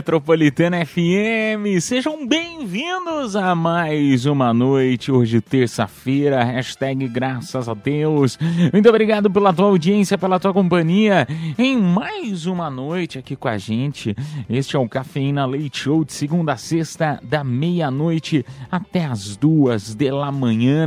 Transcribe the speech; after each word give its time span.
Metropolitana 0.00 0.82
FM. 0.82 1.78
Sejam 1.78 2.26
bem-vindos 2.26 3.36
a 3.36 3.54
mais 3.54 4.24
uma 4.24 4.50
noite, 4.54 5.12
hoje 5.12 5.42
terça-feira, 5.42 6.42
hashtag 6.42 7.06
graças 7.06 7.68
a 7.68 7.74
Deus. 7.74 8.38
Muito 8.72 8.88
obrigado 8.88 9.30
pela 9.30 9.52
tua 9.52 9.66
audiência, 9.66 10.16
pela 10.16 10.40
tua 10.40 10.54
companhia 10.54 11.28
em 11.58 11.76
mais 11.76 12.46
uma 12.46 12.70
noite 12.70 13.18
aqui 13.18 13.36
com 13.36 13.46
a 13.46 13.58
gente. 13.58 14.16
Este 14.48 14.74
é 14.74 14.78
o 14.78 14.88
Cafeína 14.88 15.44
Leite 15.44 15.80
Show 15.80 16.02
de 16.02 16.14
segunda 16.14 16.54
a 16.54 16.56
sexta, 16.56 17.20
da 17.22 17.44
meia-noite 17.44 18.42
até 18.70 19.04
as 19.04 19.36
duas 19.36 19.94
da 19.94 20.32
manhã, 20.32 20.86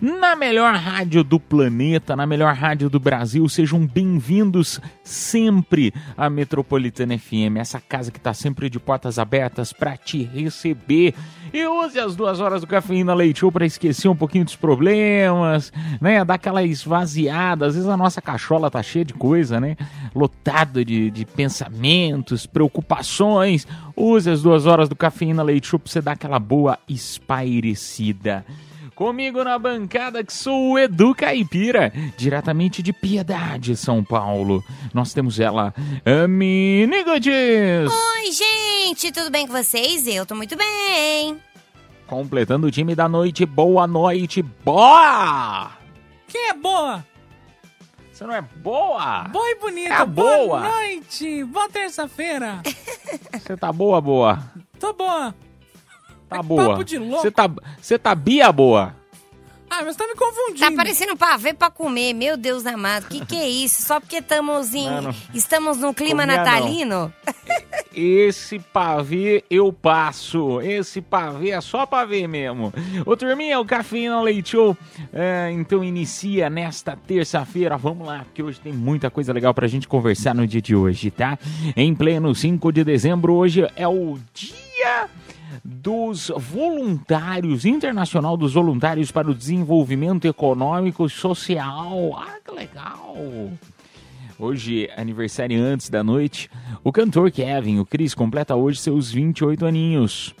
na 0.00 0.34
melhor 0.34 0.74
rádio 0.74 1.22
do 1.22 1.38
planeta, 1.38 2.16
na 2.16 2.26
melhor 2.26 2.54
rádio 2.54 2.88
do 2.88 2.98
Brasil. 2.98 3.46
Sejam 3.46 3.86
bem-vindos 3.86 4.80
sempre 5.02 5.92
à 6.16 6.30
Metropolitana 6.30 7.18
FM, 7.18 7.58
essa 7.58 7.78
casa 7.78 8.10
que 8.10 8.16
está 8.16 8.32
sempre 8.32 8.53
de 8.70 8.78
portas 8.78 9.18
abertas 9.18 9.72
para 9.72 9.96
te 9.96 10.22
receber. 10.22 11.14
E 11.52 11.66
use 11.66 11.98
as 11.98 12.16
duas 12.16 12.40
horas 12.40 12.60
do 12.60 12.66
Cafeína 12.66 13.14
Leite 13.14 13.44
para 13.52 13.66
esquecer 13.66 14.08
um 14.08 14.16
pouquinho 14.16 14.44
dos 14.44 14.56
problemas, 14.56 15.72
né? 16.00 16.24
Dar 16.24 16.34
aquela 16.34 16.62
esvaziada. 16.62 17.66
Às 17.66 17.74
vezes 17.74 17.88
a 17.88 17.96
nossa 17.96 18.22
cachola 18.22 18.70
tá 18.70 18.82
cheia 18.82 19.04
de 19.04 19.14
coisa, 19.14 19.60
né? 19.60 19.76
Lotada 20.14 20.84
de, 20.84 21.10
de 21.10 21.24
pensamentos, 21.24 22.46
preocupações. 22.46 23.66
Use 23.96 24.30
as 24.30 24.42
duas 24.42 24.66
horas 24.66 24.88
do 24.88 24.96
Cafeína 24.96 25.42
Leite 25.42 25.70
para 25.70 25.80
você 25.84 26.00
dar 26.00 26.12
aquela 26.12 26.38
boa 26.38 26.78
espairecida. 26.88 28.44
Comigo 28.94 29.42
na 29.42 29.58
bancada 29.58 30.22
que 30.22 30.32
sou 30.32 30.72
o 30.72 30.78
Edu 30.78 31.16
Caipira, 31.16 31.92
diretamente 32.16 32.80
de 32.80 32.92
Piedade, 32.92 33.76
São 33.76 34.04
Paulo. 34.04 34.62
Nós 34.92 35.12
temos 35.12 35.40
ela, 35.40 35.74
a 36.04 36.28
Mini 36.28 37.02
Goodies. 37.02 37.90
Oi, 37.90 38.30
gente, 38.30 39.10
tudo 39.10 39.30
bem 39.30 39.48
com 39.48 39.52
vocês? 39.52 40.06
Eu 40.06 40.24
tô 40.24 40.36
muito 40.36 40.56
bem. 40.56 41.40
Completando 42.06 42.68
o 42.68 42.70
time 42.70 42.94
da 42.94 43.08
noite, 43.08 43.44
boa 43.44 43.84
noite, 43.86 44.42
boa! 44.42 45.72
Quem 46.28 46.50
é 46.50 46.54
boa? 46.54 47.04
Você 48.12 48.24
não 48.24 48.34
é 48.34 48.42
boa? 48.42 49.24
Boa 49.24 49.50
e 49.50 49.54
bonita. 49.56 49.88
É 49.88 49.96
a 49.96 50.06
boa. 50.06 50.60
noite. 50.60 51.42
Boa 51.42 51.68
terça-feira. 51.68 52.62
Você 53.34 53.56
tá 53.56 53.72
boa, 53.72 54.00
boa? 54.00 54.38
Tô 54.78 54.92
boa. 54.92 55.34
Tá 56.34 56.40
É 56.40 56.42
boa. 56.42 56.68
papo 56.70 56.84
de 56.84 56.98
louco. 56.98 57.22
Você 57.22 57.30
tá, 57.30 57.50
você 57.80 57.98
tá 57.98 58.14
bia 58.14 58.50
boa? 58.50 58.94
Ah, 59.70 59.82
mas 59.84 59.96
tá 59.96 60.06
me 60.06 60.14
confundindo. 60.14 60.60
Tá 60.60 60.70
parecendo 60.70 61.16
pavê 61.16 61.52
pra 61.52 61.68
comer, 61.68 62.12
meu 62.12 62.36
Deus 62.36 62.64
amado. 62.64 63.08
Que 63.08 63.24
que 63.26 63.34
é 63.34 63.48
isso? 63.48 63.82
Só 63.82 63.98
porque 63.98 64.18
estamos 64.18 64.72
em 64.72 64.88
não. 64.88 65.12
estamos 65.34 65.78
no 65.78 65.92
clima 65.92 66.24
natalino? 66.24 67.12
Esse 67.92 68.58
pavê 68.58 69.44
eu 69.50 69.72
passo. 69.72 70.60
Esse 70.60 71.00
pavê 71.00 71.50
é 71.50 71.60
só 71.60 71.86
pavê 71.86 72.26
mesmo. 72.28 72.72
Ô 73.04 73.16
turminha, 73.16 73.58
o 73.58 73.64
Cafeína 73.64 74.20
Leite 74.20 74.50
Show, 74.50 74.76
é, 75.12 75.50
então 75.52 75.82
inicia 75.82 76.48
nesta 76.48 76.96
terça-feira. 76.96 77.76
Vamos 77.76 78.06
lá, 78.06 78.20
porque 78.24 78.42
hoje 78.44 78.60
tem 78.60 78.72
muita 78.72 79.10
coisa 79.10 79.32
legal 79.32 79.52
pra 79.54 79.66
gente 79.66 79.88
conversar 79.88 80.34
no 80.34 80.46
dia 80.46 80.62
de 80.62 80.74
hoje, 80.76 81.10
tá? 81.10 81.36
Em 81.76 81.92
pleno 81.94 82.32
5 82.32 82.70
de 82.72 82.84
dezembro, 82.84 83.34
hoje 83.34 83.66
é 83.74 83.88
o 83.88 84.18
dia 84.32 85.08
dos 85.64 86.32
voluntários, 86.36 87.64
internacional 87.64 88.36
dos 88.36 88.54
voluntários 88.54 89.10
para 89.10 89.30
o 89.30 89.34
desenvolvimento 89.34 90.26
econômico 90.26 91.06
e 91.06 91.10
social. 91.10 92.16
Ah, 92.16 92.38
que 92.44 92.54
legal! 92.54 93.16
Hoje, 94.38 94.90
aniversário 94.96 95.62
antes 95.62 95.88
da 95.88 96.02
noite, 96.02 96.50
o 96.82 96.90
cantor 96.90 97.30
Kevin, 97.30 97.78
o 97.78 97.86
Chris, 97.86 98.14
completa 98.14 98.56
hoje 98.56 98.80
seus 98.80 99.12
28 99.12 99.64
aninhos. 99.64 100.34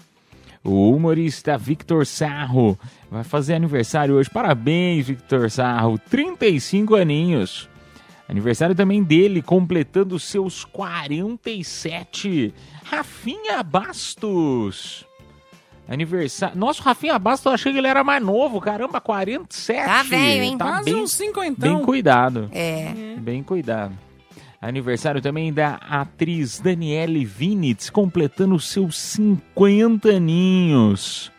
O 0.64 0.90
humorista 0.90 1.58
Victor 1.58 2.06
Sarro 2.06 2.78
vai 3.10 3.22
fazer 3.22 3.54
aniversário 3.54 4.14
hoje. 4.14 4.30
Parabéns, 4.30 5.06
Victor 5.06 5.50
Sarro, 5.50 5.98
35 6.10 6.94
aninhos. 6.96 7.68
Aniversário 8.28 8.74
também 8.74 9.02
dele, 9.02 9.42
completando 9.42 10.18
seus 10.18 10.64
47. 10.64 12.54
Rafinha 12.84 13.62
Bastos. 13.62 15.04
Aniversário. 15.86 16.56
Nossa, 16.56 16.80
o 16.80 16.84
Rafinha 16.84 17.18
Bastos, 17.18 17.46
eu 17.46 17.52
achei 17.52 17.72
que 17.72 17.78
ele 17.78 17.86
era 17.86 18.02
mais 18.02 18.22
novo. 18.22 18.60
Caramba, 18.60 19.00
47. 19.00 19.84
Tá 19.84 20.02
velho, 20.02 20.42
hein? 20.42 20.56
Tá 20.56 20.64
Quase 20.64 20.84
bem, 20.84 21.02
uns 21.02 21.12
cinquentão. 21.12 21.76
bem 21.76 21.84
cuidado. 21.84 22.48
É. 22.52 23.16
Bem 23.18 23.42
cuidado. 23.42 23.92
Aniversário 24.60 25.20
também 25.20 25.52
da 25.52 25.74
atriz 25.74 26.58
Daniele 26.58 27.22
Vinitz, 27.26 27.90
completando 27.90 28.58
seus 28.58 28.96
50 28.98 30.08
aninhos. 30.08 31.30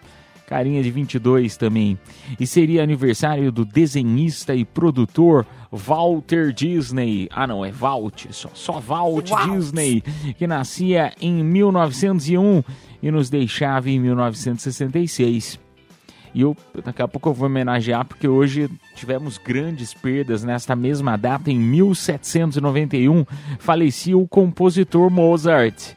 Carinha 0.48 0.82
de 0.84 0.92
22 0.92 1.58
também. 1.58 1.98
E 2.40 2.46
seria 2.46 2.84
aniversário 2.84 3.52
do 3.52 3.66
desenhista 3.66 4.54
e 4.54 4.64
produtor 4.64 5.46
Walter 5.72 6.54
Disney. 6.54 7.28
Ah, 7.32 7.48
não, 7.48 7.66
é 7.66 7.72
Walt, 7.72 8.28
só, 8.32 8.50
só 8.54 8.80
Walt, 8.80 9.30
Walt. 9.30 9.50
Disney, 9.52 10.02
que 10.38 10.48
nascia 10.48 11.14
em 11.20 11.44
1901 11.44 12.64
e 13.02 13.12
nos 13.12 13.30
deixava 13.30 13.90
em 13.90 14.00
1966. 14.00 15.60
E 16.34 16.42
eu, 16.42 16.56
daqui 16.84 17.02
a 17.02 17.08
pouco 17.08 17.30
eu 17.30 17.34
vou 17.34 17.48
homenagear, 17.48 18.06
porque 18.06 18.28
hoje 18.28 18.70
tivemos 18.94 19.38
grandes 19.38 19.94
perdas. 19.94 20.44
Nesta 20.44 20.76
mesma 20.76 21.18
data, 21.18 21.50
em 21.50 21.58
1791, 21.58 23.26
falecia 23.58 24.18
o 24.18 24.28
compositor 24.28 25.10
Mozart. 25.10 25.96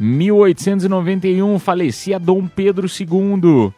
1891, 0.00 1.58
falecia 1.58 2.18
Dom 2.18 2.48
Pedro 2.48 2.86
II. 2.88 3.72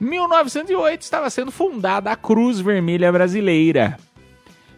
1908, 0.00 1.02
estava 1.02 1.30
sendo 1.30 1.50
fundada 1.50 2.10
a 2.10 2.16
Cruz 2.16 2.60
Vermelha 2.60 3.10
Brasileira. 3.12 3.96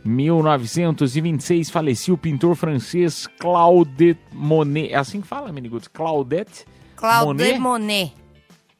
1926, 0.04 1.69
falecia 1.69 2.15
o 2.15 2.19
pintor 2.19 2.54
francês 2.54 3.27
Claude 3.38 4.16
Monet. 4.32 4.93
É 4.93 4.97
assim 4.97 5.21
que 5.21 5.27
fala, 5.27 5.53
Miniguts? 5.53 5.88
Claudette 5.88 6.65
Claude 6.94 7.27
Monet? 7.27 7.59
Monet. 7.59 8.12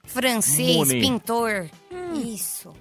Francês, 0.05 0.77
Monet. 0.77 1.01
pintor. 1.01 1.67
Isso. 2.15 2.73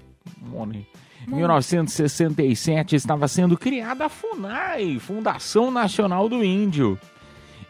Monet. 0.42 0.88
Em 1.28 1.36
1967 1.36 2.96
estava 2.96 3.28
sendo 3.28 3.58
criada 3.58 4.06
a 4.06 4.10
FUNAI, 4.10 5.00
Fundação 5.00 5.72
Nacional 5.72 6.30
do 6.30 6.44
Índio. 6.44 7.00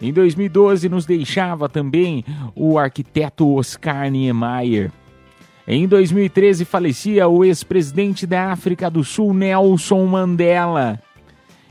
Em 0.02 0.12
2012 0.12 0.90
nos 0.90 1.06
deixava 1.06 1.70
também 1.70 2.26
o 2.54 2.78
arquiteto 2.78 3.56
Oscar 3.56 4.12
Niemeyer. 4.12 4.92
Em 5.68 5.88
2013 5.88 6.64
falecia 6.64 7.28
o 7.28 7.44
ex-presidente 7.44 8.28
da 8.28 8.52
África 8.52 8.90
do 8.90 9.04
Sul, 9.04 9.34
Nelson 9.34 10.06
Mandela. 10.06 11.00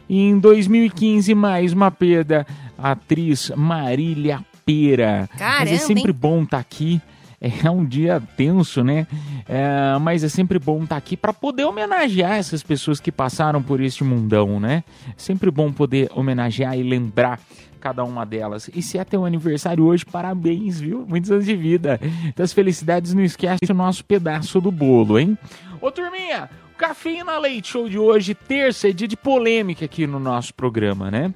E 0.08 0.20
em 0.20 0.38
2015, 0.38 1.32
mais 1.34 1.72
uma 1.72 1.90
perda, 1.92 2.44
a 2.76 2.90
atriz 2.90 3.52
Marília 3.54 4.44
Pera. 4.66 5.28
Mas 5.32 5.40
é 5.40 5.44
Caramba, 5.44 5.76
sempre 5.78 6.10
hein? 6.10 6.18
bom 6.20 6.42
estar 6.42 6.58
aqui. 6.58 7.00
É 7.40 7.70
um 7.70 7.84
dia 7.84 8.22
tenso, 8.36 8.82
né? 8.82 9.06
É, 9.46 9.98
mas 10.00 10.24
é 10.24 10.28
sempre 10.30 10.58
bom 10.58 10.82
estar 10.82 10.96
aqui 10.96 11.14
para 11.14 11.32
poder 11.32 11.64
homenagear 11.64 12.32
essas 12.32 12.62
pessoas 12.62 13.00
que 13.00 13.12
passaram 13.12 13.62
por 13.62 13.82
este 13.82 14.02
mundão, 14.02 14.58
né? 14.58 14.82
É 15.08 15.12
sempre 15.16 15.50
bom 15.50 15.70
poder 15.70 16.10
homenagear 16.14 16.76
e 16.76 16.82
lembrar 16.82 17.38
cada 17.84 18.02
uma 18.02 18.24
delas. 18.24 18.70
E 18.74 18.80
se 18.80 18.96
é 18.96 19.04
teu 19.04 19.26
aniversário 19.26 19.84
hoje, 19.84 20.06
parabéns, 20.06 20.80
viu? 20.80 21.04
Muitos 21.06 21.30
anos 21.30 21.44
de 21.44 21.54
vida. 21.54 22.00
Das 22.34 22.50
felicidades, 22.50 23.12
não 23.12 23.22
esquece 23.22 23.70
o 23.70 23.74
nosso 23.74 24.02
pedaço 24.02 24.58
do 24.58 24.72
bolo, 24.72 25.18
hein? 25.18 25.36
Ô 25.82 25.90
turminha, 25.90 26.48
Cafeína 26.78 27.36
Leite 27.36 27.68
Show 27.68 27.86
de 27.86 27.98
hoje, 27.98 28.34
terça, 28.34 28.88
é 28.88 28.92
dia 28.92 29.06
de 29.06 29.18
polêmica 29.18 29.84
aqui 29.84 30.06
no 30.06 30.18
nosso 30.18 30.54
programa, 30.54 31.10
né? 31.10 31.34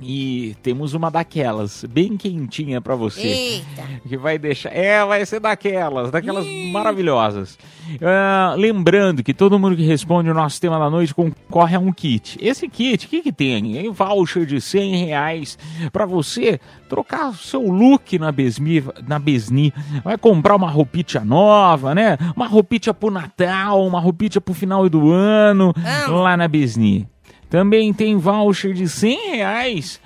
E 0.00 0.54
temos 0.62 0.94
uma 0.94 1.10
daquelas, 1.10 1.84
bem 1.84 2.16
quentinha 2.16 2.80
pra 2.80 2.94
você. 2.94 3.26
Eita. 3.26 3.82
Que 4.08 4.16
vai 4.16 4.38
deixar. 4.38 4.70
É, 4.70 5.04
vai 5.04 5.24
ser 5.26 5.40
daquelas, 5.40 6.10
daquelas 6.10 6.46
maravilhosas. 6.72 7.58
Ah, 8.00 8.54
lembrando 8.56 9.22
que 9.24 9.34
todo 9.34 9.58
mundo 9.58 9.76
que 9.76 9.82
responde 9.82 10.30
o 10.30 10.34
nosso 10.34 10.60
tema 10.60 10.78
da 10.78 10.88
noite 10.88 11.14
concorre 11.14 11.74
a 11.74 11.80
um 11.80 11.92
kit. 11.92 12.38
Esse 12.40 12.68
kit, 12.68 13.06
o 13.06 13.08
que, 13.08 13.22
que 13.22 13.32
tem? 13.32 13.78
É 13.78 13.90
um 13.90 13.92
voucher 13.92 14.46
de 14.46 14.60
100 14.60 15.06
reais 15.06 15.58
pra 15.92 16.06
você 16.06 16.60
trocar 16.88 17.34
seu 17.34 17.62
look 17.62 18.18
na 18.18 18.30
Besmi, 18.30 18.84
na 19.06 19.18
Besni. 19.18 19.72
Vai 20.04 20.16
comprar 20.16 20.54
uma 20.54 20.70
roupinha 20.70 21.24
nova, 21.24 21.94
né? 21.94 22.16
Uma 22.36 22.46
roupinha 22.46 22.94
pro 22.94 23.10
Natal, 23.10 23.84
uma 23.84 24.00
roupinha 24.00 24.40
pro 24.40 24.54
final 24.54 24.88
do 24.88 25.10
ano, 25.10 25.74
Amo. 26.06 26.18
lá 26.18 26.36
na 26.36 26.46
Besni. 26.46 27.08
Também 27.50 27.92
tem 27.92 28.16
voucher 28.16 28.74
de 28.74 28.88
100 28.88 29.30
reais. 29.30 30.00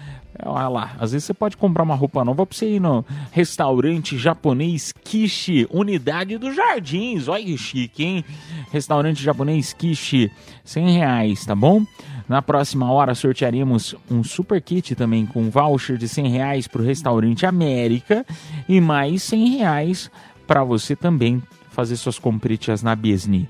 Olha 0.44 0.68
lá, 0.68 0.96
às 0.98 1.12
vezes 1.12 1.26
você 1.26 1.34
pode 1.34 1.56
comprar 1.56 1.82
uma 1.82 1.94
roupa 1.94 2.24
nova 2.24 2.44
pra 2.44 2.56
você 2.56 2.76
ir 2.76 2.80
no 2.80 3.04
restaurante 3.30 4.18
japonês 4.18 4.92
Kishi, 5.04 5.68
unidade 5.70 6.36
dos 6.38 6.56
jardins. 6.56 7.28
Olha 7.28 7.44
que 7.44 7.56
chique, 7.56 8.02
hein? 8.02 8.24
Restaurante 8.72 9.22
japonês 9.22 9.72
Kishi, 9.72 10.30
100 10.64 10.90
reais, 10.98 11.44
tá 11.44 11.54
bom? 11.54 11.84
Na 12.28 12.40
próxima 12.40 12.90
hora 12.90 13.14
sortearemos 13.14 13.94
um 14.10 14.24
super 14.24 14.60
kit 14.60 14.94
também 14.94 15.26
com 15.26 15.50
voucher 15.50 15.96
de 15.96 16.08
100 16.08 16.28
reais 16.28 16.66
pro 16.66 16.82
restaurante 16.82 17.44
América 17.44 18.24
e 18.68 18.80
mais 18.80 19.22
100 19.24 19.58
reais 19.58 20.10
para 20.46 20.64
você 20.64 20.96
também 20.96 21.42
fazer 21.70 21.96
suas 21.96 22.18
compritas 22.18 22.82
na 22.82 22.96
Besni. 22.96 23.48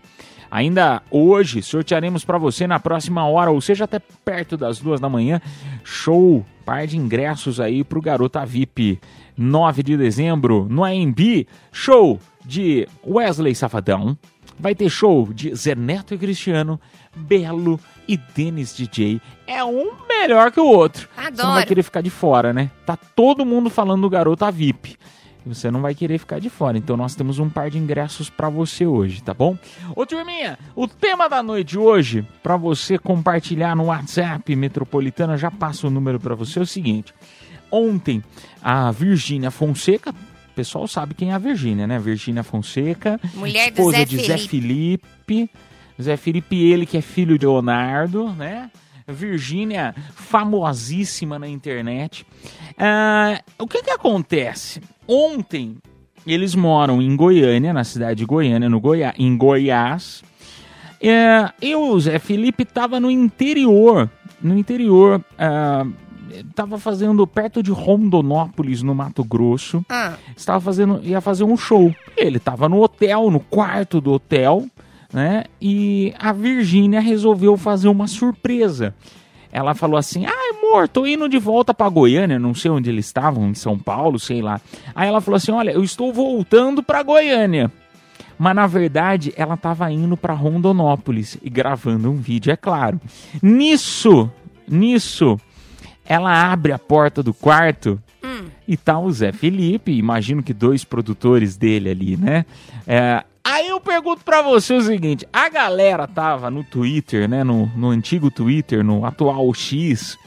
Ainda 0.52 1.00
hoje 1.10 1.62
sortearemos 1.62 2.26
para 2.26 2.36
você 2.36 2.66
na 2.66 2.78
próxima 2.78 3.26
hora, 3.26 3.50
ou 3.50 3.58
seja, 3.58 3.84
até 3.84 3.98
perto 3.98 4.54
das 4.54 4.78
duas 4.78 5.00
da 5.00 5.08
manhã, 5.08 5.40
show, 5.82 6.44
par 6.62 6.86
de 6.86 6.98
ingressos 6.98 7.58
aí 7.58 7.82
pro 7.82 8.02
Garota 8.02 8.44
VIP. 8.44 9.00
9 9.34 9.82
de 9.82 9.96
dezembro, 9.96 10.66
no 10.68 10.84
AMB, 10.84 11.46
show 11.72 12.20
de 12.44 12.86
Wesley 13.02 13.54
Safadão. 13.54 14.14
Vai 14.58 14.74
ter 14.74 14.90
show 14.90 15.32
de 15.32 15.54
Zé 15.54 15.74
Neto 15.74 16.12
e 16.12 16.18
Cristiano, 16.18 16.78
Belo 17.16 17.80
e 18.06 18.18
Denis 18.18 18.76
DJ. 18.76 19.22
É 19.46 19.64
um 19.64 19.92
melhor 20.06 20.52
que 20.52 20.60
o 20.60 20.66
outro. 20.66 21.08
Você 21.16 21.30
não 21.30 21.36
vai 21.36 21.46
Adoro. 21.46 21.66
querer 21.66 21.82
ficar 21.82 22.02
de 22.02 22.10
fora, 22.10 22.52
né? 22.52 22.70
Tá 22.84 22.94
todo 22.94 23.46
mundo 23.46 23.70
falando 23.70 24.02
do 24.02 24.10
Garota 24.10 24.50
VIP. 24.50 24.98
E 25.44 25.48
você 25.48 25.70
não 25.70 25.80
vai 25.80 25.94
querer 25.94 26.18
ficar 26.18 26.38
de 26.38 26.48
fora. 26.48 26.78
Então 26.78 26.96
nós 26.96 27.14
temos 27.14 27.38
um 27.38 27.48
par 27.48 27.70
de 27.70 27.78
ingressos 27.78 28.30
pra 28.30 28.48
você 28.48 28.86
hoje, 28.86 29.22
tá 29.22 29.34
bom? 29.34 29.56
Ô 29.96 30.06
turminha, 30.06 30.58
o 30.74 30.86
tema 30.86 31.28
da 31.28 31.42
noite 31.42 31.76
hoje, 31.76 32.26
pra 32.42 32.56
você 32.56 32.98
compartilhar 32.98 33.74
no 33.74 33.86
WhatsApp 33.86 34.54
Metropolitana, 34.54 35.36
já 35.36 35.50
passa 35.50 35.86
o 35.86 35.90
número 35.90 36.20
pra 36.20 36.34
você, 36.34 36.58
é 36.58 36.62
o 36.62 36.66
seguinte. 36.66 37.12
Ontem, 37.70 38.22
a 38.62 38.90
Virgínia 38.90 39.50
Fonseca, 39.50 40.10
o 40.10 40.54
pessoal 40.54 40.86
sabe 40.86 41.14
quem 41.14 41.30
é 41.30 41.34
a 41.34 41.38
Virgínia, 41.38 41.86
né? 41.86 41.98
Virgínia 41.98 42.42
Fonseca, 42.42 43.18
Mulher 43.34 43.68
esposa 43.68 43.98
Zé 43.98 44.04
de 44.04 44.18
Zé 44.18 44.38
Felipe. 44.38 45.50
Zé 46.00 46.16
Felipe, 46.16 46.56
ele 46.56 46.84
que 46.84 46.96
é 46.96 47.00
filho 47.00 47.38
de 47.38 47.46
Leonardo, 47.46 48.28
né? 48.32 48.70
Virgínia, 49.08 49.94
famosíssima 50.14 51.38
na 51.38 51.48
internet. 51.48 52.26
Ah, 52.78 53.40
o 53.58 53.66
que 53.66 53.82
que 53.82 53.90
acontece? 53.90 54.80
Ontem, 55.06 55.76
eles 56.26 56.54
moram 56.54 57.02
em 57.02 57.14
Goiânia, 57.16 57.72
na 57.72 57.84
cidade 57.84 58.18
de 58.18 58.24
Goiânia, 58.24 58.68
no 58.68 58.80
Goiá 58.80 59.14
em 59.18 59.36
Goiás. 59.36 60.22
É, 61.00 61.50
e 61.60 61.74
o 61.74 61.98
Zé 61.98 62.18
Felipe 62.20 62.62
estava 62.62 63.00
no 63.00 63.10
interior, 63.10 64.08
no 64.40 64.56
interior, 64.56 65.20
ah, 65.36 65.84
estava 66.30 66.78
fazendo 66.78 67.26
perto 67.26 67.62
de 67.62 67.70
Rondonópolis, 67.70 68.82
no 68.82 68.94
Mato 68.94 69.24
Grosso 69.24 69.84
Ah, 69.88 70.14
estava 70.36 70.60
fazendo, 70.60 71.00
ia 71.02 71.20
fazer 71.20 71.44
um 71.44 71.56
show. 71.56 71.92
Ele 72.16 72.36
estava 72.36 72.68
no 72.68 72.80
hotel, 72.80 73.30
no 73.30 73.40
quarto 73.40 74.00
do 74.00 74.12
hotel, 74.12 74.66
né? 75.12 75.44
E 75.60 76.14
a 76.18 76.32
Virgínia 76.32 77.00
resolveu 77.00 77.56
fazer 77.56 77.88
uma 77.88 78.06
surpresa. 78.06 78.94
Ela 79.52 79.74
falou 79.74 79.96
assim: 79.98 80.24
"Ah, 80.24 80.50
amor, 80.56 80.88
tô 80.88 81.06
indo 81.06 81.28
de 81.28 81.38
volta 81.38 81.74
para 81.74 81.88
Goiânia, 81.88 82.38
não 82.38 82.54
sei 82.54 82.70
onde 82.70 82.88
eles 82.88 83.06
estavam, 83.06 83.48
em 83.48 83.54
São 83.54 83.78
Paulo, 83.78 84.18
sei 84.18 84.40
lá". 84.40 84.60
Aí 84.94 85.08
ela 85.08 85.20
falou 85.20 85.36
assim: 85.36 85.52
"Olha, 85.52 85.70
eu 85.70 85.84
estou 85.84 86.12
voltando 86.12 86.82
para 86.82 87.02
Goiânia". 87.02 87.70
Mas 88.38 88.56
na 88.56 88.66
verdade, 88.66 89.32
ela 89.36 89.54
estava 89.54 89.90
indo 89.92 90.16
para 90.16 90.32
Rondonópolis 90.32 91.38
e 91.42 91.50
gravando 91.50 92.10
um 92.10 92.16
vídeo, 92.16 92.50
é 92.50 92.56
claro. 92.56 93.00
Nisso, 93.40 94.28
nisso, 94.66 95.38
ela 96.04 96.50
abre 96.50 96.72
a 96.72 96.78
porta 96.78 97.22
do 97.22 97.32
quarto 97.32 98.00
e 98.66 98.76
tá 98.76 98.98
o 98.98 99.10
Zé 99.10 99.32
Felipe, 99.32 99.92
imagino 99.92 100.42
que 100.42 100.54
dois 100.54 100.84
produtores 100.84 101.56
dele 101.56 101.90
ali, 101.90 102.16
né? 102.16 102.46
É, 102.86 103.22
aí 103.44 103.68
eu 103.68 103.80
pergunto 103.80 104.24
pra 104.24 104.42
você 104.42 104.74
o 104.74 104.82
seguinte: 104.82 105.26
a 105.32 105.48
galera 105.48 106.06
tava 106.06 106.50
no 106.50 106.64
Twitter, 106.64 107.28
né? 107.28 107.44
No, 107.44 107.66
no 107.76 107.90
antigo 107.90 108.30
Twitter, 108.30 108.84
no 108.84 109.04
atual 109.04 109.52
X. 109.54 110.18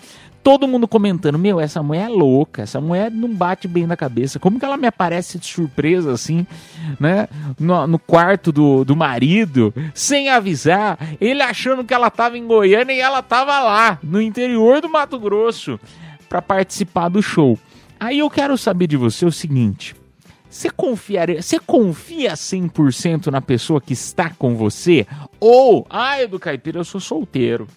Todo 0.44 0.68
mundo 0.68 0.88
comentando, 0.88 1.40
meu, 1.40 1.60
essa 1.60 1.82
mulher 1.82 2.06
é 2.06 2.08
louca, 2.10 2.62
essa 2.62 2.80
mulher 2.80 3.10
não 3.10 3.34
bate 3.34 3.68
bem 3.68 3.88
na 3.88 3.98
cabeça. 3.98 4.38
Como 4.38 4.60
que 4.60 4.66
ela 4.66 4.78
me 4.78 4.86
aparece 4.86 5.40
de 5.40 5.48
surpresa 5.48 6.12
assim, 6.12 6.46
né? 7.00 7.28
No, 7.60 7.88
no 7.88 7.98
quarto 7.98 8.52
do, 8.52 8.86
do 8.86 8.96
marido, 8.96 9.74
sem 9.96 10.30
avisar, 10.30 11.00
ele 11.20 11.42
achando 11.42 11.84
que 11.84 11.96
ela 11.96 12.12
tava 12.12 12.38
em 12.38 12.46
Goiânia 12.46 12.94
e 12.94 13.00
ela 13.00 13.24
tava 13.24 13.60
lá, 13.60 13.98
no 14.04 14.22
interior 14.22 14.82
do 14.82 14.88
Mato 14.88 15.18
Grosso, 15.18 15.80
pra 16.30 16.44
participar 16.44 17.10
do 17.10 17.24
show. 17.24 17.58
Aí 18.00 18.20
eu 18.20 18.30
quero 18.30 18.56
saber 18.56 18.86
de 18.86 18.98
você 18.98 19.26
o 19.26 19.32
seguinte: 19.32 19.96
você 20.56 20.69
confiaria, 20.69 21.42
você 21.42 21.60
confia 21.60 22.34
100% 22.34 23.28
na 23.28 23.42
pessoa 23.42 23.81
que 23.81 23.92
está 23.92 24.30
com 24.30 24.56
você? 24.56 25.06
Ou, 25.38 25.86
ah, 25.90 26.22
Edu 26.22 26.40
Caipira, 26.40 26.80
eu 26.80 26.86
sou 26.86 27.02
solteiro. 27.02 27.68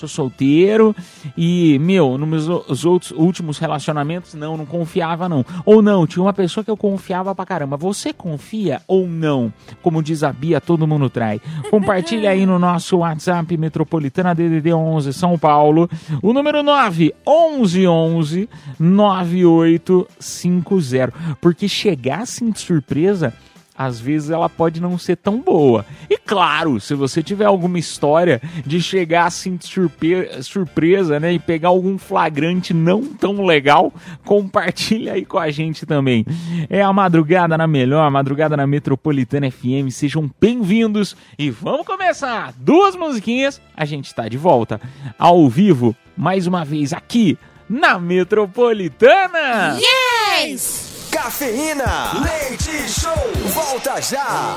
Sou 0.00 0.08
solteiro 0.08 0.96
e, 1.36 1.78
meu, 1.78 2.16
nos 2.16 2.26
meus 2.26 2.48
outros 2.86 3.10
últimos 3.10 3.58
relacionamentos, 3.58 4.32
não, 4.32 4.56
não 4.56 4.64
confiava, 4.64 5.28
não. 5.28 5.44
Ou 5.66 5.82
não, 5.82 6.06
tinha 6.06 6.22
uma 6.22 6.32
pessoa 6.32 6.64
que 6.64 6.70
eu 6.70 6.76
confiava 6.76 7.34
pra 7.34 7.44
caramba. 7.44 7.76
Você 7.76 8.10
confia 8.10 8.80
ou 8.88 9.06
não? 9.06 9.52
Como 9.82 10.02
diz 10.02 10.22
a 10.22 10.32
Bia, 10.32 10.58
todo 10.58 10.86
mundo 10.86 11.10
trai. 11.10 11.38
Compartilha 11.70 12.30
aí 12.30 12.46
no 12.46 12.58
nosso 12.58 12.96
WhatsApp 12.96 13.54
Metropolitana 13.58 14.34
DDD 14.34 14.72
11 14.72 15.12
São 15.12 15.38
Paulo. 15.38 15.86
O 16.22 16.32
número 16.32 16.62
9 16.62 17.14
11 17.26 17.86
11 17.86 18.48
9850. 18.78 21.12
Porque 21.42 21.68
chegar 21.68 22.20
assim 22.20 22.50
de 22.50 22.60
surpresa 22.60 23.34
às 23.82 23.98
vezes 23.98 24.28
ela 24.28 24.46
pode 24.46 24.78
não 24.78 24.98
ser 24.98 25.16
tão 25.16 25.40
boa. 25.40 25.86
E 26.10 26.18
claro, 26.18 26.78
se 26.78 26.94
você 26.94 27.22
tiver 27.22 27.46
alguma 27.46 27.78
história 27.78 28.38
de 28.66 28.78
chegar 28.82 29.24
assim 29.24 29.56
de 29.56 29.66
surpe- 29.66 30.42
surpresa, 30.42 31.18
né, 31.18 31.32
e 31.32 31.38
pegar 31.38 31.70
algum 31.70 31.96
flagrante 31.96 32.74
não 32.74 33.02
tão 33.06 33.42
legal, 33.46 33.90
compartilha 34.22 35.14
aí 35.14 35.24
com 35.24 35.38
a 35.38 35.50
gente 35.50 35.86
também. 35.86 36.26
É 36.68 36.82
a 36.82 36.92
madrugada 36.92 37.56
na 37.56 37.66
melhor, 37.66 38.02
a 38.06 38.10
madrugada 38.10 38.54
na 38.54 38.66
Metropolitana 38.66 39.50
FM. 39.50 39.88
Sejam 39.90 40.30
bem-vindos 40.38 41.16
e 41.38 41.48
vamos 41.50 41.86
começar. 41.86 42.52
Duas 42.58 42.94
musiquinhas, 42.94 43.60
a 43.74 43.86
gente 43.86 44.14
tá 44.14 44.28
de 44.28 44.36
volta 44.36 44.78
ao 45.18 45.48
vivo 45.48 45.96
mais 46.14 46.46
uma 46.46 46.66
vez 46.66 46.92
aqui 46.92 47.38
na 47.66 47.98
Metropolitana. 47.98 49.78
yes! 49.78 50.89
Cafeína, 51.10 52.12
leite 52.22 52.88
show, 52.88 53.14
volta 53.52 54.00
já. 54.00 54.54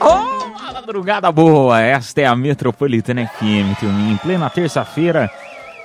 Oh, 0.00 0.72
madrugada 0.72 1.30
boa! 1.30 1.80
Esta 1.80 2.22
é 2.22 2.26
a 2.26 2.34
Metropolitana 2.34 3.26
FM. 3.26 3.82
Em 4.12 4.16
plena 4.16 4.50
terça-feira, 4.50 5.30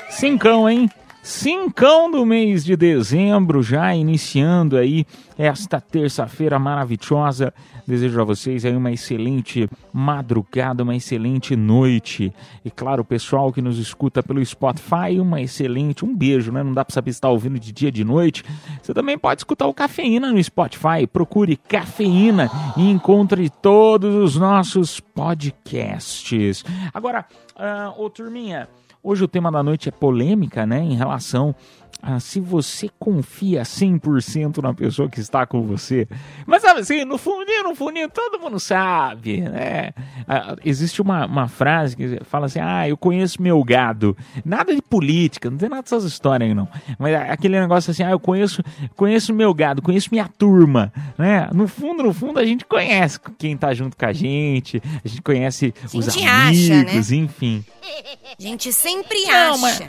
cincão, 0.10 0.69
hein? 0.69 0.89
Cincão 1.21 2.09
do 2.09 2.25
mês 2.25 2.63
de 2.63 2.75
dezembro, 2.77 3.61
já 3.61 3.93
iniciando 3.93 4.77
aí 4.77 5.05
esta 5.38 5.81
terça-feira 5.81 6.57
maravilhosa. 6.57 7.53
Desejo 7.85 8.21
a 8.21 8.23
vocês 8.23 8.63
aí 8.63 8.75
uma 8.75 8.91
excelente 8.91 9.69
madrugada, 9.91 10.83
uma 10.83 10.95
excelente 10.95 11.55
noite. 11.55 12.33
E 12.63 12.71
claro, 12.71 13.01
o 13.01 13.05
pessoal 13.05 13.51
que 13.51 13.61
nos 13.61 13.77
escuta 13.77 14.23
pelo 14.23 14.43
Spotify, 14.45 15.19
uma 15.19 15.41
excelente, 15.41 16.05
um 16.05 16.15
beijo, 16.15 16.51
né? 16.51 16.63
Não 16.63 16.73
dá 16.73 16.85
pra 16.85 16.93
saber 16.93 17.11
se 17.11 17.17
está 17.17 17.29
ouvindo 17.29 17.59
de 17.59 17.71
dia, 17.71 17.91
de 17.91 18.03
noite. 18.03 18.43
Você 18.81 18.93
também 18.93 19.17
pode 19.17 19.41
escutar 19.41 19.67
o 19.67 19.73
Cafeína 19.73 20.31
no 20.31 20.41
Spotify. 20.41 21.05
Procure 21.11 21.57
Cafeína 21.57 22.49
e 22.77 22.89
encontre 22.89 23.49
todos 23.49 24.15
os 24.15 24.38
nossos 24.38 24.99
podcasts. 24.99 26.63
Agora, 26.93 27.25
ah, 27.55 27.93
ô 27.97 28.09
turminha, 28.09 28.69
Hoje 29.01 29.24
o 29.24 29.29
tema 29.29 29.50
da 29.50 29.63
noite 29.63 29.88
é 29.88 29.91
polêmica, 29.94 30.65
né, 30.65 30.79
em 30.79 30.94
relação 30.94 31.56
ah, 32.01 32.20
se 32.20 32.39
você 32.39 32.89
confia 32.98 33.63
100% 33.63 34.62
na 34.62 34.74
pessoa 34.74 35.10
que 35.10 35.20
está 35.20 35.46
com 35.46 35.62
você. 35.63 36.08
Mas 36.46 36.62
sabe 36.62 36.79
assim, 36.79 37.03
no 37.06 37.18
fundinho, 37.18 37.63
no 37.63 37.75
fundinho, 37.75 38.10
todo 38.10 38.39
mundo 38.39 38.60
sabe, 38.60 39.41
né? 39.41 39.91
Ah, 40.27 40.56
existe 40.63 41.01
uma, 41.01 41.25
uma 41.25 41.48
frase 41.48 41.96
que 41.96 42.20
fala 42.24 42.46
assim, 42.46 42.60
ah, 42.62 42.88
eu 42.88 42.96
conheço 42.98 43.41
meu 43.41 43.63
gado. 43.63 44.15
Nada 44.46 44.74
de 44.74 44.82
política, 44.82 45.50
não 45.50 45.58
tem 45.58 45.68
nada 45.70 45.82
dessas 45.82 46.03
histórias 46.06 46.50
aí, 46.50 46.56
não. 46.56 46.68
Mas 46.98 47.13
é 47.13 47.32
aquele 47.32 47.60
negócio 47.60 47.91
assim, 47.91 48.03
ah, 48.03 48.12
eu 48.12 48.20
conheço, 48.20 48.63
conheço 48.96 49.34
meu 49.34 49.53
gado, 49.53 49.82
conheço 49.82 50.10
minha 50.12 50.27
turma, 50.27 50.94
né? 51.18 51.50
No 51.53 51.68
fundo, 51.68 52.01
no 52.03 52.13
fundo, 52.13 52.39
a 52.39 52.46
gente 52.46 52.65
conhece 52.65 53.20
quem 53.38 53.58
tá 53.58 53.74
junto 53.74 53.98
com 53.98 54.06
a 54.06 54.13
gente, 54.13 54.82
a 55.03 55.08
gente 55.08 55.22
conhece 55.22 55.74
os 55.94 56.06
gente 56.06 56.25
acha, 56.25 56.74
amigos, 56.74 57.12
enfim. 57.12 57.65
A 58.39 58.41
gente 58.41 58.72
sempre 58.72 59.25
Não, 59.25 59.53
acha. 59.56 59.58
mas- 59.62 59.84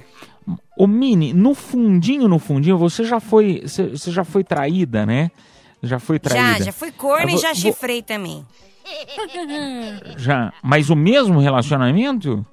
Ô 0.82 0.86
Mini, 0.86 1.34
no 1.34 1.54
fundinho, 1.54 2.26
no 2.26 2.38
fundinho, 2.38 2.78
você 2.78 3.04
já 3.04 3.20
foi, 3.20 3.60
você, 3.66 3.92
já 4.10 4.24
foi 4.24 4.42
traída, 4.42 5.04
né? 5.04 5.30
Já 5.82 5.98
foi 5.98 6.18
traída. 6.18 6.58
Já, 6.60 6.64
já 6.64 6.72
fui 6.72 6.90
corno 6.90 7.28
e 7.28 7.32
vou- 7.32 7.40
já 7.42 7.48
vou- 7.48 7.56
chifrei 7.56 8.00
também. 8.00 8.46
Já. 10.16 10.54
Mas 10.62 10.88
o 10.88 10.96
mesmo 10.96 11.38
relacionamento? 11.38 12.44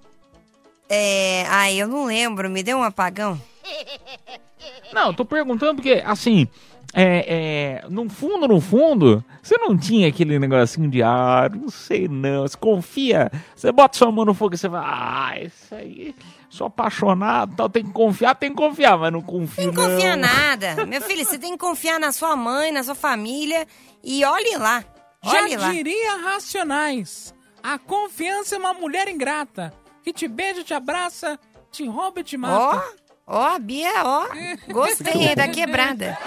É. 0.90 1.46
Ai, 1.48 1.82
eu 1.82 1.88
não 1.88 2.04
lembro, 2.06 2.50
me 2.50 2.62
deu 2.64 2.78
um 2.80 2.84
apagão. 2.84 3.40
Não, 4.92 5.14
tô 5.14 5.24
perguntando 5.24 5.76
porque, 5.76 6.04
assim, 6.06 6.50
é, 6.94 7.82
é, 7.84 7.90
no 7.90 8.10
fundo, 8.10 8.46
no 8.48 8.60
fundo, 8.60 9.24
você 9.42 9.58
não 9.58 9.78
tinha 9.78 10.08
aquele 10.08 10.38
negocinho 10.40 10.90
de, 10.90 11.02
ah, 11.02 11.50
não 11.54 11.70
sei 11.70 12.08
não, 12.10 12.42
você 12.48 12.58
confia, 12.58 13.32
você 13.56 13.72
bota 13.72 13.98
sua 13.98 14.12
mão 14.12 14.26
no 14.26 14.34
fogo 14.34 14.56
e 14.56 14.58
você 14.58 14.68
vai, 14.68 14.84
ah, 14.86 15.34
isso 15.42 15.74
aí, 15.76 16.16
sou 16.58 16.68
apaixonado, 16.68 17.56
tal, 17.56 17.70
tem 17.70 17.84
que 17.86 17.92
confiar, 17.92 18.36
tem 18.36 18.50
que 18.50 18.56
confiar, 18.58 18.98
mas 18.98 19.12
não 19.14 19.22
confio 19.22 19.68
Não 19.68 19.74
confia 19.74 20.16
não. 20.16 20.28
nada. 20.28 20.86
Meu 20.86 21.02
filho, 21.02 21.24
você 21.26 21.38
tem 21.38 21.52
que 21.52 21.58
confiar 21.58 22.00
na 22.00 22.12
sua 22.12 22.36
mãe, 22.36 22.72
na 22.72 22.84
sua 22.84 22.96
família 22.96 23.68
e 24.04 24.24
olhe 24.26 24.58
lá. 24.58 24.84
Já 25.24 25.42
Olhe 25.44 25.56
lá. 25.58 25.72
diria 25.72 26.18
Racionais. 26.18 27.34
A 27.62 27.78
confiança 27.78 28.56
é 28.56 28.58
uma 28.60 28.74
mulher 28.74 29.08
ingrata. 29.08 29.74
Que 30.04 30.14
te 30.14 30.28
beija, 30.28 30.64
te 30.64 30.74
abraça, 30.74 31.38
te 31.72 31.86
rouba 31.86 32.22
e 32.22 32.24
te 32.24 32.36
Ó, 32.38 32.40
mata. 32.40 32.84
ó, 33.26 33.56
a 33.56 33.60
Bia, 33.60 34.04
ó. 34.06 34.26
Gostei 34.72 35.36
da 35.36 35.48
quebrada. 35.50 36.18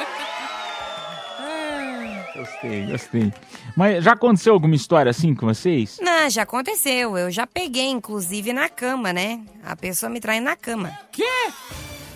Gostei, 2.41 2.87
gostei. 2.87 3.33
Mas 3.77 4.03
já 4.03 4.13
aconteceu 4.13 4.55
alguma 4.55 4.75
história 4.75 5.11
assim 5.11 5.35
com 5.35 5.47
vocês? 5.47 5.99
Não, 6.01 6.31
já 6.31 6.43
aconteceu. 6.43 7.19
Eu 7.19 7.31
já 7.31 7.47
peguei, 7.47 7.89
inclusive, 7.89 8.53
na 8.53 8.69
cama, 8.69 9.13
né? 9.13 9.41
A 9.63 9.77
pessoa 9.77 10.09
me 10.09 10.21
trai 10.21 10.41
na 10.41 10.57
cama. 10.57 10.91
Quê? 11.13 11.25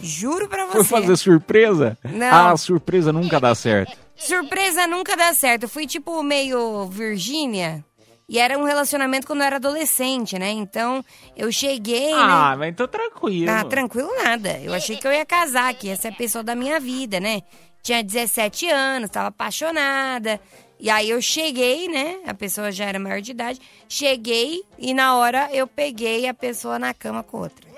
Juro 0.02 0.48
pra 0.48 0.66
Foi 0.66 0.82
você. 0.82 0.88
fazer 0.88 1.16
surpresa? 1.16 1.98
Não. 2.02 2.52
Ah, 2.52 2.56
surpresa 2.56 3.12
nunca 3.12 3.38
dá 3.38 3.54
certo. 3.54 3.96
Surpresa 4.16 4.86
nunca 4.86 5.14
dá 5.16 5.34
certo. 5.34 5.64
Eu 5.64 5.68
fui 5.68 5.86
tipo 5.86 6.22
meio 6.22 6.86
Virgínia. 6.86 7.84
E 8.26 8.38
era 8.38 8.58
um 8.58 8.64
relacionamento 8.64 9.26
quando 9.26 9.40
eu 9.40 9.46
era 9.46 9.56
adolescente, 9.56 10.38
né? 10.38 10.50
Então 10.50 11.04
eu 11.36 11.52
cheguei, 11.52 12.10
né? 12.10 12.18
Ah, 12.22 12.56
mas 12.58 12.70
então 12.70 12.88
tranquilo. 12.88 13.50
Ah, 13.50 13.64
tranquilo 13.64 14.08
nada. 14.22 14.58
Eu 14.60 14.72
achei 14.72 14.96
que 14.96 15.06
eu 15.06 15.12
ia 15.12 15.26
casar, 15.26 15.74
que 15.74 15.88
ia 15.88 15.96
ser 15.96 16.08
a 16.08 16.12
pessoa 16.12 16.42
da 16.42 16.54
minha 16.54 16.80
vida, 16.80 17.20
né? 17.20 17.42
Tinha 17.84 18.02
17 18.02 18.66
anos, 18.70 19.10
tava 19.10 19.28
apaixonada. 19.28 20.40
E 20.80 20.88
aí 20.88 21.10
eu 21.10 21.20
cheguei, 21.20 21.86
né? 21.86 22.18
A 22.26 22.32
pessoa 22.32 22.72
já 22.72 22.86
era 22.86 22.98
maior 22.98 23.20
de 23.20 23.32
idade. 23.32 23.60
Cheguei 23.86 24.64
e 24.78 24.94
na 24.94 25.16
hora 25.16 25.50
eu 25.52 25.66
peguei 25.66 26.26
a 26.26 26.32
pessoa 26.32 26.78
na 26.78 26.94
cama 26.94 27.22
com 27.22 27.40
outra. 27.40 27.68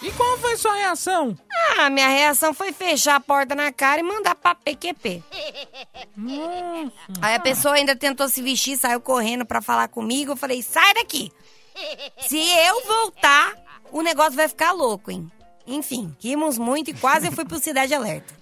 E 0.00 0.10
qual 0.12 0.38
foi 0.38 0.56
sua 0.56 0.74
reação? 0.76 1.36
Ah, 1.76 1.90
minha 1.90 2.08
reação 2.08 2.54
foi 2.54 2.72
fechar 2.72 3.16
a 3.16 3.20
porta 3.20 3.54
na 3.54 3.70
cara 3.70 4.00
e 4.00 4.02
mandar 4.02 4.34
pra 4.34 4.54
PQP. 4.54 5.22
Aí 7.20 7.34
a 7.34 7.40
pessoa 7.40 7.74
ainda 7.74 7.94
tentou 7.94 8.30
se 8.30 8.40
vestir, 8.40 8.78
saiu 8.78 9.00
correndo 9.00 9.44
pra 9.44 9.60
falar 9.60 9.88
comigo. 9.88 10.32
Eu 10.32 10.36
falei, 10.36 10.62
sai 10.62 10.94
daqui. 10.94 11.30
Se 12.26 12.38
eu 12.38 12.82
voltar, 12.86 13.54
o 13.92 14.00
negócio 14.00 14.32
vai 14.32 14.48
ficar 14.48 14.72
louco, 14.72 15.10
hein? 15.10 15.30
Enfim, 15.66 16.16
rimos 16.18 16.56
muito 16.56 16.90
e 16.90 16.94
quase 16.94 17.26
eu 17.26 17.32
fui 17.32 17.44
pro 17.44 17.58
Cidade 17.58 17.92
Alerta. 17.92 18.37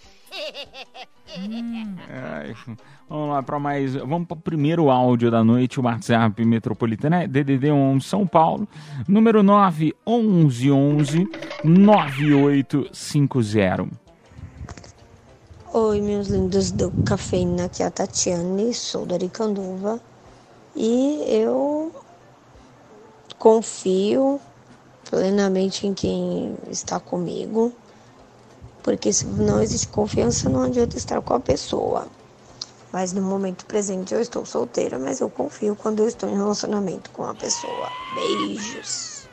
Ai, 2.09 2.55
vamos 3.09 3.31
lá 3.31 3.43
para 3.43 3.59
mais. 3.59 3.95
Vamos 3.95 4.29
para 4.29 4.37
o 4.37 4.41
primeiro 4.41 4.91
áudio 4.91 5.31
da 5.31 5.45
noite, 5.45 5.81
o 5.81 5.85
WhatsApp 5.85 6.45
Metropolitana, 6.45 7.23
é 7.25 7.27
DDD 7.27 7.71
11 7.71 8.07
São 8.07 8.27
Paulo, 8.27 8.69
número 9.09 9.43
911 9.43 11.27
9850. 11.65 13.89
Oi, 15.75 16.01
meus 16.01 16.29
lindos 16.29 16.71
do 16.71 16.93
Cafeína, 17.05 17.65
aqui 17.67 17.83
é 17.83 17.87
a 17.87 17.91
Tatiane, 17.91 18.73
sou 18.73 19.05
da 19.05 19.17
Aricanduva 19.17 20.01
e 20.75 21.23
eu 21.29 21.93
confio 23.39 24.41
plenamente 25.11 25.87
em 25.87 25.93
quem 25.93 26.57
está 26.71 26.99
comigo, 26.99 27.75
porque 28.87 29.13
se 29.13 29.27
não 29.27 29.61
existe 29.61 29.89
confiança, 29.89 30.49
não 30.49 30.63
adianta 30.63 30.97
estar 30.97 31.21
com 31.21 31.35
a 31.35 31.41
pessoa. 31.41 32.07
Mas 32.93 33.13
no 33.13 33.21
momento 33.21 33.67
presente 33.67 34.15
eu 34.15 34.21
estou 34.21 34.47
solteira, 34.47 34.97
mas 34.97 35.19
eu 35.19 35.29
confio 35.29 35.75
quando 35.75 36.05
eu 36.05 36.07
estou 36.09 36.31
em 36.31 36.37
relacionamento 36.37 37.11
com 37.11 37.25
a 37.25 37.35
pessoa. 37.35 37.91
Beijos. 38.15 39.27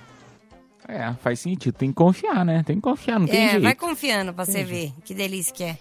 É, 0.88 1.13
faz 1.22 1.39
sentido, 1.41 1.72
tem 1.75 1.89
que 1.89 1.95
confiar, 1.95 2.43
né? 2.43 2.63
Tem 2.65 2.77
que 2.77 2.81
confiar, 2.81 3.19
não 3.19 3.27
tem 3.27 3.43
É, 3.45 3.50
jeito. 3.51 3.63
vai 3.63 3.75
confiando 3.75 4.33
pra 4.33 4.43
você 4.43 4.63
ver 4.63 4.91
que 5.05 5.13
delícia 5.13 5.53
que 5.53 5.63
é. 5.63 5.77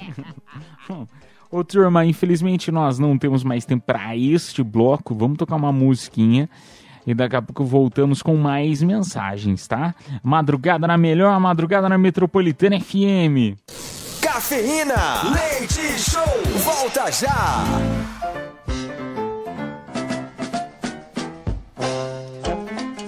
Ô 1.50 1.62
turma, 1.62 2.06
infelizmente 2.06 2.72
nós 2.72 2.98
não 2.98 3.18
temos 3.18 3.44
mais 3.44 3.66
tempo 3.66 3.84
para 3.84 4.16
este 4.16 4.62
bloco. 4.62 5.14
Vamos 5.14 5.36
tocar 5.36 5.56
uma 5.56 5.70
musiquinha 5.70 6.48
e 7.06 7.14
daqui 7.14 7.36
a 7.36 7.42
pouco 7.42 7.64
voltamos 7.64 8.22
com 8.22 8.36
mais 8.36 8.82
mensagens, 8.82 9.66
tá? 9.66 9.94
Madrugada 10.22 10.86
na 10.86 10.98
melhor, 10.98 11.38
madrugada 11.38 11.88
na 11.88 11.96
Metropolitana 11.96 12.80
FM. 12.80 13.56
Cafeína, 14.20 15.22
leite 15.32 15.98
show, 15.98 16.24
volta 16.64 17.10
já. 17.12 17.64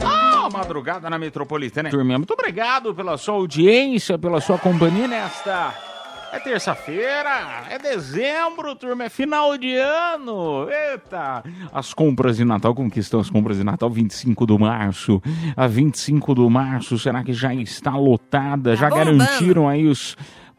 Ah, 0.04 0.48
madrugada 0.52 1.10
na 1.10 1.18
Metropolitana. 1.18 1.90
Turminha, 1.90 2.18
muito 2.18 2.32
obrigado 2.32 2.94
pela 2.94 3.16
sua 3.18 3.34
audiência, 3.34 4.18
pela 4.18 4.40
sua 4.40 4.58
companhia 4.58 5.08
nesta. 5.08 5.88
É 6.30 6.38
terça-feira, 6.38 7.64
é 7.70 7.78
dezembro, 7.78 8.75
turma, 8.76 9.04
é 9.04 9.08
final 9.08 9.56
de 9.56 9.75
ano. 9.76 10.68
Eita! 10.70 11.42
As 11.73 11.94
compras 11.94 12.37
de 12.37 12.44
Natal, 12.44 12.75
como 12.75 12.90
que 12.90 13.00
estão 13.00 13.18
as 13.18 13.30
compras 13.30 13.56
de 13.56 13.64
Natal? 13.64 13.88
25 13.88 14.47
de 14.47 14.58
março. 14.58 15.23
A 15.56 15.66
25 15.66 16.35
de 16.35 16.49
março, 16.49 16.99
será 16.99 17.25
que 17.25 17.32
já 17.32 17.54
está 17.54 17.97
lotada? 17.97 18.76
já 18.76 18.90
bombando. 18.90 19.18
garantiram 19.18 19.68
aí 19.68 19.87
os 19.87 20.16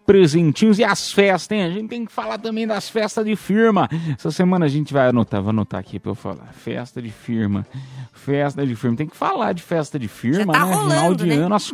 presentinhos 0.10 0.80
e 0.80 0.84
as 0.84 1.12
festas, 1.12 1.56
hein? 1.56 1.64
A 1.64 1.70
gente 1.70 1.88
tem 1.88 2.04
que 2.04 2.12
falar 2.12 2.40
também 2.40 2.66
das 2.66 2.90
festas 2.90 3.24
de 3.24 3.36
firma. 3.36 3.88
Essa 4.18 4.32
semana 4.32 4.66
a 4.66 4.68
gente 4.68 4.92
vai 4.92 5.08
anotar, 5.08 5.40
vou 5.40 5.52
anotar 5.52 5.80
aqui 5.80 6.00
pra 6.00 6.10
eu 6.10 6.16
falar. 6.16 6.50
Festa 6.52 7.00
de 7.00 7.12
firma. 7.12 7.64
Festa 8.12 8.66
de 8.66 8.76
firma. 8.76 8.98
Tem 8.98 9.06
que 9.06 9.16
falar 9.16 9.54
de 9.54 9.62
festa 9.62 10.00
de 10.00 10.08
firma, 10.08 10.52
tá 10.52 10.66
né? 10.66 10.66
Final 10.66 10.84
rolando, 10.84 11.24
de 11.24 11.30
né? 11.30 11.36
ano, 11.36 11.54
as 11.54 11.72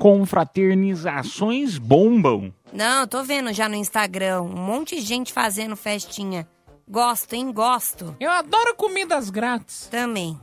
confraternizações 0.00 1.76
bombam. 1.76 2.50
Não, 2.72 3.06
tô 3.06 3.22
vendo 3.22 3.52
já 3.52 3.68
no 3.68 3.74
Instagram 3.74 4.40
um 4.40 4.56
monte 4.56 4.96
de 4.96 5.02
gente 5.02 5.30
fazendo 5.30 5.76
festinha. 5.76 6.48
Gosto, 6.88 7.34
hein? 7.34 7.52
Gosto. 7.52 8.16
Eu 8.18 8.30
adoro 8.30 8.74
comidas 8.76 9.28
grátis. 9.28 9.88
Também. 9.90 10.40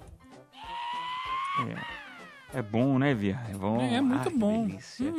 É 2.53 2.61
bom, 2.61 2.99
né, 2.99 3.15
Via? 3.15 3.41
É 3.49 3.53
bom. 3.53 3.81
É, 3.81 3.95
é 3.95 4.01
muito 4.01 4.29
que 4.29 4.37
bom. 4.37 4.67
delícia. 4.67 5.11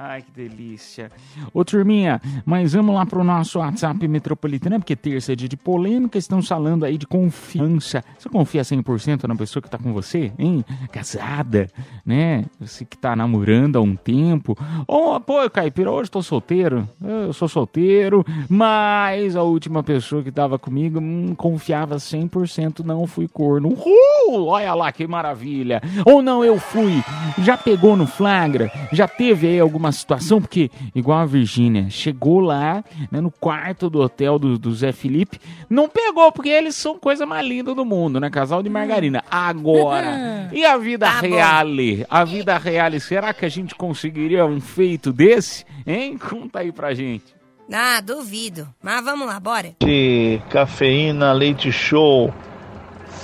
Ai, 0.00 0.22
que 0.22 0.30
delícia. 0.30 1.10
Ô, 1.52 1.64
turminha, 1.64 2.22
mas 2.46 2.72
vamos 2.72 2.94
lá 2.94 3.04
pro 3.04 3.24
nosso 3.24 3.58
WhatsApp 3.58 4.06
metropolitano, 4.06 4.78
porque 4.78 4.94
terça 4.94 5.32
é 5.32 5.34
dia 5.34 5.48
de 5.48 5.56
polêmica, 5.56 6.16
estão 6.16 6.40
falando 6.40 6.84
aí 6.84 6.96
de 6.96 7.04
confiança. 7.04 8.04
Você 8.16 8.28
confia 8.28 8.62
100% 8.62 9.24
na 9.24 9.34
pessoa 9.34 9.60
que 9.60 9.68
tá 9.68 9.76
com 9.76 9.92
você, 9.92 10.30
hein? 10.38 10.64
Casada, 10.92 11.68
né? 12.06 12.44
Você 12.60 12.84
que 12.84 12.96
tá 12.96 13.16
namorando 13.16 13.74
há 13.74 13.80
um 13.80 13.96
tempo. 13.96 14.56
Ou, 14.86 15.18
pô, 15.20 15.50
Caipira, 15.50 15.90
hoje 15.90 16.08
tô 16.08 16.22
solteiro. 16.22 16.88
Eu 17.02 17.32
sou 17.32 17.48
solteiro, 17.48 18.24
mas 18.48 19.34
a 19.34 19.42
última 19.42 19.82
pessoa 19.82 20.22
que 20.22 20.30
tava 20.30 20.60
comigo 20.60 21.00
hum, 21.00 21.34
confiava 21.36 21.96
100%, 21.96 22.84
não 22.84 23.04
fui 23.04 23.26
corno. 23.26 23.70
Uhul! 23.70 24.46
Olha 24.46 24.74
lá 24.74 24.92
que 24.92 25.08
maravilha. 25.08 25.82
Ou 26.06 26.22
não, 26.22 26.44
eu 26.44 26.56
fui. 26.60 27.02
Já 27.38 27.56
pegou 27.56 27.96
no 27.96 28.06
flagra? 28.06 28.70
Já 28.92 29.08
teve 29.08 29.48
aí 29.48 29.58
alguma 29.58 29.87
uma 29.88 29.92
situação, 29.92 30.40
porque, 30.40 30.70
igual 30.94 31.18
a 31.18 31.26
Virgínia, 31.26 31.88
chegou 31.90 32.40
lá, 32.40 32.84
né, 33.10 33.20
no 33.20 33.30
quarto 33.30 33.88
do 33.90 34.00
hotel 34.00 34.38
do, 34.38 34.58
do 34.58 34.74
Zé 34.74 34.92
Felipe, 34.92 35.40
não 35.68 35.88
pegou, 35.88 36.30
porque 36.30 36.48
eles 36.48 36.76
são 36.76 36.98
coisa 36.98 37.24
mais 37.26 37.46
linda 37.46 37.74
do 37.74 37.84
mundo, 37.84 38.20
né? 38.20 38.30
Casal 38.30 38.62
de 38.62 38.68
margarina. 38.70 39.24
Agora, 39.30 40.48
e 40.52 40.64
a 40.64 40.76
vida 40.76 41.06
Tá 41.06 41.20
reale? 41.20 42.06
A 42.08 42.24
vida 42.24 42.56
reale, 42.58 43.00
será 43.00 43.32
que 43.32 43.44
a 43.44 43.48
gente 43.48 43.74
conseguiria 43.74 44.44
um 44.44 44.60
feito 44.60 45.12
desse? 45.12 45.64
Hein? 45.86 46.18
Conta 46.18 46.60
aí 46.60 46.70
pra 46.70 46.92
gente. 46.94 47.24
Ah, 47.72 48.00
duvido. 48.00 48.68
Mas 48.82 49.04
vamos 49.04 49.26
lá, 49.26 49.38
bora. 49.40 49.72
de 49.82 50.40
Cafeína 50.50 51.32
Leite 51.32 51.70
Show, 51.70 52.32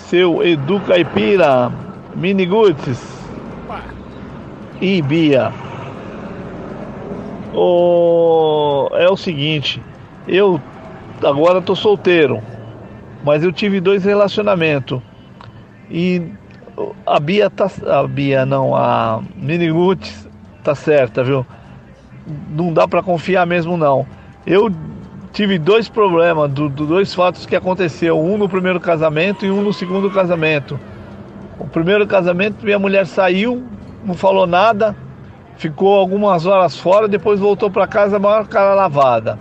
seu 0.09 0.42
Edu 0.47 0.80
Caipira, 0.80 1.73
Mini 2.14 2.44
Guts 2.47 3.00
e 4.80 5.00
Bia. 5.02 5.52
O... 7.55 8.89
É 8.93 9.09
o 9.09 9.17
seguinte, 9.17 9.81
eu 10.27 10.61
agora 11.23 11.63
tô 11.63 11.75
solteiro, 11.77 12.43
mas 13.25 13.45
eu 13.45 13.53
tive 13.53 13.81
dois 13.81 14.05
relacionamentos 14.05 15.01
e 15.91 16.23
a 17.07 17.21
Bia 17.21 17.49
tá, 17.49 17.71
a 17.87 18.07
Bia 18.07 18.45
não, 18.45 18.75
a 18.75 19.23
Mini 19.37 19.71
Guts 19.71 20.29
tá 20.63 20.75
certa, 20.75 21.23
viu? 21.23 21.47
Não 22.51 22.73
dá 22.73 22.89
pra 22.89 23.03
confiar 23.03 23.47
mesmo 23.47 23.77
não. 23.77 24.07
Eu 24.47 24.71
tive 25.33 25.59
dois 25.59 25.89
problemas, 25.89 26.51
do, 26.51 26.69
do 26.69 26.87
dois 26.87 27.15
fatos 27.15 27.45
que 27.47 27.57
aconteceu, 27.57 28.19
um 28.19 28.39
no 28.39 28.49
primeiro 28.49 28.81
casamento 28.81 29.45
e 29.45 29.51
um 29.51 29.63
no 29.63 29.73
segundo 29.73 30.11
casamento. 30.11 30.79
O 31.59 31.67
primeiro 31.67 32.07
casamento, 32.07 32.65
minha 32.65 32.79
mulher 32.79 33.07
saiu, 33.07 33.63
não 34.05 34.15
falou 34.15 34.47
nada, 34.47 34.97
ficou 35.57 35.95
algumas 35.99 36.47
horas 36.47 36.77
fora, 36.77 37.07
depois 37.09 37.41
voltou 37.41 37.71
para 37.71 37.87
casa, 37.87 38.19
maior 38.19 38.47
cara 38.47 38.75
lavada. 38.75 39.39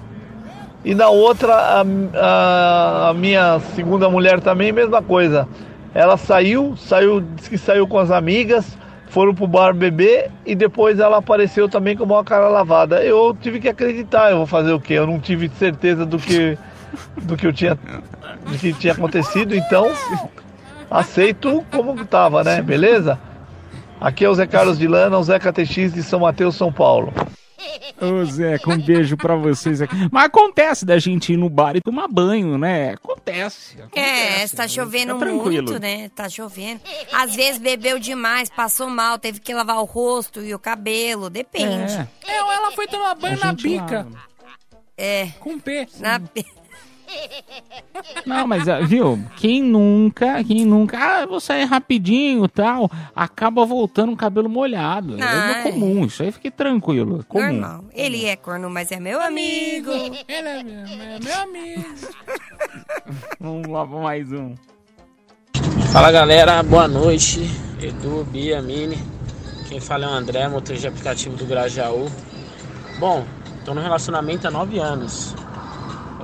E 0.85 0.93
na 0.93 1.09
outra, 1.09 1.53
a, 1.55 1.85
a- 2.15 3.09
a 3.09 3.13
minha 3.13 3.59
segunda 3.75 4.09
mulher 4.09 4.39
também, 4.41 4.71
mesma 4.71 5.01
coisa. 5.01 5.47
Ela 5.93 6.17
saiu, 6.17 6.75
saiu, 6.75 7.21
disse 7.21 7.49
que 7.49 7.57
saiu 7.57 7.87
com 7.87 7.97
as 7.99 8.09
amigas, 8.11 8.77
foram 9.09 9.33
pro 9.33 9.45
bar 9.47 9.73
beber 9.73 10.31
e 10.45 10.55
depois 10.55 10.99
ela 10.99 11.17
apareceu 11.17 11.69
também 11.69 11.95
com 11.95 12.03
uma 12.03 12.23
cara 12.23 12.47
lavada. 12.49 13.03
Eu 13.03 13.37
tive 13.39 13.59
que 13.59 13.69
acreditar, 13.69 14.31
eu 14.31 14.37
vou 14.37 14.47
fazer 14.47 14.73
o 14.73 14.79
quê? 14.79 14.93
Eu 14.95 15.05
não 15.07 15.19
tive 15.19 15.49
certeza 15.49 16.05
do 16.05 16.17
que 16.17 16.57
do 17.21 17.35
que 17.37 17.45
eu 17.47 17.53
tinha 17.53 17.75
do 17.75 18.57
que 18.57 18.73
tinha 18.73 18.93
acontecido, 18.93 19.55
então 19.55 19.89
aceito 20.89 21.63
como 21.71 21.95
que 21.95 22.05
tava, 22.05 22.43
né? 22.43 22.61
Beleza? 22.61 23.19
Aqui 24.03 24.25
é 24.25 24.29
o 24.29 24.35
Zé 24.35 24.45
Carlos 24.45 24.77
de 24.77 24.85
Lana, 24.85 25.17
o 25.17 25.23
Zé 25.23 25.39
KTX 25.39 25.93
de 25.93 26.03
São 26.03 26.19
Mateus, 26.19 26.57
São 26.57 26.73
Paulo. 26.73 27.13
Ô 28.01 28.25
Zé, 28.25 28.59
com 28.59 28.73
um 28.73 28.77
beijo 28.77 29.15
pra 29.15 29.33
vocês 29.37 29.81
aqui. 29.81 29.95
Mas 30.11 30.25
acontece 30.25 30.85
da 30.85 30.99
gente 30.99 31.31
ir 31.31 31.37
no 31.37 31.49
bar 31.49 31.77
e 31.77 31.81
tomar 31.81 32.09
banho, 32.09 32.57
né? 32.57 32.95
Acontece. 32.95 33.77
É, 33.79 33.83
acontece. 33.83 34.55
tá 34.57 34.67
chovendo 34.67 35.17
Tá 35.17 35.25
muito, 35.27 35.79
né? 35.79 36.09
Tá 36.09 36.27
chovendo. 36.27 36.81
Às 37.13 37.33
vezes 37.33 37.61
bebeu 37.61 37.97
demais, 37.97 38.49
passou 38.49 38.89
mal, 38.89 39.17
teve 39.17 39.39
que 39.39 39.53
lavar 39.53 39.77
o 39.77 39.85
rosto 39.85 40.41
e 40.41 40.53
o 40.53 40.59
cabelo, 40.59 41.29
depende. 41.29 41.93
É. 41.93 42.07
É, 42.27 42.43
ou 42.43 42.51
ela 42.51 42.71
foi 42.73 42.87
tomar 42.87 43.15
banho 43.15 43.37
A 43.41 43.45
na 43.45 43.53
bica, 43.53 43.99
lava. 43.99 44.33
É, 44.97 45.27
com 45.39 45.57
P. 45.57 45.87
na... 46.01 46.19
Não, 48.25 48.47
mas 48.47 48.67
ah, 48.67 48.79
viu? 48.81 49.19
Quem 49.37 49.61
nunca, 49.61 50.43
quem 50.43 50.65
nunca, 50.65 50.97
ah, 50.97 51.21
eu 51.21 51.27
vou 51.27 51.39
sair 51.39 51.65
rapidinho 51.65 52.45
e 52.45 52.49
tal, 52.49 52.89
acaba 53.15 53.65
voltando 53.65 54.13
o 54.13 54.17
cabelo 54.17 54.49
molhado. 54.49 55.17
É 55.19 55.23
Ai. 55.23 55.63
comum, 55.63 56.05
isso 56.05 56.23
aí 56.23 56.31
fique 56.31 56.49
tranquilo. 56.51 57.21
É 57.21 57.23
comum. 57.23 57.51
normal. 57.51 57.85
Ele 57.93 58.25
é 58.25 58.35
corno, 58.35 58.69
mas 58.69 58.91
é 58.91 58.99
meu 58.99 59.21
amigo. 59.21 59.91
Ele 59.91 60.25
é 60.27 60.63
meu, 60.63 60.79
é 60.79 61.19
meu 61.19 61.41
amigo. 61.41 61.85
Vamos 63.39 63.67
lá 63.67 63.85
pra 63.85 63.99
mais 63.99 64.31
um. 64.31 64.55
Fala 65.91 66.11
galera, 66.11 66.63
boa 66.63 66.87
noite. 66.87 67.41
Edu, 67.81 68.23
Bia, 68.25 68.61
Mini. 68.61 68.97
Quem 69.67 69.79
fala 69.79 70.05
é 70.05 70.07
o 70.07 70.11
André, 70.11 70.47
motorista 70.47 70.87
de 70.87 70.93
aplicativo 70.93 71.35
do 71.35 71.45
Grajaú. 71.45 72.09
Bom, 72.99 73.25
tô 73.65 73.73
no 73.73 73.81
relacionamento 73.81 74.47
há 74.47 74.51
nove 74.51 74.79
anos. 74.79 75.35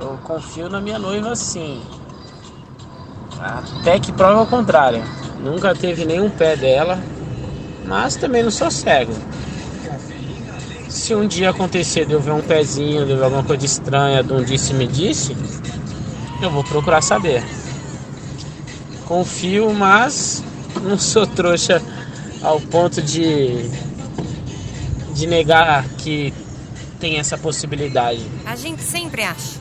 Eu 0.00 0.18
confio 0.24 0.68
na 0.68 0.80
minha 0.80 0.98
noiva 0.98 1.36
sim. 1.36 1.82
Até 3.38 3.98
que 4.00 4.12
prova 4.12 4.42
o 4.42 4.46
contrário. 4.46 5.02
Nunca 5.38 5.74
teve 5.74 6.04
nenhum 6.04 6.28
pé 6.28 6.56
dela, 6.56 6.98
mas 7.84 8.16
também 8.16 8.42
não 8.42 8.50
sou 8.50 8.70
cego. 8.70 9.12
Se 10.88 11.14
um 11.14 11.26
dia 11.26 11.50
acontecer 11.50 12.06
de 12.06 12.12
eu 12.12 12.20
ver 12.20 12.32
um 12.32 12.42
pezinho, 12.42 13.04
de 13.06 13.12
eu 13.12 13.18
ver 13.18 13.24
alguma 13.24 13.44
coisa 13.44 13.64
estranha, 13.64 14.22
de 14.22 14.32
um 14.32 14.42
disse-me 14.42 14.86
disse, 14.86 15.36
eu 16.42 16.50
vou 16.50 16.64
procurar 16.64 17.00
saber 17.00 17.44
confio, 19.10 19.74
mas 19.74 20.40
não 20.82 20.96
sou 20.96 21.26
trouxa 21.26 21.82
ao 22.40 22.60
ponto 22.60 23.02
de 23.02 23.68
de 25.12 25.26
negar 25.26 25.84
que 25.98 26.32
tem 27.00 27.18
essa 27.18 27.36
possibilidade. 27.36 28.24
A 28.46 28.54
gente 28.54 28.82
sempre 28.84 29.24
acha. 29.24 29.59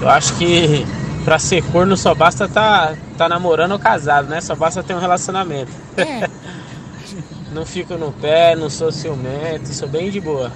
Eu 0.00 0.08
acho 0.08 0.36
que 0.36 0.84
pra 1.24 1.38
ser 1.38 1.62
corno 1.70 1.96
só 1.96 2.14
basta 2.14 2.48
tá 2.48 2.94
tá 3.18 3.28
namorando 3.28 3.72
ou 3.72 3.78
casado, 3.78 4.28
né? 4.28 4.40
Só 4.40 4.54
basta 4.54 4.82
ter 4.82 4.94
um 4.94 4.98
relacionamento. 5.00 5.70
não 7.52 7.66
fico 7.66 7.94
no 7.98 8.12
pé, 8.12 8.54
não 8.56 8.70
sou 8.70 8.90
ciumento, 8.90 9.68
sou 9.74 9.88
bem 9.88 10.10
de 10.10 10.20
boa. 10.20 10.50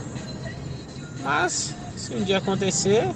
Mas 1.22 1.74
se 1.96 2.14
um 2.14 2.22
dia 2.22 2.38
acontecer, 2.38 3.06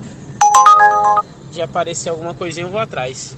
de 1.53 1.63
aparecer 1.63 2.11
alguma 2.11 2.35
coisinha 2.35 2.67
eu 2.67 2.71
vou 2.71 2.81
atrás. 2.81 3.37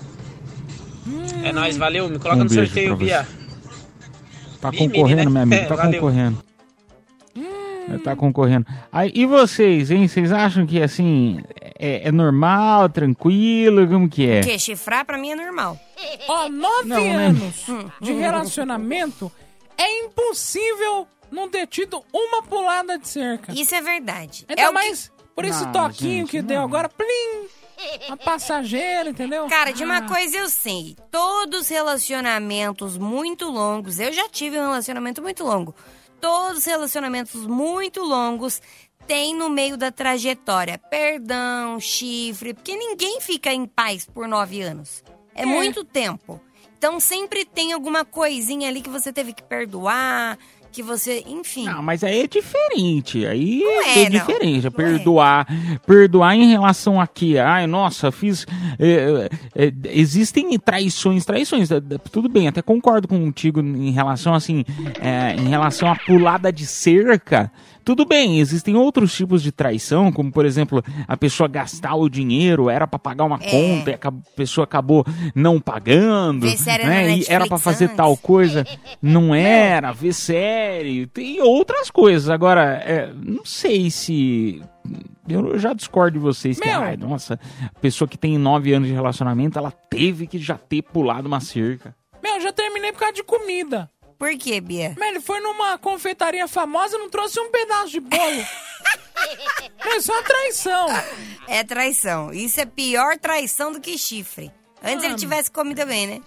É 1.43 1.53
nóis, 1.53 1.77
valeu. 1.77 2.09
Me 2.09 2.19
coloca 2.19 2.41
Um 2.41 2.45
no 2.45 2.51
sorteio, 2.51 2.97
Bia. 2.97 3.27
Tá 4.61 4.71
concorrendo, 4.71 5.31
menina. 5.31 5.31
meu 5.31 5.43
amigo, 5.43 5.63
É, 5.63 5.65
tá 5.67 5.75
valeu. 5.75 6.01
concorrendo. 6.01 6.39
Tá 7.99 8.15
concorrendo. 8.17 8.67
Aí, 8.93 9.11
e 9.15 9.27
vocês, 9.27 9.91
hein? 9.91 10.07
Vocês 10.09 10.33
acham 10.33 10.67
que 10.67 10.81
assim 10.83 11.41
é, 11.79 12.09
é 12.09 12.13
normal, 12.13 12.89
tranquilo? 12.89 13.87
Como 13.89 14.09
que 14.09 14.29
é? 14.29 14.41
Porque 14.41 14.59
chifrar 14.59 15.05
pra 15.05 15.19
mim 15.19 15.31
é 15.31 15.37
normal. 15.37 15.79
Ó, 16.29 16.49
nove 16.49 16.89
Não, 16.89 16.97
né? 17.05 17.27
anos 17.27 17.67
de 18.01 18.13
relacionamento 18.13 19.31
é 19.77 20.05
impossível 20.05 21.07
não 21.31 21.49
ter 21.49 21.67
tido 21.67 22.03
uma 22.13 22.43
pulada 22.43 22.99
de 22.99 23.09
cerca. 23.09 23.53
Isso 23.53 23.75
é 23.75 23.81
verdade. 23.81 24.45
Ainda 24.49 24.63
é 24.63 24.65
o 24.67 24.69
que- 24.69 24.75
mais 24.75 25.11
por 25.35 25.45
esse 25.45 25.65
Não, 25.65 25.73
toquinho 25.73 26.21
gente, 26.27 26.31
que 26.31 26.43
deu 26.43 26.61
agora, 26.63 26.89
plim! 26.89 27.47
A 28.11 28.17
passageira, 28.17 29.09
entendeu? 29.09 29.47
Cara, 29.47 29.73
de 29.73 29.83
uma 29.83 29.99
Ah, 29.99 30.03
coisa 30.03 30.37
eu 30.37 30.51
sei. 30.51 30.97
Todos 31.11 31.69
relacionamentos 31.69 32.99
muito 32.99 33.51
longos, 33.51 33.99
eu 33.99 34.13
já 34.13 34.29
tive 34.29 34.59
um 34.59 34.65
relacionamento 34.65 35.23
muito 35.23 35.43
longo. 35.45 35.75
Todos 36.21 36.65
relacionamentos 36.65 37.47
muito 37.47 38.03
longos 38.03 38.61
tem 39.07 39.35
no 39.35 39.49
meio 39.49 39.77
da 39.77 39.91
trajetória 39.91 40.79
perdão, 40.79 41.81
chifre, 41.81 42.55
porque 42.55 42.77
ninguém 42.77 43.21
fica 43.21 43.53
em 43.53 43.67
paz 43.67 44.07
por 44.07 44.29
nove 44.29 44.61
anos. 44.63 45.03
É, 45.35 45.43
É. 45.43 45.47
muito 45.47 45.85
tempo. 45.85 46.41
Então 46.79 46.99
sempre 46.99 47.45
tem 47.45 47.73
alguma 47.73 48.05
coisinha 48.05 48.69
ali 48.69 48.81
que 48.81 48.89
você 48.89 49.13
teve 49.13 49.33
que 49.33 49.43
perdoar, 49.43 50.39
que 50.73 50.83
você, 50.83 51.25
enfim. 51.27 51.65
Não, 51.65 51.83
mas 51.83 52.03
aí 52.05 52.21
é 52.21 52.27
diferente. 52.27 53.27
Aí 53.27 53.61
Não 53.61 53.83
é, 53.83 53.99
é, 54.01 54.03
não. 54.05 54.11
diferente. 54.11 54.61
É 54.67 54.71
Não 54.71 54.73
perdoar. 54.73 55.47
Perdoar 55.87 56.35
em 56.37 56.49
relação 56.51 57.01
a 57.01 57.07
quê? 57.07 57.37
Ai, 57.43 57.67
nossa, 57.67 58.11
fiz. 58.13 58.47
é, 58.79 59.29
é, 59.55 59.67
é, 59.67 59.73
existem 59.91 60.59
traições, 60.59 61.25
traições. 61.25 61.71
é, 61.71 61.77
é, 61.77 61.99
Tudo 62.11 62.29
bem, 62.29 62.49
até 62.49 62.63
concordo 62.63 63.09
contigo 63.09 63.61
em 63.61 63.91
relação 63.91 64.35
assim. 64.35 64.65
é, 65.01 65.35
em 65.35 65.49
relação 65.49 65.91
à 65.91 65.97
pulada 65.97 66.53
de 66.53 66.67
cerca. 66.67 67.51
Tudo 67.85 68.05
bem, 68.05 68.39
existem 68.41 68.75
outros 68.77 69.15
tipos 69.15 69.43
de 69.43 69.51
traição, 69.53 70.13
como 70.13 70.31
por 70.31 70.45
exemplo, 70.45 70.83
a 71.09 71.17
pessoa 71.17 71.49
gastar 71.49 71.95
o 71.95 72.09
dinheiro, 72.09 72.69
era 72.71 72.87
pra 72.87 72.99
pagar 72.99 73.25
uma 73.25 73.39
É. 73.41 73.51
conta 73.51 73.91
e 73.91 73.95
a 73.95 74.13
pessoa 74.37 74.65
acabou 74.65 75.05
não 75.35 75.61
pagando, 75.61 76.47
na 76.47 76.79
né? 76.87 77.19
E 77.19 77.25
era 77.29 77.47
pra 77.47 77.59
fazer 77.59 77.85
antes. 77.87 77.97
tal 77.97 78.17
coisa, 78.17 78.67
não 79.03 79.35
era, 79.35 79.93
ver 79.93 80.13
série, 80.13 81.07
tem 81.07 81.41
outras 81.41 81.91
coisas. 81.91 82.29
Agora, 82.29 82.63
é, 82.85 83.13
não 83.15 83.45
sei 83.45 83.91
se. 83.91 84.63
Eu 85.29 85.59
já 85.59 85.73
discordo 85.73 86.19
de 86.19 86.19
vocês 86.19 86.59
que, 86.59 86.67
Meu. 86.67 86.81
ai, 86.81 86.97
nossa, 86.97 87.39
a 87.75 87.79
pessoa 87.81 88.09
que 88.09 88.19
tem 88.19 88.37
nove 88.37 88.73
anos 88.73 88.89
de 88.89 88.95
relacionamento, 88.95 89.59
ela 89.59 89.71
teve 89.71 90.27
que 90.27 90.39
já 90.39 90.57
ter 90.59 90.83
pulado 90.83 91.27
uma 91.29 91.41
cerca. 91.41 91.95
Meu, 92.23 92.35
eu 92.35 92.41
já 92.41 92.53
terminei 92.53 92.91
por 92.93 92.99
causa 93.01 93.15
de 93.15 93.23
comida. 93.23 93.89
Por 94.21 94.37
quê, 94.37 94.61
Bia? 94.61 94.95
Mas 94.99 95.09
ele 95.09 95.21
foi 95.21 95.41
numa 95.41 95.79
confeitaria 95.79 96.47
famosa 96.47 96.95
e 96.95 96.99
não 96.99 97.09
trouxe 97.09 97.41
um 97.41 97.51
pedaço 97.51 97.89
de 97.89 98.01
bolo. 98.01 98.47
Isso 99.97 100.13
é 100.13 100.15
uma 100.15 100.23
traição. 100.23 100.89
É 101.49 101.65
traição. 101.65 102.31
Isso 102.31 102.61
é 102.61 102.67
pior 102.67 103.17
traição 103.17 103.73
do 103.73 103.81
que 103.81 103.97
chifre. 103.97 104.53
Antes 104.83 105.05
ele 105.05 105.15
tivesse 105.17 105.51
comido 105.51 105.85
bem, 105.87 106.07
né? 106.07 106.21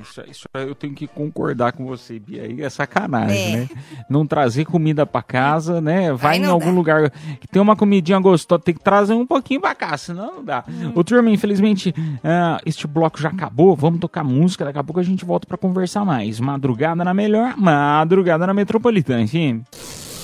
Isso, 0.00 0.22
isso 0.26 0.48
eu 0.54 0.74
tenho 0.74 0.94
que 0.94 1.06
concordar 1.06 1.72
com 1.72 1.84
você, 1.84 2.18
Bia. 2.18 2.44
Aí 2.44 2.62
é 2.62 2.70
sacanagem, 2.70 3.54
É. 3.54 3.56
né? 3.58 3.68
Não 4.08 4.26
trazer 4.26 4.64
comida 4.64 5.04
pra 5.04 5.20
casa, 5.22 5.82
né? 5.82 6.12
Vai 6.14 6.38
em 6.38 6.46
algum 6.46 6.66
dá. 6.66 6.72
lugar 6.72 7.10
que 7.38 7.46
tem 7.46 7.60
uma 7.60 7.76
comidinha 7.76 8.18
gostosa, 8.18 8.62
tem 8.62 8.74
que 8.74 8.80
trazer 8.80 9.12
um 9.12 9.26
pouquinho 9.26 9.60
pra 9.60 9.74
cá, 9.74 9.94
senão 9.98 10.36
não 10.36 10.44
dá. 10.44 10.64
Hum. 10.66 10.92
Ô, 10.94 11.04
turma, 11.04 11.28
infelizmente, 11.28 11.94
ah, 12.24 12.58
este 12.64 12.86
bloco 12.86 13.20
já 13.20 13.28
acabou. 13.28 13.76
Vamos 13.76 14.00
tocar 14.00 14.24
música, 14.24 14.64
daqui 14.64 14.78
a 14.78 14.84
pouco 14.84 14.98
a 14.98 15.02
gente 15.04 15.26
volta 15.26 15.46
pra 15.46 15.58
conversar 15.58 16.06
mais. 16.06 16.40
Madrugada 16.40 17.04
na 17.04 17.12
melhor, 17.12 17.54
madrugada 17.58 18.46
na 18.46 18.54
metropolitana, 18.54 19.20
enfim. 19.20 19.62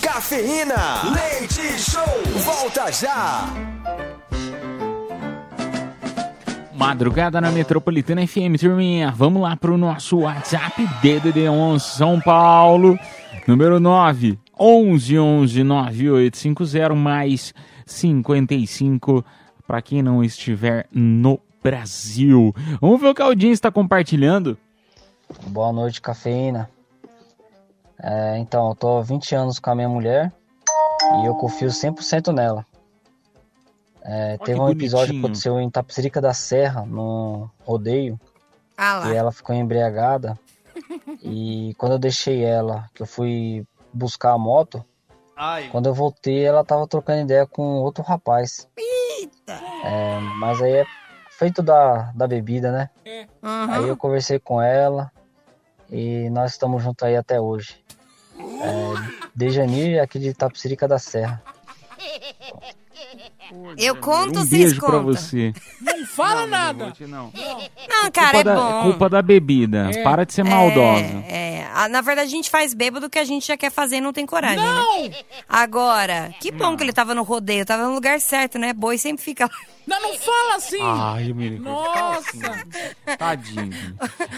Cafeína, 0.00 1.02
leite 1.12 1.78
show, 1.78 2.02
volta 2.42 2.90
já. 2.90 3.44
Madrugada 6.78 7.40
na 7.40 7.50
Metropolitana 7.50 8.24
FM, 8.24 8.54
turminha. 8.58 9.10
Vamos 9.10 9.42
lá 9.42 9.56
pro 9.56 9.76
nosso 9.76 10.18
WhatsApp 10.18 10.80
DDD11 11.02 11.80
São 11.80 12.20
Paulo, 12.20 12.96
número 13.48 13.80
9 13.80 14.38
11 14.56 15.18
11 15.18 15.64
9850 15.64 16.94
mais 16.94 17.52
55 17.84 19.24
para 19.66 19.82
quem 19.82 20.02
não 20.02 20.22
estiver 20.22 20.86
no 20.92 21.40
Brasil. 21.60 22.54
Vamos 22.80 23.00
ver 23.00 23.08
o 23.08 23.14
que 23.14 23.22
a 23.22 23.24
audiência 23.24 23.54
está 23.54 23.72
compartilhando. 23.72 24.56
Boa 25.48 25.72
noite, 25.72 26.00
cafeína. 26.00 26.70
É, 28.00 28.38
então, 28.38 28.68
eu 28.68 28.76
tô 28.76 28.98
há 28.98 29.02
20 29.02 29.34
anos 29.34 29.58
com 29.58 29.70
a 29.70 29.74
minha 29.74 29.88
mulher 29.88 30.32
e 31.20 31.26
eu 31.26 31.34
confio 31.34 31.68
100% 31.68 32.32
nela. 32.32 32.64
É, 34.10 34.38
teve 34.38 34.54
que 34.54 34.60
um 34.64 34.70
episódio 34.70 35.12
que 35.12 35.18
aconteceu 35.18 35.60
em 35.60 35.68
Tapicerica 35.68 36.18
da 36.18 36.32
Serra, 36.32 36.86
no 36.86 37.50
rodeio, 37.60 38.18
Ah 38.74 39.00
lá. 39.00 39.12
e 39.12 39.14
ela 39.16 39.30
ficou 39.30 39.54
embriagada. 39.54 40.38
E 41.22 41.74
quando 41.76 41.92
eu 41.92 41.98
deixei 41.98 42.44
ela, 42.44 42.88
que 42.94 43.02
eu 43.02 43.06
fui 43.06 43.66
buscar 43.92 44.32
a 44.32 44.38
moto, 44.38 44.82
quando 45.70 45.86
eu 45.86 45.94
voltei, 45.94 46.44
ela 46.44 46.64
tava 46.64 46.86
trocando 46.86 47.22
ideia 47.22 47.46
com 47.46 47.62
outro 47.62 48.02
rapaz. 48.02 48.68
É, 49.84 50.20
mas 50.38 50.62
aí 50.62 50.72
é 50.72 50.86
feito 51.30 51.62
da, 51.62 52.12
da 52.14 52.26
bebida, 52.26 52.70
né? 52.72 52.90
Uhum. 53.42 53.70
Aí 53.70 53.88
eu 53.88 53.96
conversei 53.96 54.38
com 54.38 54.62
ela 54.62 55.10
e 55.90 56.30
nós 56.30 56.52
estamos 56.52 56.82
juntos 56.82 57.06
aí 57.06 57.16
até 57.16 57.40
hoje. 57.40 57.84
É, 58.38 59.18
Dejanir 59.34 60.02
aqui 60.02 60.18
de 60.18 60.32
Tapicirica 60.32 60.86
da 60.88 60.98
Serra. 60.98 61.42
Eu 63.78 63.96
conto, 63.96 64.40
um 64.40 64.44
vocês 64.44 64.50
beijo 64.50 64.80
pra 64.80 64.98
você. 64.98 65.52
Não 65.80 66.06
fala 66.06 66.46
nada. 66.46 66.92
Não. 67.00 67.32
Não, 67.88 68.10
cara, 68.10 68.38
é 68.38 68.42
culpa, 68.42 68.44
da, 68.44 68.54
bom. 68.56 68.82
culpa 68.82 69.08
da 69.08 69.22
bebida. 69.22 69.90
É. 69.94 70.02
Para 70.02 70.24
de 70.24 70.32
ser 70.32 70.44
maldosa. 70.44 71.24
É, 71.28 71.57
é. 71.57 71.57
Ah, 71.80 71.88
na 71.88 72.00
verdade, 72.00 72.26
a 72.26 72.30
gente 72.30 72.50
faz 72.50 72.74
bêbado 72.74 73.08
que 73.08 73.20
a 73.20 73.24
gente 73.24 73.46
já 73.46 73.56
quer 73.56 73.70
fazer 73.70 73.96
e 73.98 74.00
não 74.00 74.12
tem 74.12 74.26
coragem. 74.26 74.58
Não! 74.58 75.04
Né? 75.08 75.14
Agora, 75.48 76.34
que 76.40 76.50
bom 76.50 76.76
que 76.76 76.82
ele 76.82 76.92
tava 76.92 77.14
no 77.14 77.22
rodeio, 77.22 77.64
tava 77.64 77.84
no 77.86 77.94
lugar 77.94 78.20
certo, 78.20 78.58
né? 78.58 78.72
Boi 78.72 78.98
sempre 78.98 79.22
fica 79.22 79.44
lá. 79.44 79.50
Não, 79.86 80.02
não 80.02 80.14
fala 80.18 80.56
assim. 80.56 80.82
Ai, 80.82 81.32
me 81.32 81.50
Nossa. 81.58 82.66
Tadinho. 83.16 83.70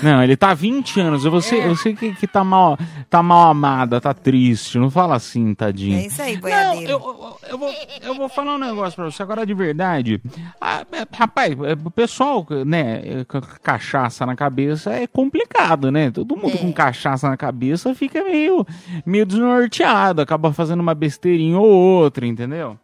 Não, 0.02 0.22
ele 0.22 0.36
tá 0.36 0.50
há 0.50 0.54
20 0.54 1.00
anos. 1.00 1.24
Eu 1.24 1.40
sei, 1.40 1.60
É. 1.60 1.66
eu 1.66 1.74
sei 1.76 1.94
que, 1.96 2.14
que 2.14 2.26
tá, 2.26 2.44
mal, 2.44 2.78
tá 3.08 3.20
mal 3.22 3.50
amada, 3.50 4.00
tá 4.00 4.14
triste. 4.14 4.78
Não 4.78 4.90
fala 4.90 5.16
assim, 5.16 5.52
tadinho. 5.54 5.98
É 5.98 6.06
isso 6.06 6.22
aí, 6.22 6.34
Não, 6.34 6.40
boiadeiro. 6.42 6.92
eu, 6.92 6.98
eu, 7.00 7.38
eu 7.48 7.58
vou, 7.58 7.74
eu 8.02 8.14
vou 8.14 8.28
falar 8.28 8.54
um 8.54 8.58
negócio 8.58 8.94
pra 8.94 9.06
você 9.06 9.22
agora 9.22 9.44
de 9.44 9.54
verdade. 9.54 10.20
Ah, 10.60 10.84
é, 10.92 11.04
rapaz, 11.16 11.50
é, 11.52 11.72
o 11.84 11.90
pessoal, 11.90 12.46
né, 12.64 13.02
é, 13.04 13.26
cachaça 13.62 14.24
na 14.24 14.36
cabeça 14.36 14.92
é 14.92 15.06
complicado, 15.08 15.90
né? 15.90 16.10
Todo 16.12 16.36
mundo 16.36 16.54
É. 16.54 16.58
com 16.58 16.72
cachaça 16.72 17.29
na 17.30 17.36
cabeça 17.36 17.94
fica 17.94 18.22
meio, 18.24 18.66
meio 19.06 19.24
desnorteado, 19.24 20.20
acaba 20.20 20.52
fazendo 20.52 20.80
uma 20.80 20.94
besteirinha 20.94 21.58
ou 21.58 21.68
outra, 21.70 22.26
entendeu? 22.26 22.78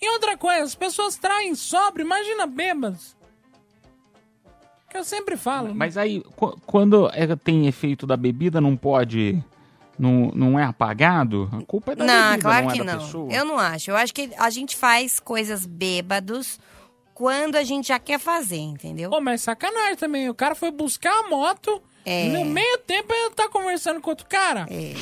E 0.00 0.10
outra 0.10 0.36
coisa, 0.36 0.62
as 0.64 0.74
pessoas 0.74 1.16
traem 1.16 1.54
sobre, 1.54 2.02
imagina 2.02 2.46
bêbados. 2.46 3.16
Que 4.90 4.98
eu 4.98 5.04
sempre 5.04 5.36
falo. 5.36 5.68
né? 5.68 5.74
Mas 5.74 5.96
aí, 5.96 6.22
qu- 6.36 6.56
quando 6.66 7.08
é- 7.12 7.34
tem 7.36 7.66
efeito 7.66 8.06
da 8.06 8.16
bebida, 8.16 8.60
não 8.60 8.76
pode. 8.76 9.42
Não, 9.98 10.30
não 10.34 10.58
é 10.58 10.64
apagado? 10.64 11.48
A 11.52 11.62
culpa 11.64 11.92
é 11.92 11.96
da 11.96 12.04
Não, 12.04 12.24
bebida, 12.30 12.42
claro 12.42 12.64
não 12.66 12.70
é 12.72 12.76
que 12.76 12.84
da 12.84 12.92
não. 12.96 13.04
pessoa. 13.04 13.32
Eu 13.32 13.44
não 13.44 13.58
acho. 13.58 13.90
Eu 13.90 13.96
acho 13.96 14.12
que 14.14 14.30
a 14.38 14.50
gente 14.50 14.76
faz 14.76 15.18
coisas 15.20 15.64
bêbados 15.66 16.58
quando 17.14 17.54
a 17.56 17.62
gente 17.62 17.88
já 17.88 17.98
quer 17.98 18.18
fazer, 18.18 18.56
entendeu? 18.58 19.10
Pô, 19.10 19.20
mas 19.20 19.40
sacanagem 19.42 19.96
também. 19.96 20.28
O 20.28 20.34
cara 20.34 20.54
foi 20.54 20.70
buscar 20.72 21.12
a 21.24 21.28
moto. 21.28 21.80
É. 22.04 22.28
No 22.28 22.44
meio 22.44 22.78
tempo 22.78 23.12
ele 23.12 23.30
tá 23.30 23.48
conversando 23.48 24.00
com 24.00 24.10
outro 24.10 24.26
cara. 24.28 24.66
É. 24.70 24.92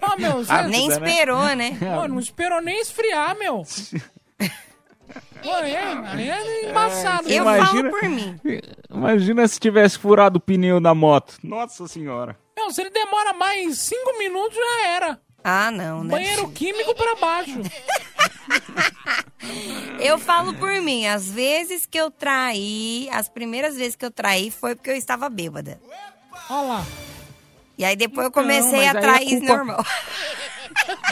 Pô, 0.00 0.16
meu, 0.18 0.32
você... 0.44 0.52
Ah, 0.52 0.62
Nem 0.64 0.88
né? 0.88 0.94
esperou, 0.94 1.44
né? 1.54 1.76
Pô, 1.78 2.08
não 2.08 2.18
esperou 2.18 2.60
nem 2.60 2.80
esfriar, 2.80 3.36
meu. 3.38 3.64
Pô, 5.42 5.50
é, 5.58 5.76
aí 5.78 6.28
é 6.30 6.70
embaçado. 6.70 7.28
Eu 7.28 7.42
Imagina- 7.42 7.66
falo 7.66 7.90
por 7.90 8.02
mim. 8.08 8.40
Imagina 8.90 9.46
se 9.46 9.60
tivesse 9.60 9.96
furado 9.98 10.38
o 10.38 10.40
pneu 10.40 10.80
da 10.80 10.92
moto. 10.94 11.38
Nossa 11.42 11.86
senhora. 11.86 12.36
Meu, 12.56 12.70
se 12.72 12.80
ele 12.80 12.90
demora 12.90 13.32
mais 13.32 13.78
cinco 13.78 14.18
minutos, 14.18 14.56
já 14.56 14.86
era. 14.88 15.20
Ah, 15.44 15.70
não, 15.70 16.02
né? 16.02 16.10
Banheiro 16.10 16.48
químico 16.50 16.94
pra 16.94 17.14
baixo. 17.14 17.52
Eu 20.00 20.18
falo 20.18 20.54
por 20.54 20.72
mim. 20.80 21.06
Às 21.06 21.30
vezes 21.30 21.86
que 21.86 21.98
eu 21.98 22.10
traí, 22.10 23.08
as 23.12 23.28
primeiras 23.28 23.76
vezes 23.76 23.96
que 23.96 24.04
eu 24.04 24.10
traí 24.10 24.50
foi 24.50 24.74
porque 24.74 24.90
eu 24.90 24.96
estava 24.96 25.28
bêbada. 25.28 25.80
Olha 26.50 26.62
lá. 26.68 26.86
E 27.76 27.84
aí 27.84 27.94
depois 27.96 28.24
eu 28.26 28.32
comecei 28.32 28.86
a 28.86 28.90
a 28.92 28.94
trair 29.00 29.38
culpa- 29.38 29.56
normal. 29.56 29.84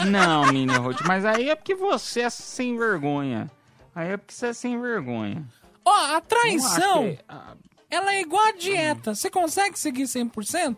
Não, 0.09 0.45
Mini 0.51 0.75
Ruth, 0.75 1.01
mas 1.05 1.25
aí 1.25 1.49
é 1.49 1.55
porque 1.55 1.75
você 1.75 2.21
é 2.21 2.29
sem 2.29 2.77
vergonha. 2.77 3.49
Aí 3.95 4.09
é 4.11 4.17
porque 4.17 4.33
você 4.33 4.47
é 4.47 4.53
sem 4.53 4.79
vergonha. 4.79 5.43
Ó, 5.85 5.91
a 5.91 6.13
Não 6.13 6.21
traição, 6.21 7.03
que- 7.03 7.19
ela 7.89 8.13
é 8.13 8.21
igual 8.21 8.45
a 8.45 8.51
dieta. 8.51 9.15
Você 9.15 9.29
consegue 9.29 9.79
seguir 9.79 10.03
100%? 10.07 10.77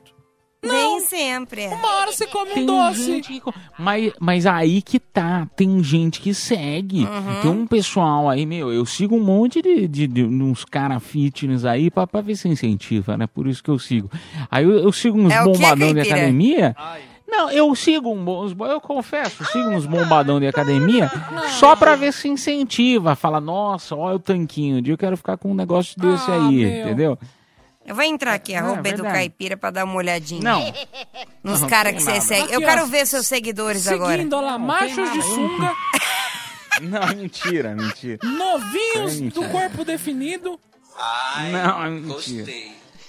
Nem 0.61 0.99
sempre. 1.01 1.67
Uma 1.67 1.95
hora 1.95 2.11
você 2.11 2.27
come 2.27 2.51
um 2.51 2.53
Tem 2.53 2.65
doce. 2.65 3.05
gente 3.05 3.39
que... 3.39 3.51
Mas, 3.77 4.11
mas 4.19 4.45
aí 4.45 4.81
que 4.81 4.99
tá, 4.99 5.47
tem 5.55 5.81
gente 5.81 6.19
que 6.19 6.33
segue. 6.33 7.05
Uhum. 7.05 7.41
Tem 7.41 7.51
um 7.51 7.65
pessoal 7.67 8.27
aí, 8.29 8.45
meu, 8.45 8.71
eu 8.71 8.85
sigo 8.85 9.15
um 9.15 9.23
monte 9.23 9.61
de, 9.61 9.87
de, 9.87 10.05
de 10.05 10.23
uns 10.23 10.65
cara 10.65 10.99
fitness 10.99 11.63
aí 11.63 11.89
pra, 11.89 12.05
pra 12.05 12.19
ver 12.21 12.35
se 12.35 12.49
incentiva, 12.49 13.15
né? 13.15 13.25
Por 13.25 13.47
isso 13.47 13.63
que 13.63 13.69
eu 13.69 13.79
sigo. 13.79 14.11
Aí 14.51 14.65
eu, 14.65 14.71
eu 14.79 14.91
sigo 14.91 15.17
uns 15.17 15.31
É 15.31 15.43
bombadão 15.43 15.93
de 15.93 16.01
academia. 16.01 16.75
Não, 17.25 17.49
eu 17.51 17.73
sigo 17.75 18.09
um, 18.09 18.43
uns 18.43 18.53
eu 18.59 18.81
confesso, 18.81 19.45
sigo 19.45 19.69
uns 19.69 19.85
bombadão 19.85 20.39
de 20.39 20.47
academia 20.47 21.09
só 21.59 21.75
pra 21.75 21.95
ver 21.95 22.11
se 22.11 22.27
incentiva. 22.27 23.15
Fala, 23.15 23.39
nossa, 23.39 23.95
olha 23.95 24.15
o 24.15 24.19
tanquinho, 24.19 24.81
um 24.81 24.91
eu 24.91 24.97
quero 24.97 25.15
ficar 25.15 25.37
com 25.37 25.51
um 25.51 25.55
negócio 25.55 25.97
desse 25.97 26.29
Ah, 26.29 26.33
aí, 26.47 26.65
meu. 26.65 26.81
entendeu? 26.85 27.17
Eu 27.89 27.95
vou 27.95 28.03
entrar 28.03 28.33
aqui, 28.35 28.53
arroba 28.53 28.75
É, 28.75 28.77
do 28.77 28.83
verdade. 28.83 29.13
Caipira, 29.15 29.57
pra 29.57 29.71
dar 29.71 29.83
uma 29.83 29.95
olhadinha. 29.95 30.41
Não, 30.43 30.73
Nos 31.43 31.63
caras 31.65 31.93
que 31.95 32.01
você 32.01 32.11
nada. 32.11 32.21
segue. 32.21 32.43
Aqui, 32.43 32.53
Eu 32.53 32.59
quero 32.61 32.83
ó, 32.83 32.85
ver 32.85 33.07
seus 33.07 33.25
seguidores 33.25 33.87
agora. 33.87 34.15
Seguindo, 34.17 34.35
lá, 34.39 34.51
Não, 34.51 34.59
machos 34.59 35.11
de 35.11 35.21
sunga, 35.23 35.75
não, 36.83 37.07
mentira, 37.15 37.75
mentira. 37.75 38.19
novinhos 38.23 39.17
É 39.17 39.21
mentira. 39.21 39.31
do 39.47 39.49
corpo 39.51 39.83
definido. 39.83 40.59
Não, 41.51 41.83
é 41.85 41.89
mentira. 41.89 42.45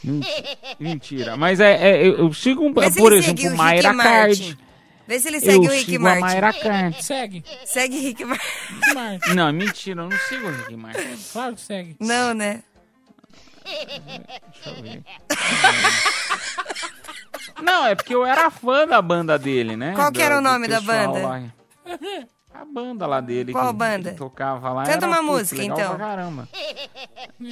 Mentira. 0.03 0.57
Mentira. 0.81 1.37
Mas 1.37 1.61
é, 1.61 1.75
é, 1.91 2.07
eu, 2.07 2.17
eu 2.19 2.33
sigo, 2.33 2.65
um, 2.65 2.73
por 2.73 2.83
exemplo, 2.85 3.57
Mayra. 3.57 3.95
Card. 3.95 4.59
Vê 5.07 5.19
se 5.19 5.29
ele 5.29 5.37
Eu 5.39 5.41
segue 5.41 5.67
o 5.67 5.71
Rick 5.71 5.85
sigo 5.91 6.07
a 6.07 6.09
Martin. 6.09 6.21
Mayra 6.23 6.53
Card. 6.55 7.05
Segue. 7.05 7.45
Segue 7.67 7.99
Rick. 7.99 8.25
Martin. 8.25 9.35
Não, 9.35 9.53
mentira, 9.53 10.03
eu 10.03 10.09
não 10.09 10.17
sigo 10.29 10.47
o 10.47 10.51
Rick 10.53 10.77
Martin. 10.77 11.19
Claro 11.33 11.55
que 11.57 11.61
segue. 11.61 11.97
Não, 12.01 12.33
né? 12.33 12.63
Deixa 13.65 14.71
eu 14.71 14.83
ver. 14.83 15.05
Não, 17.63 17.87
é 17.87 17.95
porque 17.95 18.15
eu 18.15 18.25
era 18.25 18.51
fã 18.51 18.87
da 18.87 19.01
banda 19.03 19.39
dele, 19.39 19.77
né? 19.77 19.95
Qual 19.95 20.11
que 20.11 20.23
era 20.23 20.39
o 20.39 20.41
nome 20.41 20.67
da 20.69 20.81
banda? 20.81 21.19
lá. 21.21 21.43
A 22.53 22.65
banda 22.65 23.07
lá 23.07 23.21
dele. 23.21 23.53
Qual 23.53 23.69
que, 23.69 23.79
banda? 23.79 24.11
Que 24.11 24.17
tocava 24.17 24.71
lá. 24.73 24.85
Canta 24.85 25.07
uma 25.07 25.23
música, 25.23 25.61
legal 25.61 25.79
então. 25.79 25.97
Pra 25.97 26.07
caramba. 26.07 26.49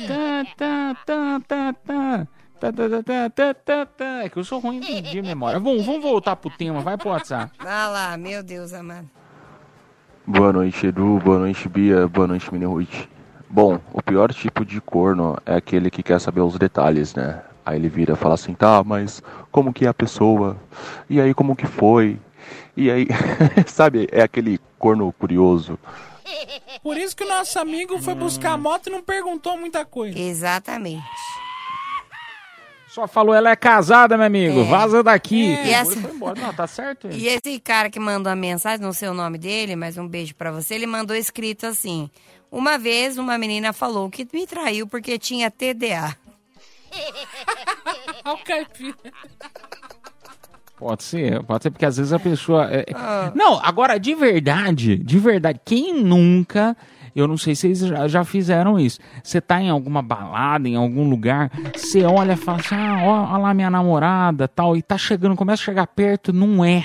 Tá, 0.07 0.45
tá, 0.57 0.97
tá, 1.07 1.41
tá, 1.47 1.73
tá. 1.73 2.29
Tá, 2.61 2.73
tá, 2.73 2.89
tá, 2.89 3.03
tá, 3.03 3.31
tá, 3.31 3.55
tá, 3.55 3.87
tá. 3.87 4.25
É 4.25 4.29
que 4.29 4.37
eu 4.37 4.45
sou 4.45 4.59
ruim 4.59 4.81
de, 4.81 5.01
de 5.01 5.23
memória. 5.23 5.61
Bom, 5.61 5.81
vamos 5.83 6.03
voltar 6.03 6.37
pro 6.37 6.51
tema. 6.51 6.81
Vai 6.81 6.99
pro 6.99 7.11
WhatsApp. 7.11 7.53
Ah 7.61 7.89
lá, 7.89 8.17
meu 8.17 8.43
Deus 8.43 8.73
amado. 8.73 9.09
Boa 10.27 10.53
noite, 10.53 10.89
Edu. 10.89 11.21
Boa 11.25 11.39
noite, 11.39 11.69
Bia. 11.69 12.07
Boa 12.09 12.27
noite, 12.27 12.53
Mini 12.53 12.67
Ruth. 12.67 13.09
Bom, 13.51 13.81
o 13.93 14.03
pior 14.03 14.33
tipo 14.33 14.65
de 14.65 14.81
corno 14.81 15.37
é 15.47 15.57
aquele 15.57 15.91
que 15.91 16.03
quer 16.03 16.21
saber 16.21 16.41
os 16.41 16.59
detalhes, 16.59 17.15
né? 17.15 17.43
Aí 17.65 17.77
ele 17.77 17.89
vira 17.89 18.15
e 18.15 18.17
fala 18.17 18.35
assim, 18.35 18.55
tá, 18.55 18.83
mas 18.85 19.23
como 19.51 19.73
que 19.73 19.87
é 19.87 19.89
a 19.89 19.95
pessoa? 19.95 20.57
E 21.09 21.21
aí 21.21 21.35
como 21.35 21.57
que 21.57 21.67
foi? 21.67 22.19
E 22.77 22.91
aí, 22.91 23.09
sabe, 23.67 24.09
é 24.13 24.23
aquele 24.23 24.61
corno 24.79 25.13
curioso. 25.13 25.79
Por 26.83 26.97
isso 26.97 27.17
que 27.17 27.25
o 27.25 27.29
nosso 27.29 27.59
amigo 27.59 27.99
foi 27.99 28.15
buscar 28.15 28.53
a 28.53 28.57
moto 28.57 28.87
e 28.87 28.91
não 28.91 29.03
perguntou 29.03 29.59
muita 29.59 29.85
coisa. 29.85 30.19
Exatamente. 30.19 31.03
Só 32.99 33.07
falou, 33.07 33.33
ela 33.33 33.51
é 33.51 33.55
casada, 33.55 34.17
meu 34.17 34.27
amigo. 34.27 34.59
É. 34.61 34.65
Vaza 34.65 35.05
daqui. 35.05 35.53
É. 35.55 35.67
E 35.69 35.71
essa- 35.73 35.93
Foi 36.01 36.11
embora. 36.11 36.41
Não, 36.41 36.53
tá 36.53 36.67
certo. 36.67 37.09
E 37.13 37.29
esse 37.29 37.61
cara 37.61 37.89
que 37.89 38.01
mandou 38.01 38.33
a 38.33 38.35
mensagem, 38.35 38.85
não 38.85 38.93
sei 38.93 39.09
o 39.09 39.15
nome 39.15 39.39
dele, 39.39 39.77
mas 39.77 39.97
um 39.97 40.09
beijo 40.09 40.35
pra 40.35 40.51
você, 40.51 40.75
ele 40.75 40.87
mandou 40.87 41.15
escrito 41.15 41.65
assim: 41.65 42.11
Uma 42.51 42.77
vez 42.77 43.17
uma 43.17 43.39
menina 43.39 43.73
falou 43.73 44.11
que 44.11 44.27
me 44.33 44.49
traiu 44.49 44.85
porque 44.89 45.17
tinha 45.17 45.49
TDA. 45.49 46.17
Olha 48.25 48.35
o 48.35 48.39
caipira. 48.45 48.97
Pode 50.77 51.03
ser, 51.05 51.43
pode 51.45 51.63
ser, 51.65 51.71
porque 51.71 51.87
às 51.87 51.97
vezes 51.99 52.13
a 52.13 52.19
pessoa. 52.19 52.69
é- 52.69 52.85
Ah. 52.95 53.31
Não, 53.35 53.61
agora, 53.65 53.97
de 53.99 54.15
verdade, 54.17 54.97
de 54.97 55.19
verdade, 55.19 55.61
quem 55.65 55.95
nunca. 56.03 56.77
Eu 57.15 57.27
não 57.27 57.37
sei 57.37 57.55
se 57.55 57.75
vocês 57.75 57.91
já, 57.91 58.09
já 58.09 58.25
fizeram 58.25 58.79
isso. 58.79 58.99
Você 59.23 59.41
tá 59.41 59.61
em 59.61 59.71
alguma 59.71 60.03
balada, 60.03 60.69
em 60.69 60.77
algum 60.77 61.09
lugar, 61.09 61.51
você 61.75 62.05
olha 62.05 62.33
e 62.33 62.37
fala 62.37 62.59
assim: 62.59 62.75
ah, 62.75 63.01
ó 63.05 63.37
lá 63.39 63.55
minha 63.55 63.71
namorada 63.71 64.47
tal, 64.49 64.77
e 64.77 64.83
tá 64.83 64.97
chegando, 64.99 65.37
começa 65.37 65.63
a 65.63 65.65
chegar 65.67 65.87
perto, 65.87 66.33
não 66.33 66.65
é. 66.65 66.85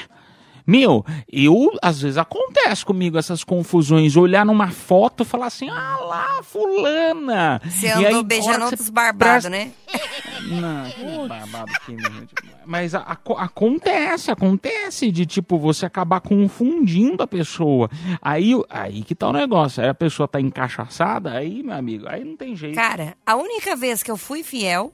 Meu, 0.66 1.06
eu, 1.32 1.72
às 1.82 2.02
vezes 2.02 2.18
acontece 2.18 2.86
comigo 2.86 3.18
essas 3.18 3.44
confusões, 3.44 4.16
olhar 4.16 4.46
numa 4.46 4.70
foto 4.72 5.24
e 5.24 5.26
falar 5.26 5.48
assim, 5.48 5.70
ah 5.70 5.98
lá, 5.98 6.44
fulana. 6.44 7.62
Você 7.66 7.88
E 7.88 7.92
andou 7.92 8.20
aí, 8.20 8.24
beijando 8.24 8.66
outros 8.66 8.90
barbados, 8.90 9.48
presta- 9.48 9.50
né? 9.50 9.72
não, 10.50 10.90
que 10.90 11.28
babado 11.28 11.72
que 11.86 11.92
meu. 11.94 12.28
Mas 12.66 12.96
a- 12.96 13.00
aco- 13.02 13.34
acontece, 13.38 14.32
acontece 14.32 15.12
de 15.12 15.26
tipo 15.26 15.58
você 15.60 15.86
acabar 15.86 16.22
confundindo 16.22 17.22
a 17.22 17.28
pessoa. 17.28 17.90
Aí, 18.22 18.54
aí 18.70 19.04
que 19.04 19.14
tá 19.14 19.28
o 19.28 19.34
negócio. 19.34 19.84
Aí 19.84 19.90
a 19.90 19.94
pessoa 19.94 20.28
tá 20.28 20.40
encaixaçada, 20.40 21.32
aí, 21.34 21.62
meu 21.62 21.76
amigo, 21.76 22.08
aí 22.08 22.24
não 22.24 22.38
tem 22.38 22.56
jeito. 22.56 22.76
Cara, 22.76 23.16
a 23.26 23.36
única 23.36 23.76
vez 23.76 24.02
que 24.02 24.10
eu 24.10 24.16
fui 24.18 24.44
fiel, 24.44 24.92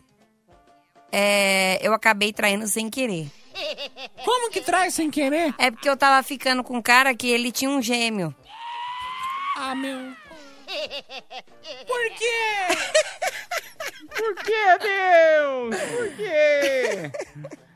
é, 1.11 1.79
eu 1.85 1.93
acabei 1.93 2.31
traindo 2.33 2.67
sem 2.67 2.89
querer. 2.89 3.27
Como 4.23 4.51
que 4.51 4.61
traz 4.61 4.93
sem 4.93 5.09
querer? 5.09 5.53
É 5.57 5.71
porque 5.71 5.89
eu 5.89 5.97
tava 5.97 6.21
ficando 6.23 6.63
com 6.63 6.77
um 6.77 6.81
cara 6.81 7.15
que 7.15 7.29
ele 7.29 7.51
tinha 7.51 7.69
um 7.69 7.81
gêmeo. 7.81 8.33
Ah, 9.57 9.75
meu. 9.75 10.13
Por 11.87 12.09
quê? 12.17 12.67
Por 14.15 14.35
que, 14.35 14.77
Deus? 14.79 15.75
Por 15.91 16.15
quê? 16.15 17.59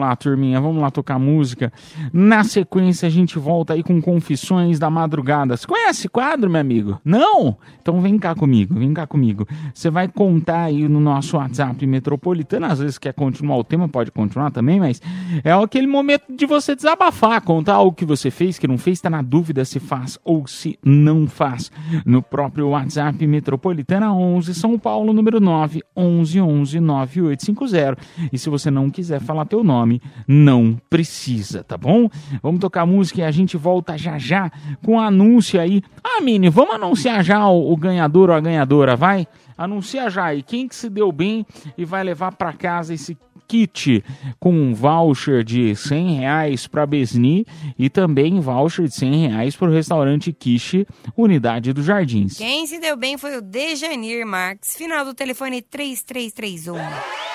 Vamos 0.00 0.08
lá, 0.08 0.16
turminha, 0.16 0.60
vamos 0.60 0.80
lá 0.80 0.90
tocar 0.90 1.18
música. 1.18 1.70
Na 2.10 2.42
sequência, 2.42 3.06
a 3.06 3.10
gente 3.10 3.38
volta 3.38 3.74
aí 3.74 3.82
com 3.82 4.00
Confissões 4.00 4.78
da 4.78 4.88
Madrugada. 4.88 5.56
Você 5.56 5.66
conhece 5.66 6.00
esse 6.00 6.08
quadro, 6.08 6.48
meu 6.48 6.60
amigo? 6.60 6.98
Não? 7.04 7.58
Então 7.82 8.00
vem 8.00 8.18
cá 8.18 8.34
comigo, 8.34 8.74
vem 8.78 8.94
cá 8.94 9.06
comigo. 9.06 9.46
Você 9.74 9.90
vai 9.90 10.08
contar 10.08 10.62
aí 10.62 10.88
no 10.88 11.00
nosso 11.00 11.36
WhatsApp 11.36 11.86
metropolitano. 11.86 12.64
Às 12.64 12.78
vezes 12.78 12.96
quer 12.96 13.12
continuar 13.12 13.58
o 13.58 13.64
tema, 13.64 13.88
pode 13.88 14.10
continuar 14.10 14.50
também, 14.50 14.80
mas 14.80 15.02
é 15.44 15.52
aquele 15.52 15.86
momento 15.86 16.34
de 16.34 16.46
você 16.46 16.74
desabafar, 16.74 17.42
contar 17.42 17.74
algo 17.74 17.94
que 17.94 18.06
você 18.06 18.30
fez, 18.30 18.58
que 18.58 18.66
não 18.66 18.78
fez, 18.78 19.02
tá 19.02 19.10
na 19.10 19.20
dúvida 19.20 19.66
se 19.66 19.78
faz 19.78 20.18
ou 20.24 20.46
se 20.46 20.78
não 20.82 21.26
faz. 21.26 21.70
No 22.06 22.22
próprio 22.22 22.68
WhatsApp 22.68 23.26
Metropolitana 23.26 24.14
11, 24.14 24.54
São 24.54 24.78
Paulo, 24.78 25.12
número 25.12 25.40
9, 25.40 25.82
11 25.94 26.40
11 26.40 26.80
9850. 26.80 27.98
E 28.32 28.38
se 28.38 28.48
você 28.48 28.70
não 28.70 28.88
quiser 28.88 29.20
falar 29.20 29.44
teu 29.44 29.64
nome, 29.64 29.89
não 30.28 30.78
precisa, 30.90 31.64
tá 31.64 31.78
bom? 31.78 32.10
Vamos 32.42 32.60
tocar 32.60 32.84
música 32.84 33.20
e 33.20 33.24
a 33.24 33.30
gente 33.30 33.56
volta 33.56 33.96
já 33.96 34.18
já 34.18 34.50
com 34.84 34.96
o 34.96 35.00
anúncio 35.00 35.58
aí. 35.58 35.82
Ah, 36.04 36.20
Mini, 36.20 36.50
vamos 36.50 36.74
anunciar 36.74 37.24
já 37.24 37.48
o, 37.48 37.72
o 37.72 37.76
ganhador 37.76 38.28
ou 38.28 38.36
a 38.36 38.40
ganhadora, 38.40 38.94
vai? 38.94 39.26
Anuncia 39.56 40.10
já 40.10 40.26
aí 40.26 40.42
quem 40.42 40.68
que 40.68 40.74
se 40.74 40.90
deu 40.90 41.10
bem 41.10 41.46
e 41.76 41.84
vai 41.84 42.04
levar 42.04 42.32
para 42.32 42.52
casa 42.52 42.94
esse 42.94 43.16
kit 43.50 44.04
com 44.38 44.52
um 44.52 44.72
voucher 44.72 45.42
de 45.42 45.74
100 45.74 46.20
reais 46.20 46.66
para 46.68 46.86
Besni 46.86 47.44
e 47.76 47.90
também 47.90 48.38
voucher 48.38 48.86
de 48.86 48.94
100 48.94 49.28
reais 49.28 49.56
para 49.56 49.68
o 49.68 49.72
restaurante 49.72 50.32
Quiche, 50.32 50.86
Unidade 51.16 51.72
dos 51.72 51.84
Jardins. 51.84 52.38
Quem 52.38 52.64
se 52.66 52.78
deu 52.78 52.96
bem 52.96 53.18
foi 53.18 53.36
o 53.36 53.42
Dejanir 53.42 54.24
Marques, 54.24 54.76
final 54.76 55.04
do 55.04 55.12
telefone 55.12 55.60
3331. 55.60 57.29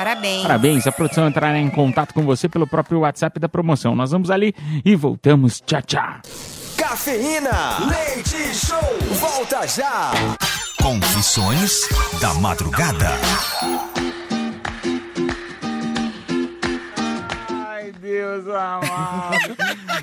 Parabéns. 0.00 0.42
Parabéns, 0.42 0.86
a 0.86 0.92
produção 0.92 1.28
entrará 1.28 1.58
em 1.58 1.68
contato 1.68 2.14
com 2.14 2.22
você 2.24 2.48
pelo 2.48 2.66
próprio 2.66 3.00
WhatsApp 3.00 3.38
da 3.38 3.50
promoção. 3.50 3.94
Nós 3.94 4.12
vamos 4.12 4.30
ali 4.30 4.54
e 4.82 4.96
voltamos. 4.96 5.60
Tchau, 5.60 5.82
tchau. 5.82 6.20
Cafeína, 6.74 7.80
leite 7.86 8.54
show, 8.54 8.78
volta 9.20 9.66
já. 9.68 10.12
Confissões 10.82 11.86
da 12.18 12.32
Madrugada. 12.32 13.10
Deus 18.00 18.48
amado. 18.48 19.56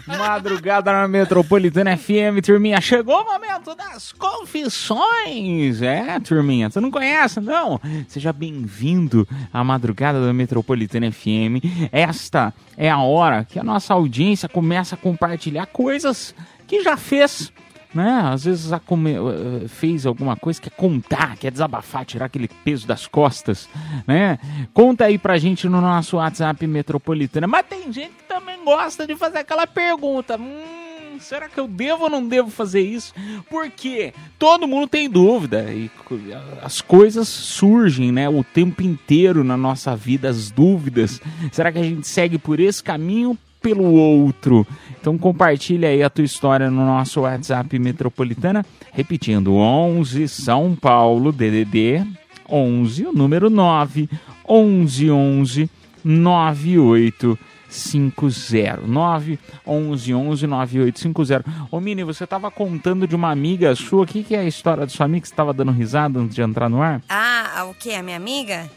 Madrugada 0.06 0.92
na 0.92 1.08
Metropolitana 1.08 1.98
FM, 1.98 2.46
turminha. 2.46 2.80
Chegou 2.80 3.22
o 3.22 3.26
momento 3.26 3.74
das 3.74 4.12
confissões. 4.12 5.82
É, 5.82 6.20
turminha. 6.20 6.70
Você 6.70 6.80
não 6.80 6.92
conhece, 6.92 7.40
não? 7.40 7.82
Seja 8.08 8.32
bem-vindo 8.32 9.28
à 9.52 9.64
Madrugada 9.64 10.24
da 10.24 10.32
Metropolitana 10.32 11.12
FM. 11.12 11.90
Esta 11.92 12.54
é 12.78 12.88
a 12.88 13.00
hora 13.00 13.44
que 13.44 13.58
a 13.58 13.64
nossa 13.64 13.96
audiência 13.96 14.48
começa 14.48 14.94
a 14.94 14.98
compartilhar 14.98 15.66
coisas 15.66 16.36
que 16.68 16.84
já 16.84 16.98
fez. 16.98 17.52
Né? 17.94 18.22
Às 18.32 18.44
vezes 18.44 18.70
come- 18.86 19.14
eh, 19.16 19.68
fez 19.68 20.06
alguma 20.06 20.36
coisa, 20.36 20.62
quer 20.62 20.72
contar, 20.72 21.38
quer 21.38 21.52
desabafar, 21.52 22.06
tirar 22.06 22.26
aquele 22.26 22.48
peso 22.48 22.86
das 22.86 23.08
costas, 23.08 23.68
né? 24.06 24.38
Conta 24.74 25.06
aí 25.06 25.18
pra 25.18 25.38
gente 25.38 25.68
no 25.70 25.80
nosso 25.82 26.18
WhatsApp 26.18 26.68
Metropolitana. 26.68 27.48
Mas 27.48 27.66
tem 27.66 27.92
gente 27.92 28.12
que 28.12 28.24
também 28.28 28.64
gosta 28.64 29.08
de 29.08 29.16
fazer 29.16 29.40
aquela 29.40 29.66
pergunta. 29.66 30.38
Hum, 30.38 31.18
será 31.20 31.48
que 31.50 31.60
eu 31.60 31.68
devo 31.68 32.04
ou 32.04 32.10
não 32.10 32.28
devo 32.28 32.50
fazer 32.52 32.82
isso? 32.82 33.14
Porque 33.50 34.14
todo 34.38 34.68
mundo 34.68 34.88
tem 34.88 35.10
dúvida 35.10 35.74
e 35.74 35.90
co- 36.06 36.20
as 36.62 36.82
coisas 36.82 37.28
surgem, 37.28 38.12
né? 38.12 38.28
O 38.30 38.44
tempo 38.44 38.84
inteiro 38.84 39.44
na 39.46 39.56
nossa 39.58 39.96
vida, 39.96 40.30
as 40.30 40.52
dúvidas. 40.52 41.22
Será 41.52 41.72
que 41.72 41.80
a 41.80 41.84
gente 41.84 42.08
segue 42.08 42.38
por 42.38 42.60
esse 42.60 42.84
caminho? 42.84 43.38
Pelo 43.68 43.92
outro. 43.92 44.66
Então 44.98 45.18
compartilha 45.18 45.90
aí 45.90 46.02
a 46.02 46.10
tua 46.10 46.24
história 46.24 46.72
no 46.72 46.86
nosso 46.86 47.20
WhatsApp 47.20 47.78
Metropolitana, 47.78 48.66
repetindo 48.94 49.56
11 49.56 50.26
São 50.30 50.74
Paulo 50.74 51.34
DDD 51.34 52.08
11 52.50 53.08
o 53.08 53.12
número 53.12 53.50
9 53.50 54.10
11 54.48 55.12
11 55.12 55.70
9850 56.02 58.88
9 58.88 59.38
11 59.66 60.14
11 60.14 60.48
9850 60.48 61.46
Ô 61.70 61.82
Mini, 61.82 62.06
você 62.06 62.26
tava 62.26 62.50
contando 62.50 63.06
de 63.06 63.18
uma 63.18 63.30
amiga 63.30 63.76
sua, 63.76 64.04
o 64.04 64.08
que, 64.08 64.24
que 64.24 64.34
é 64.34 64.40
a 64.40 64.46
história 64.46 64.86
da 64.86 64.90
sua 64.90 65.08
amiga 65.08 65.24
que 65.24 65.28
você 65.28 65.36
tava 65.36 65.54
dando 65.54 65.74
risada 65.74 66.20
antes 66.20 66.36
de 66.36 66.42
entrar 66.42 66.70
no 66.70 66.82
ar? 66.82 67.02
Ah, 67.10 67.68
o 67.70 67.74
que? 67.74 67.94
A 67.94 68.02
minha 68.02 68.16
amiga? 68.16 68.70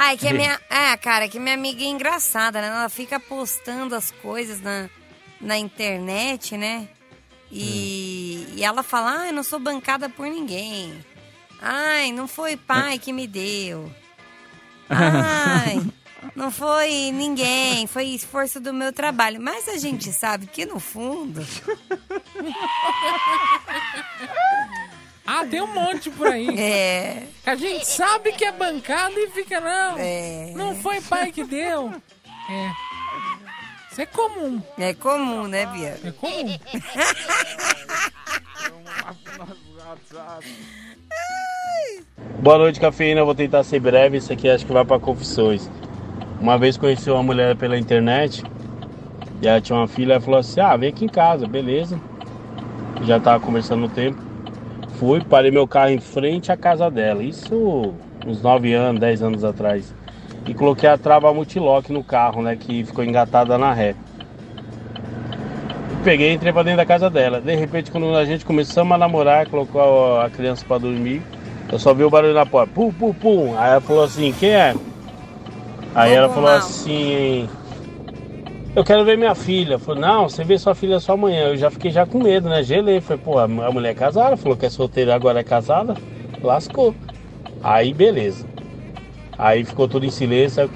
Ah, 0.00 0.12
é 0.12 0.16
que 0.16 0.28
a 0.28 0.30
É. 0.30 0.32
minha. 0.32 0.60
É, 0.70 0.96
cara, 0.96 1.28
que 1.28 1.40
minha 1.40 1.54
amiga 1.54 1.82
é 1.82 1.86
engraçada, 1.88 2.60
né? 2.60 2.68
Ela 2.68 2.88
fica 2.88 3.18
postando 3.18 3.96
as 3.96 4.12
coisas 4.12 4.60
na, 4.60 4.88
na 5.40 5.58
internet, 5.58 6.56
né? 6.56 6.88
E, 7.50 8.46
e 8.54 8.62
ela 8.64 8.84
fala, 8.84 9.22
ai, 9.22 9.32
não 9.32 9.42
sou 9.42 9.58
bancada 9.58 10.08
por 10.08 10.28
ninguém. 10.28 11.04
Ai, 11.60 12.12
não 12.12 12.28
foi 12.28 12.56
pai 12.56 13.00
que 13.00 13.12
me 13.12 13.26
deu. 13.26 13.92
Ai, 14.88 15.82
não 16.36 16.50
foi 16.50 17.10
ninguém, 17.12 17.86
foi 17.86 18.04
esforço 18.06 18.60
do 18.60 18.72
meu 18.72 18.92
trabalho. 18.92 19.40
Mas 19.40 19.68
a 19.68 19.76
gente 19.76 20.12
sabe 20.12 20.46
que 20.46 20.64
no 20.64 20.78
fundo. 20.78 21.44
Ah, 25.30 25.44
tem 25.44 25.60
um 25.60 25.66
monte 25.66 26.08
por 26.08 26.26
aí. 26.26 26.48
É. 26.58 27.24
A 27.44 27.54
gente 27.54 27.86
sabe 27.86 28.32
que 28.32 28.46
é 28.46 28.50
bancada 28.50 29.12
e 29.14 29.28
fica, 29.28 29.60
não. 29.60 29.98
É. 29.98 30.54
Não 30.56 30.74
foi 30.76 31.02
pai 31.02 31.30
que 31.30 31.44
deu. 31.44 31.92
É. 32.48 32.70
Isso 33.92 34.00
é 34.00 34.06
comum. 34.06 34.62
É 34.78 34.94
comum, 34.94 35.46
né, 35.46 35.66
Bia? 35.66 36.00
É 36.02 36.10
comum. 36.12 36.58
Boa 42.40 42.56
noite, 42.56 42.80
cafeína. 42.80 43.20
Eu 43.20 43.26
vou 43.26 43.34
tentar 43.34 43.62
ser 43.64 43.80
breve. 43.80 44.16
Isso 44.16 44.32
aqui 44.32 44.48
acho 44.48 44.64
que 44.64 44.72
vai 44.72 44.86
para 44.86 44.98
confissões. 44.98 45.70
Uma 46.40 46.56
vez 46.56 46.78
conheci 46.78 47.10
uma 47.10 47.22
mulher 47.22 47.54
pela 47.54 47.76
internet 47.76 48.42
e 49.42 49.46
ela 49.46 49.60
tinha 49.60 49.76
uma 49.76 49.86
filha. 49.86 50.14
Ela 50.14 50.22
falou 50.22 50.40
assim: 50.40 50.60
Ah, 50.60 50.74
vem 50.74 50.88
aqui 50.88 51.04
em 51.04 51.08
casa, 51.08 51.46
beleza. 51.46 52.00
Já 53.02 53.20
tava 53.20 53.44
conversando 53.44 53.82
no 53.82 53.90
tempo. 53.90 54.27
Fui, 54.98 55.20
parei 55.20 55.52
meu 55.52 55.66
carro 55.66 55.90
em 55.90 56.00
frente 56.00 56.50
à 56.50 56.56
casa 56.56 56.90
dela. 56.90 57.22
Isso 57.22 57.94
uns 58.26 58.42
9 58.42 58.74
anos, 58.74 59.00
10 59.00 59.22
anos 59.22 59.44
atrás. 59.44 59.94
E 60.44 60.52
coloquei 60.52 60.88
a 60.88 60.98
trava 60.98 61.32
multilock 61.32 61.92
no 61.92 62.02
carro, 62.02 62.42
né? 62.42 62.56
Que 62.56 62.84
ficou 62.84 63.04
engatada 63.04 63.56
na 63.56 63.72
ré. 63.72 63.94
peguei 66.02 66.32
e 66.32 66.34
entrei 66.34 66.52
pra 66.52 66.64
dentro 66.64 66.78
da 66.78 66.86
casa 66.86 67.08
dela. 67.08 67.40
De 67.40 67.54
repente, 67.54 67.92
quando 67.92 68.12
a 68.16 68.24
gente 68.24 68.44
começamos 68.44 68.92
a 68.92 68.98
namorar, 68.98 69.48
colocou 69.48 70.20
a 70.20 70.28
criança 70.30 70.64
pra 70.66 70.78
dormir, 70.78 71.22
eu 71.70 71.78
só 71.78 71.94
vi 71.94 72.02
o 72.02 72.10
barulho 72.10 72.34
na 72.34 72.46
porta. 72.46 72.72
Pum, 72.74 72.92
pum, 72.92 73.12
pum. 73.12 73.54
Aí 73.56 73.70
ela 73.70 73.80
falou 73.80 74.02
assim, 74.02 74.32
quem 74.32 74.50
é? 74.50 74.74
Aí 75.94 76.12
ela 76.12 76.28
falou 76.28 76.50
assim, 76.50 77.48
eu 78.78 78.84
quero 78.84 79.04
ver 79.04 79.18
minha 79.18 79.34
filha. 79.34 79.76
Falei, 79.76 80.00
não, 80.00 80.28
você 80.28 80.44
vê 80.44 80.56
sua 80.56 80.72
filha 80.72 81.00
só 81.00 81.14
amanhã. 81.14 81.48
Eu 81.48 81.56
já 81.56 81.68
fiquei 81.68 81.90
já 81.90 82.06
com 82.06 82.22
medo, 82.22 82.48
né? 82.48 82.62
Gelei. 82.62 83.00
Falei, 83.00 83.20
pô, 83.24 83.36
a 83.36 83.48
mulher 83.48 83.90
é 83.90 83.94
casada, 83.94 84.36
falou 84.36 84.56
que 84.56 84.66
é 84.66 84.70
solteira 84.70 85.16
agora 85.16 85.40
é 85.40 85.44
casada. 85.44 85.94
Lascou. 86.40 86.94
Aí 87.60 87.92
beleza. 87.92 88.46
Aí 89.36 89.64
ficou 89.64 89.88
tudo 89.88 90.06
em 90.06 90.10
silêncio, 90.10 90.70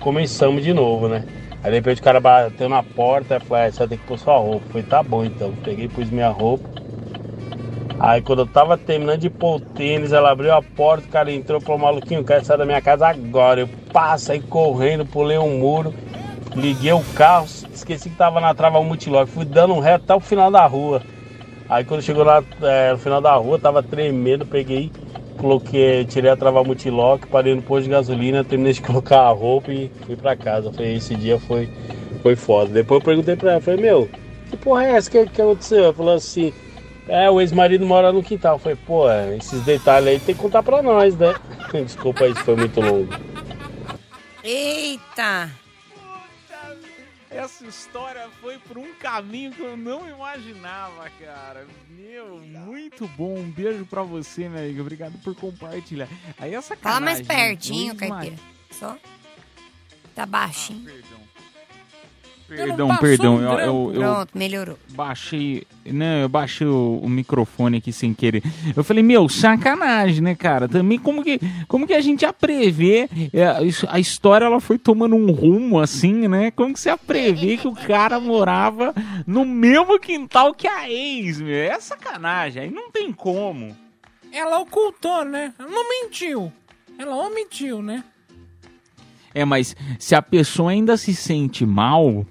começamos 0.00 0.64
de 0.64 0.72
novo, 0.72 1.08
né? 1.08 1.24
Aí 1.62 1.70
de 1.70 1.76
repente 1.76 2.00
o 2.00 2.04
cara 2.04 2.18
bateu 2.18 2.68
na 2.68 2.82
porta 2.82 3.38
falou, 3.38 3.64
ah, 3.64 3.70
você 3.70 3.78
vai 3.78 3.88
ter 3.88 3.98
que 3.98 4.06
pôr 4.06 4.18
sua 4.18 4.38
roupa. 4.38 4.66
Falei, 4.68 4.82
tá 4.82 5.00
bom 5.00 5.24
então. 5.24 5.52
Peguei, 5.62 5.88
pus 5.88 6.10
minha 6.10 6.28
roupa. 6.28 6.68
Aí 8.00 8.20
quando 8.20 8.40
eu 8.40 8.46
tava 8.48 8.76
terminando 8.76 9.20
de 9.20 9.30
pôr 9.30 9.56
o 9.56 9.60
tênis, 9.60 10.12
ela 10.12 10.32
abriu 10.32 10.52
a 10.52 10.60
porta, 10.60 11.06
o 11.06 11.10
cara 11.10 11.30
entrou 11.30 11.60
pro 11.60 11.78
maluquinho, 11.78 12.20
o 12.20 12.24
cara 12.24 12.42
saiu 12.42 12.58
da 12.58 12.66
minha 12.66 12.82
casa 12.82 13.06
agora. 13.06 13.60
Eu 13.60 13.68
passo 13.92 14.32
aí 14.32 14.40
correndo, 14.40 15.06
pulei 15.06 15.38
um 15.38 15.60
muro, 15.60 15.94
liguei 16.54 16.92
o 16.92 17.02
carro, 17.14 17.46
esqueci 17.72 18.10
que 18.10 18.16
tava 18.16 18.40
na 18.40 18.54
trava 18.54 18.82
multilock, 18.82 19.30
fui 19.30 19.44
dando 19.44 19.74
um 19.74 19.80
reto 19.80 20.04
até 20.04 20.14
o 20.14 20.20
final 20.20 20.50
da 20.50 20.64
rua. 20.66 21.02
Aí 21.68 21.84
quando 21.84 22.02
chegou 22.02 22.24
lá 22.24 22.42
é, 22.62 22.92
no 22.92 22.98
final 22.98 23.20
da 23.20 23.34
rua, 23.34 23.58
tava 23.58 23.82
tremendo, 23.82 24.44
peguei, 24.44 24.90
coloquei, 25.38 26.04
tirei 26.04 26.30
a 26.30 26.36
trava 26.36 26.62
multilock, 26.62 27.26
parei 27.26 27.54
no 27.54 27.62
posto 27.62 27.84
de 27.84 27.90
gasolina, 27.90 28.44
terminei 28.44 28.72
de 28.72 28.82
colocar 28.82 29.20
a 29.20 29.30
roupa 29.30 29.72
e 29.72 29.90
fui 30.04 30.16
pra 30.16 30.36
casa. 30.36 30.72
Falei, 30.72 30.96
esse 30.96 31.14
dia 31.14 31.38
foi, 31.38 31.68
foi 32.22 32.36
foda. 32.36 32.70
Depois 32.70 33.00
eu 33.00 33.04
perguntei 33.04 33.36
pra 33.36 33.52
ela, 33.52 33.60
falei, 33.60 33.80
meu, 33.80 34.08
que 34.50 34.56
porra 34.56 34.84
é 34.84 34.90
essa? 34.92 35.08
O 35.08 35.12
que, 35.12 35.26
que 35.26 35.42
aconteceu? 35.42 35.84
Ela 35.84 35.94
falou 35.94 36.14
assim, 36.14 36.52
é, 37.08 37.30
o 37.30 37.40
ex-marido 37.40 37.86
mora 37.86 38.12
no 38.12 38.22
quintal. 38.22 38.56
Eu 38.56 38.58
falei, 38.58 38.78
pô, 38.86 39.10
esses 39.38 39.62
detalhes 39.62 40.08
aí 40.08 40.20
tem 40.20 40.34
que 40.34 40.40
contar 40.40 40.62
pra 40.62 40.82
nós, 40.82 41.16
né? 41.16 41.34
Desculpa 41.72 42.26
se 42.28 42.34
foi 42.34 42.56
muito 42.56 42.80
longo. 42.80 43.08
Eita! 44.44 45.61
Essa 47.32 47.66
história 47.66 48.28
foi 48.40 48.58
por 48.58 48.76
um 48.78 48.92
caminho 48.94 49.52
que 49.52 49.62
eu 49.62 49.76
não 49.76 50.08
imaginava, 50.08 51.10
cara. 51.18 51.66
Meu, 51.90 52.38
muito 52.38 53.06
bom. 53.08 53.38
Um 53.38 53.50
beijo 53.50 53.86
pra 53.86 54.02
você, 54.02 54.48
minha 54.48 54.62
amiga. 54.62 54.82
Obrigado 54.82 55.18
por 55.22 55.34
compartilhar. 55.34 56.08
Aí 56.38 56.54
essa 56.54 56.76
Fala 56.76 57.00
mais 57.00 57.20
né? 57.20 57.24
pertinho, 57.24 57.96
caipira. 57.96 58.36
Só. 58.70 58.98
Tá 60.14 60.26
baixinho. 60.26 60.84
Perdão, 62.56 62.96
perdão. 62.96 63.40
Eu, 63.40 63.58
eu, 63.58 63.92
eu 63.94 64.00
Pronto, 64.00 64.28
melhorou. 64.38 64.78
baixei. 64.90 65.66
Não, 65.86 66.06
eu 66.22 66.28
baixei 66.28 66.66
o, 66.66 67.00
o 67.02 67.08
microfone 67.08 67.78
aqui 67.78 67.92
sem 67.92 68.12
querer. 68.14 68.42
Eu 68.76 68.84
falei, 68.84 69.02
meu, 69.02 69.28
sacanagem, 69.28 70.20
né, 70.20 70.34
cara? 70.34 70.68
Também 70.68 70.98
como 70.98 71.22
que, 71.24 71.40
como 71.66 71.86
que 71.86 71.94
a 71.94 72.00
gente 72.00 72.22
ia 72.22 72.32
prever? 72.32 73.08
é, 73.32 73.62
isso- 73.64 73.86
a 73.90 73.98
história 73.98 74.44
ela 74.44 74.60
foi 74.60 74.78
tomando 74.78 75.16
um 75.16 75.30
rumo 75.32 75.78
assim, 75.80 76.28
né? 76.28 76.50
Como 76.50 76.72
que 76.74 76.80
você 76.80 76.88
ia 76.90 76.96
prever 76.98 77.58
que 77.58 77.68
o 77.68 77.74
cara 77.74 78.20
morava 78.20 78.94
no 79.26 79.44
mesmo 79.44 79.98
quintal 79.98 80.54
que 80.54 80.66
a 80.68 80.88
ex, 80.90 81.40
meu? 81.40 81.54
É 81.54 81.78
sacanagem. 81.80 82.62
Aí 82.64 82.70
não 82.70 82.90
tem 82.90 83.12
como. 83.12 83.76
Ela 84.32 84.58
ocultou, 84.60 85.24
né? 85.24 85.52
Ela 85.58 85.68
não 85.70 85.88
mentiu. 85.88 86.52
Ela 86.98 87.14
omitiu, 87.16 87.82
né? 87.82 88.04
É, 89.34 89.44
mas 89.44 89.74
se 89.98 90.14
a 90.14 90.20
pessoa 90.22 90.72
ainda 90.72 90.96
se 90.96 91.14
sente 91.14 91.64
mal, 91.64 92.26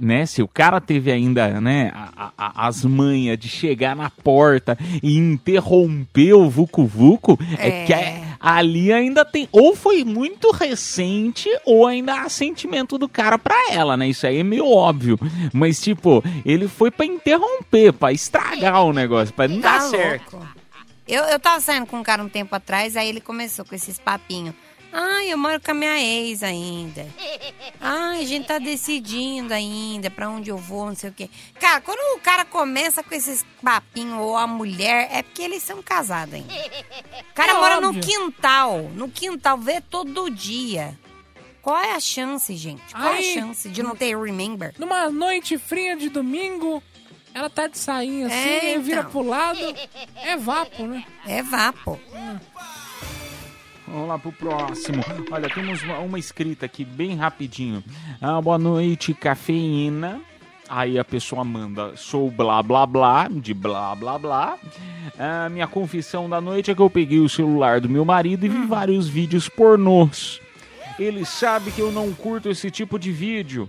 né? 0.00 0.26
Se 0.26 0.42
o 0.42 0.48
cara 0.48 0.80
teve 0.80 1.10
ainda, 1.10 1.60
né, 1.60 1.90
a- 1.94 2.32
a- 2.36 2.66
as 2.66 2.84
manhas 2.84 3.38
de 3.38 3.48
chegar 3.48 3.94
na 3.96 4.10
porta 4.10 4.76
e 5.02 5.16
interromper 5.16 6.32
o 6.34 6.48
Vucu 6.48 6.84
Vucu, 6.86 7.38
é, 7.58 7.68
É. 7.82 7.84
que 7.84 7.92
a- 7.92 8.34
ali 8.40 8.92
ainda 8.92 9.24
tem. 9.24 9.48
Ou 9.52 9.74
foi 9.74 10.04
muito 10.04 10.50
recente, 10.50 11.48
ou 11.64 11.86
ainda 11.86 12.20
há 12.22 12.28
sentimento 12.28 12.98
do 12.98 13.08
cara 13.08 13.38
pra 13.38 13.56
ela, 13.70 13.96
né? 13.96 14.08
Isso 14.08 14.26
aí 14.26 14.38
é 14.38 14.42
meio 14.44 14.66
óbvio. 14.70 15.18
Mas, 15.52 15.80
tipo, 15.80 16.22
ele 16.44 16.68
foi 16.68 16.90
pra 16.90 17.06
interromper, 17.06 17.92
pra 17.92 18.12
estragar 18.12 18.84
o 18.84 18.92
negócio, 18.92 19.34
pra 19.34 19.48
não 19.48 19.60
Tá 19.60 19.78
dar 19.78 19.80
certo. 19.82 20.38
Eu, 21.06 21.22
eu 21.24 21.38
tava 21.38 21.60
saindo 21.60 21.86
com 21.86 21.98
um 21.98 22.02
cara 22.02 22.22
um 22.22 22.28
tempo 22.28 22.54
atrás, 22.54 22.96
aí 22.96 23.08
ele 23.08 23.20
começou 23.20 23.64
com 23.64 23.74
esses 23.74 23.98
papinhos. 23.98 24.54
Ai, 24.96 25.32
eu 25.32 25.36
moro 25.36 25.60
com 25.60 25.72
a 25.72 25.74
minha 25.74 25.98
ex 26.00 26.42
ainda. 26.42 27.04
Ai, 27.80 28.22
a 28.22 28.26
gente 28.26 28.46
tá 28.46 28.58
decidindo 28.58 29.52
ainda 29.52 30.08
pra 30.08 30.30
onde 30.30 30.50
eu 30.50 30.56
vou, 30.56 30.86
não 30.86 30.94
sei 30.94 31.10
o 31.10 31.12
quê. 31.12 31.28
Cara, 31.58 31.80
quando 31.80 31.98
o 32.16 32.20
cara 32.20 32.44
começa 32.44 33.02
com 33.02 33.12
esses 33.14 33.44
papinhos 33.62 34.20
ou 34.20 34.36
a 34.36 34.46
mulher, 34.46 35.08
é 35.10 35.22
porque 35.22 35.42
eles 35.42 35.62
são 35.64 35.82
casados 35.82 36.34
ainda. 36.34 36.52
O 37.30 37.34
cara 37.34 37.52
É 37.52 37.54
mora 37.54 37.80
no 37.80 37.88
óbvio. 37.88 38.02
quintal, 38.02 38.82
no 38.94 39.08
quintal, 39.08 39.58
vê 39.58 39.80
todo 39.80 40.30
dia. 40.30 40.96
Qual 41.60 41.76
é 41.76 41.92
a 41.94 42.00
chance, 42.00 42.54
gente? 42.56 42.94
Qual 42.94 43.14
é 43.14 43.18
a 43.18 43.22
chance 43.22 43.68
de 43.68 43.82
não 43.82 43.96
ter 43.96 44.16
remember? 44.16 44.74
Numa 44.78 45.10
noite 45.10 45.56
fria 45.58 45.96
de 45.96 46.08
domingo, 46.10 46.82
ela 47.32 47.48
tá 47.50 47.66
de 47.66 47.78
sainha 47.78 48.26
assim, 48.26 48.34
É, 48.36 48.60
aí 48.74 48.78
vira 48.78 49.00
então. 49.00 49.10
pro 49.10 49.22
lado. 49.22 49.58
É 50.22 50.36
vapo, 50.36 50.86
né? 50.86 51.04
É 51.26 51.42
vapo. 51.42 51.98
Vamos 53.86 54.08
lá 54.08 54.18
pro 54.18 54.32
próximo. 54.32 55.02
Olha, 55.30 55.48
temos 55.48 55.82
uma, 55.82 55.98
uma 55.98 56.18
escrita 56.18 56.66
aqui 56.66 56.84
bem 56.84 57.16
rapidinho. 57.16 57.84
Ah, 58.20 58.40
boa 58.40 58.58
noite, 58.58 59.12
cafeína. 59.12 60.20
Aí 60.68 60.98
a 60.98 61.04
pessoa 61.04 61.44
manda, 61.44 61.94
sou 61.94 62.30
blá 62.30 62.62
blá 62.62 62.86
blá, 62.86 63.28
de 63.28 63.52
blá 63.52 63.94
blá 63.94 64.18
blá. 64.18 64.58
Ah, 65.18 65.48
minha 65.50 65.66
confissão 65.66 66.28
da 66.28 66.40
noite 66.40 66.70
é 66.70 66.74
que 66.74 66.80
eu 66.80 66.88
peguei 66.88 67.20
o 67.20 67.28
celular 67.28 67.80
do 67.80 67.88
meu 67.88 68.04
marido 68.04 68.46
e 68.46 68.48
vi 68.48 68.66
vários 68.66 69.06
vídeos 69.06 69.48
pornôs. 69.48 70.40
Ele 70.98 71.24
sabe 71.26 71.70
que 71.70 71.80
eu 71.80 71.92
não 71.92 72.14
curto 72.14 72.48
esse 72.48 72.70
tipo 72.70 72.98
de 72.98 73.12
vídeo. 73.12 73.68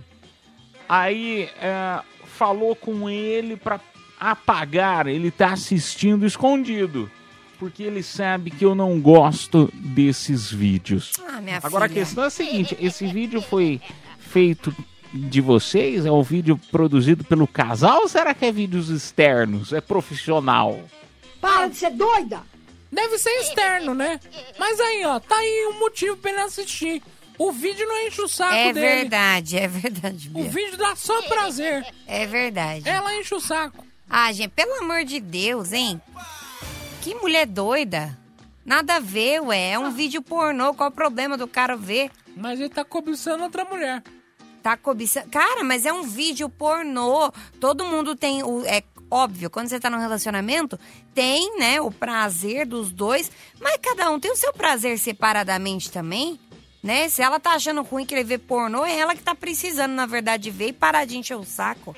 Aí 0.88 1.50
é, 1.60 2.00
falou 2.24 2.74
com 2.74 3.10
ele 3.10 3.56
pra 3.56 3.78
apagar, 4.18 5.06
ele 5.06 5.30
tá 5.30 5.52
assistindo 5.52 6.24
escondido. 6.24 7.10
Porque 7.58 7.82
ele 7.82 8.02
sabe 8.02 8.50
que 8.50 8.64
eu 8.64 8.74
não 8.74 9.00
gosto 9.00 9.70
desses 9.74 10.50
vídeos. 10.50 11.12
Ah, 11.28 11.40
minha 11.40 11.58
Agora 11.62 11.86
a 11.86 11.88
filha. 11.88 12.00
questão 12.04 12.24
é 12.24 12.26
a 12.26 12.30
seguinte: 12.30 12.76
esse 12.80 13.06
vídeo 13.06 13.40
foi 13.40 13.80
feito 14.18 14.74
de 15.12 15.40
vocês? 15.40 16.04
É 16.04 16.10
um 16.12 16.22
vídeo 16.22 16.60
produzido 16.70 17.24
pelo 17.24 17.46
casal 17.46 18.02
ou 18.02 18.08
será 18.08 18.34
que 18.34 18.44
é 18.44 18.52
vídeos 18.52 18.90
externos? 18.90 19.72
É 19.72 19.80
profissional? 19.80 20.78
Para 21.40 21.68
de 21.68 21.76
ser 21.76 21.90
doida! 21.90 22.42
Deve 22.92 23.18
ser 23.18 23.30
externo, 23.40 23.94
né? 23.94 24.20
Mas 24.58 24.78
aí, 24.80 25.04
ó, 25.06 25.18
tá 25.18 25.34
aí 25.36 25.68
um 25.74 25.78
motivo 25.80 26.16
pra 26.16 26.30
ele 26.30 26.40
assistir. 26.40 27.02
O 27.38 27.52
vídeo 27.52 27.86
não 27.86 28.06
enche 28.06 28.22
o 28.22 28.28
saco 28.28 28.54
É 28.54 28.72
dele. 28.72 28.86
verdade, 28.86 29.56
é 29.58 29.68
verdade. 29.68 30.30
O 30.32 30.40
Bia. 30.42 30.50
vídeo 30.50 30.78
dá 30.78 30.94
só 30.96 31.20
prazer. 31.22 31.84
É 32.06 32.24
verdade. 32.26 32.88
Ela 32.88 33.14
enche 33.16 33.34
o 33.34 33.40
saco. 33.40 33.84
Ah, 34.08 34.32
gente, 34.32 34.50
pelo 34.50 34.72
amor 34.80 35.04
de 35.04 35.20
Deus, 35.20 35.72
hein? 35.72 36.00
Que 37.06 37.14
mulher 37.14 37.46
doida. 37.46 38.18
Nada 38.64 38.96
a 38.96 38.98
ver, 38.98 39.40
ué. 39.40 39.70
É 39.70 39.78
um 39.78 39.92
vídeo 39.92 40.20
pornô. 40.20 40.74
Qual 40.74 40.88
o 40.88 40.92
problema 40.92 41.36
do 41.36 41.46
cara 41.46 41.76
ver? 41.76 42.10
Mas 42.36 42.58
ele 42.58 42.68
tá 42.68 42.84
cobiçando 42.84 43.44
outra 43.44 43.64
mulher. 43.64 44.02
Tá 44.60 44.76
cobiçando. 44.76 45.30
Cara, 45.30 45.62
mas 45.62 45.86
é 45.86 45.92
um 45.92 46.02
vídeo 46.02 46.48
pornô. 46.48 47.30
Todo 47.60 47.84
mundo 47.84 48.16
tem 48.16 48.42
o. 48.42 48.66
É 48.66 48.82
óbvio, 49.08 49.48
quando 49.48 49.68
você 49.68 49.78
tá 49.78 49.88
num 49.88 50.00
relacionamento, 50.00 50.76
tem, 51.14 51.56
né, 51.56 51.80
o 51.80 51.92
prazer 51.92 52.66
dos 52.66 52.90
dois. 52.90 53.30
Mas 53.60 53.76
cada 53.80 54.10
um 54.10 54.18
tem 54.18 54.32
o 54.32 54.36
seu 54.36 54.52
prazer 54.52 54.98
separadamente 54.98 55.92
também. 55.92 56.40
Né? 56.82 57.08
Se 57.08 57.22
ela 57.22 57.38
tá 57.38 57.52
achando 57.52 57.82
ruim 57.82 58.04
que 58.04 58.16
ele 58.16 58.24
vê 58.24 58.36
pornô, 58.36 58.84
é 58.84 58.98
ela 58.98 59.14
que 59.14 59.22
tá 59.22 59.32
precisando, 59.32 59.92
na 59.92 60.06
verdade, 60.06 60.42
de 60.42 60.50
ver 60.50 60.70
e 60.70 60.72
parar 60.72 61.04
de 61.04 61.16
encher 61.16 61.36
o 61.36 61.44
saco. 61.44 61.94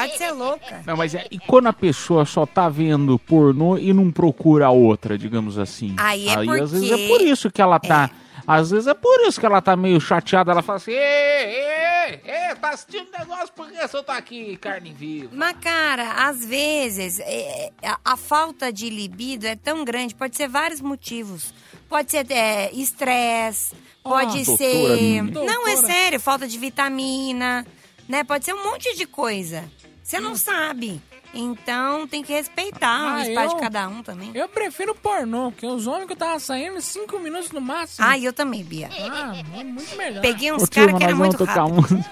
Pode 0.00 0.18
ser 0.18 0.30
louca. 0.32 0.82
Não, 0.86 0.96
mas 0.96 1.14
é, 1.14 1.26
e 1.30 1.38
quando 1.38 1.66
a 1.68 1.72
pessoa 1.72 2.24
só 2.24 2.44
tá 2.46 2.68
vendo 2.68 3.18
pornô 3.18 3.76
e 3.78 3.92
não 3.92 4.10
procura 4.10 4.70
outra, 4.70 5.16
digamos 5.16 5.58
assim? 5.58 5.94
Aí 5.98 6.28
é 6.28 6.34
às 6.34 6.46
vezes 6.70 6.88
porque- 6.90 7.04
é 7.04 7.08
por 7.08 7.20
isso 7.22 7.50
que 7.50 7.62
ela 7.62 7.78
tá. 7.80 8.10
Às 8.46 8.70
vezes 8.70 8.86
é 8.86 8.94
por 8.94 9.20
isso 9.26 9.40
que 9.40 9.46
ela 9.46 9.60
tá 9.60 9.74
meio 9.74 10.00
chateada. 10.00 10.52
Ela 10.52 10.62
fala 10.62 10.76
assim: 10.76 10.92
Ê, 10.92 10.96
ê, 10.96 12.20
ê, 12.24 12.54
tá 12.54 12.68
assistindo 12.70 13.08
negócio 13.18 13.52
porque 13.56 13.76
você 13.76 14.02
tá 14.02 14.16
aqui, 14.16 14.56
carne 14.58 14.92
viva. 14.92 15.30
Mas, 15.32 15.56
cara, 15.60 16.28
às 16.28 16.44
vezes 16.44 17.18
é, 17.20 17.72
a, 17.82 17.98
a 18.12 18.16
falta 18.16 18.72
de 18.72 18.88
libido 18.88 19.46
é 19.46 19.56
tão 19.56 19.84
grande, 19.84 20.14
pode 20.14 20.36
ser 20.36 20.48
vários 20.48 20.80
motivos. 20.80 21.52
Pode 21.88 22.10
ser 22.10 22.30
é, 22.30 22.70
estresse, 22.72 23.74
pode 24.02 24.44
doutora 24.44 24.56
ser. 24.96 25.02
minha. 25.02 25.22
Não, 25.22 25.42
é 25.68 25.74
Doutora. 25.74 25.76
sério, 25.86 26.20
falta 26.20 26.46
de 26.46 26.58
vitamina, 26.58 27.66
né? 28.08 28.22
Pode 28.24 28.44
ser 28.44 28.52
um 28.54 28.64
monte 28.64 28.96
de 28.96 29.06
coisa. 29.06 29.64
Você 30.06 30.20
não 30.20 30.36
sabe. 30.36 31.02
Então 31.34 32.06
tem 32.06 32.22
que 32.22 32.32
respeitar 32.32 33.02
o 33.02 33.08
Ah, 33.16 33.28
espaço 33.28 33.50
eu- 33.50 33.56
de 33.56 33.60
cada 33.60 33.88
um 33.88 34.04
também. 34.04 34.30
Eu 34.34 34.48
prefiro 34.48 34.94
pornô, 34.94 35.50
porque 35.50 35.66
os 35.66 35.88
homens 35.88 36.06
que 36.06 36.12
eu 36.12 36.16
tava 36.16 36.38
saindo, 36.38 36.80
cinco 36.80 37.18
minutos 37.18 37.50
no 37.50 37.60
máximo. 37.60 38.06
Ah, 38.06 38.16
eu 38.16 38.32
também, 38.32 38.62
Bia. 38.62 38.88
Ah, 39.10 39.34
é 39.58 39.64
muito 39.64 39.96
melhor. 39.96 40.20
Peguei 40.22 40.52
uns 40.52 40.68
caras 40.68 40.94
que 40.96 41.02
era 41.02 41.12
nós 41.12 41.34
vamos 41.34 41.36
muito 41.36 41.74
música. 41.90 42.10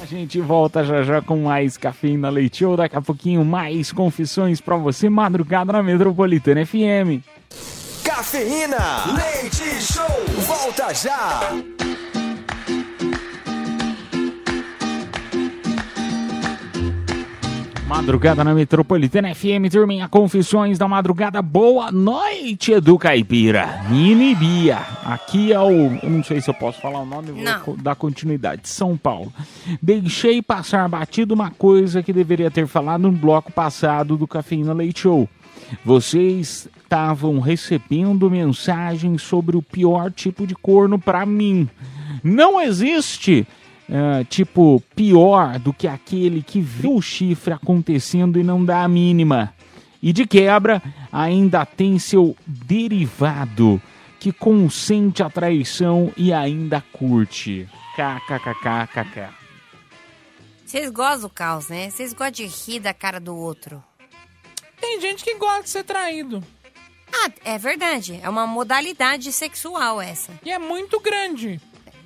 A 0.00 0.06
gente 0.06 0.40
volta 0.40 0.84
já 0.84 1.02
já 1.02 1.20
com 1.20 1.42
mais 1.42 1.76
Cafeína 1.76 2.30
Leite 2.30 2.58
Show. 2.58 2.76
Daqui 2.76 2.94
a 2.96 3.02
pouquinho 3.02 3.44
mais 3.44 3.90
confissões 3.90 4.60
pra 4.60 4.76
você, 4.76 5.08
madrugada 5.10 5.72
na 5.72 5.82
Metropolitana 5.82 6.64
FM. 6.64 7.20
Cafeína, 8.04 8.78
leite 9.12 9.82
show, 9.82 10.06
volta 10.46 10.94
já. 10.94 11.40
Madrugada 17.86 18.42
na 18.42 18.52
Metropolitana 18.52 19.32
FM, 19.32 19.70
turminha, 19.70 20.08
confissões 20.08 20.76
da 20.76 20.88
madrugada. 20.88 21.40
Boa 21.40 21.92
noite, 21.92 22.72
Edu 22.72 22.98
Caipira. 22.98 23.80
Mini 23.88 24.34
Bia. 24.34 24.78
Aqui 25.04 25.52
é 25.52 25.60
o. 25.60 25.94
Eu 26.02 26.10
não 26.10 26.24
sei 26.24 26.40
se 26.40 26.50
eu 26.50 26.54
posso 26.54 26.80
falar 26.80 27.00
o 27.00 27.06
nome, 27.06 27.30
Não. 27.42 27.62
vou 27.64 27.76
dar 27.76 27.94
continuidade. 27.94 28.68
São 28.68 28.96
Paulo. 28.96 29.32
Deixei 29.80 30.42
passar 30.42 30.88
batido 30.88 31.32
uma 31.32 31.50
coisa 31.52 32.02
que 32.02 32.12
deveria 32.12 32.50
ter 32.50 32.66
falado 32.66 33.02
no 33.02 33.12
bloco 33.12 33.52
passado 33.52 34.16
do 34.16 34.26
Cafeína 34.26 34.72
Leite 34.72 35.02
Show. 35.02 35.28
Vocês 35.84 36.68
estavam 36.82 37.38
recebendo 37.38 38.28
mensagens 38.28 39.22
sobre 39.22 39.56
o 39.56 39.62
pior 39.62 40.10
tipo 40.10 40.44
de 40.44 40.56
corno 40.56 40.98
pra 40.98 41.24
mim. 41.24 41.68
Não 42.22 42.60
existe 42.60 43.46
é, 43.88 44.24
tipo, 44.24 44.82
pior 44.94 45.58
do 45.58 45.72
que 45.72 45.86
aquele 45.86 46.42
que 46.42 46.60
vê 46.60 46.88
o 46.88 47.00
chifre 47.00 47.52
acontecendo 47.52 48.38
e 48.38 48.42
não 48.42 48.64
dá 48.64 48.82
a 48.82 48.88
mínima. 48.88 49.54
E 50.02 50.12
de 50.12 50.26
quebra, 50.26 50.82
ainda 51.10 51.64
tem 51.64 51.98
seu 51.98 52.36
derivado, 52.46 53.80
que 54.18 54.32
consente 54.32 55.22
a 55.22 55.30
traição 55.30 56.12
e 56.16 56.32
ainda 56.32 56.82
curte. 56.92 57.68
KKKKKK. 57.94 59.30
Vocês 60.64 60.90
gostam 60.90 61.20
do 61.20 61.30
caos, 61.30 61.68
né? 61.68 61.88
Vocês 61.90 62.12
gostam 62.12 62.32
de 62.32 62.46
rir 62.46 62.80
da 62.80 62.92
cara 62.92 63.20
do 63.20 63.36
outro. 63.36 63.82
Tem 64.80 65.00
gente 65.00 65.24
que 65.24 65.34
gosta 65.36 65.62
de 65.62 65.70
ser 65.70 65.84
traído. 65.84 66.42
Ah, 67.12 67.30
é 67.44 67.56
verdade. 67.56 68.20
É 68.22 68.28
uma 68.28 68.46
modalidade 68.46 69.32
sexual 69.32 70.00
essa. 70.00 70.32
E 70.44 70.50
é 70.50 70.58
muito 70.58 71.00
grande. 71.00 71.60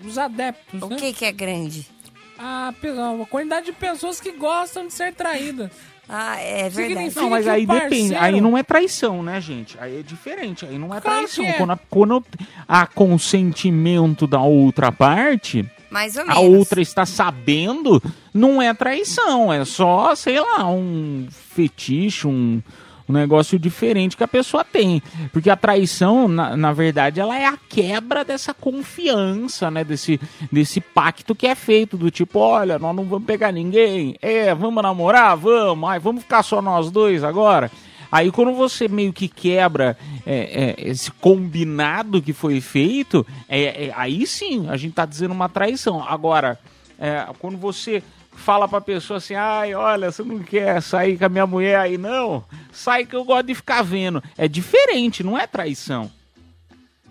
Os 0.04 0.16
adeptos, 0.18 0.82
O 0.82 0.88
né? 0.88 0.96
que 0.96 1.12
que 1.12 1.24
é 1.24 1.32
grande? 1.32 1.86
A, 2.38 2.72
pe- 2.80 2.88
a 2.88 3.26
quantidade 3.26 3.66
de 3.66 3.72
pessoas 3.72 4.20
que 4.20 4.32
gostam 4.32 4.86
de 4.86 4.92
ser 4.94 5.12
traídas. 5.14 5.70
Ah, 6.08 6.40
é 6.40 6.68
verdade. 6.68 7.14
Não, 7.14 7.30
mas 7.30 7.44
que 7.44 7.50
aí 7.50 7.64
o 7.64 7.66
depende. 7.68 7.88
parceiro- 8.14 8.18
Aí 8.24 8.40
não 8.40 8.58
é 8.58 8.62
traição, 8.64 9.22
né, 9.22 9.40
gente? 9.40 9.76
Aí 9.78 10.00
é 10.00 10.02
diferente. 10.02 10.64
Aí 10.66 10.76
não 10.78 10.92
é 10.94 11.00
Claro 11.00 11.18
traição. 11.18 11.44
é. 11.44 11.52
Quando, 11.52 11.78
quando 11.88 12.24
há 12.66 12.86
consentimento 12.86 14.26
da 14.26 14.40
outra 14.40 14.90
parte, 14.90 15.64
Mais 15.90 16.16
ou 16.16 16.22
a 16.22 16.26
menos. 16.26 16.42
outra 16.58 16.80
está 16.82 17.06
sabendo, 17.06 18.02
não 18.34 18.60
é 18.60 18.74
traição. 18.74 19.52
É 19.52 19.64
só, 19.64 20.14
sei 20.16 20.40
lá, 20.40 20.68
um 20.68 21.28
fetiche, 21.30 22.26
um, 22.26 22.60
um 23.10 23.12
negócio 23.12 23.58
diferente 23.58 24.16
que 24.16 24.24
a 24.24 24.28
pessoa 24.28 24.64
tem. 24.64 25.02
Porque 25.32 25.50
a 25.50 25.56
traição, 25.56 26.28
na, 26.28 26.56
na 26.56 26.72
verdade, 26.72 27.20
ela 27.20 27.36
é 27.36 27.46
a 27.46 27.56
quebra 27.56 28.24
dessa 28.24 28.54
confiança, 28.54 29.70
né? 29.70 29.84
Desse, 29.84 30.20
desse 30.50 30.80
pacto 30.80 31.34
que 31.34 31.46
é 31.46 31.54
feito, 31.54 31.96
do 31.96 32.10
tipo, 32.10 32.38
olha, 32.38 32.78
nós 32.78 32.94
não 32.94 33.04
vamos 33.04 33.26
pegar 33.26 33.52
ninguém. 33.52 34.14
É, 34.22 34.54
vamos 34.54 34.82
namorar? 34.82 35.36
Vamos. 35.36 35.88
Ai, 35.90 35.98
vamos 35.98 36.22
ficar 36.22 36.42
só 36.42 36.62
nós 36.62 36.90
dois 36.90 37.24
agora? 37.24 37.70
Aí 38.12 38.30
quando 38.30 38.52
você 38.52 38.88
meio 38.88 39.12
que 39.12 39.28
quebra 39.28 39.96
é, 40.26 40.74
é, 40.78 40.88
esse 40.88 41.12
combinado 41.12 42.20
que 42.20 42.32
foi 42.32 42.60
feito, 42.60 43.24
é, 43.48 43.86
é- 43.86 43.92
aí 43.94 44.26
sim 44.26 44.68
a 44.68 44.76
gente 44.76 44.94
tá 44.94 45.06
dizendo 45.06 45.32
uma 45.32 45.48
traição. 45.48 46.02
Agora, 46.02 46.58
é, 46.98 47.24
quando 47.38 47.56
você 47.56 48.02
fala 48.40 48.66
pra 48.66 48.80
pessoa 48.80 49.18
assim, 49.18 49.34
ai, 49.34 49.74
olha, 49.74 50.10
você 50.10 50.22
não 50.22 50.40
quer 50.40 50.80
sair 50.82 51.16
com 51.18 51.24
a 51.26 51.28
minha 51.28 51.46
mulher 51.46 51.78
aí, 51.78 51.96
não? 51.98 52.44
Sai 52.72 53.06
que 53.06 53.14
eu 53.14 53.24
gosto 53.24 53.46
de 53.46 53.54
ficar 53.54 53.82
vendo. 53.82 54.22
É 54.36 54.48
diferente, 54.48 55.22
não 55.22 55.38
é 55.38 55.46
traição. 55.46 56.10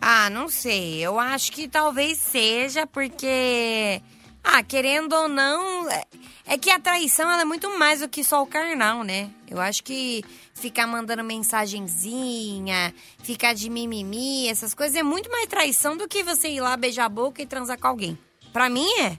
Ah, 0.01 0.29
não 0.29 0.47
sei. 0.49 0.99
Eu 0.99 1.19
acho 1.19 1.51
que 1.51 1.67
talvez 1.67 2.17
seja 2.17 2.87
porque. 2.87 4.01
Ah, 4.43 4.63
querendo 4.63 5.13
ou 5.13 5.27
não. 5.27 5.89
é- 5.89 6.03
É 6.51 6.57
que 6.57 6.71
a 6.71 6.79
traição 6.79 7.29
é 7.29 7.45
muito 7.45 7.77
mais 7.77 7.99
do 7.99 8.09
que 8.09 8.23
só 8.23 8.41
o 8.41 8.47
carnal, 8.47 9.03
né? 9.03 9.29
Eu 9.47 9.61
acho 9.61 9.83
que 9.83 10.23
ficar 10.55 10.87
mandando 10.87 11.23
mensagenzinha, 11.23 12.91
ficar 13.21 13.53
de 13.53 13.69
mimimi, 13.69 14.47
essas 14.47 14.73
coisas 14.73 14.95
é 14.95 15.03
muito 15.03 15.29
mais 15.29 15.45
traição 15.47 15.95
do 15.95 16.07
que 16.07 16.23
você 16.23 16.49
ir 16.49 16.61
lá 16.61 16.75
beijar 16.75 17.05
a 17.05 17.09
boca 17.09 17.39
e 17.41 17.45
transar 17.45 17.77
com 17.77 17.85
alguém. 17.87 18.17
Pra 18.51 18.67
mim 18.67 18.87
é. 18.99 19.17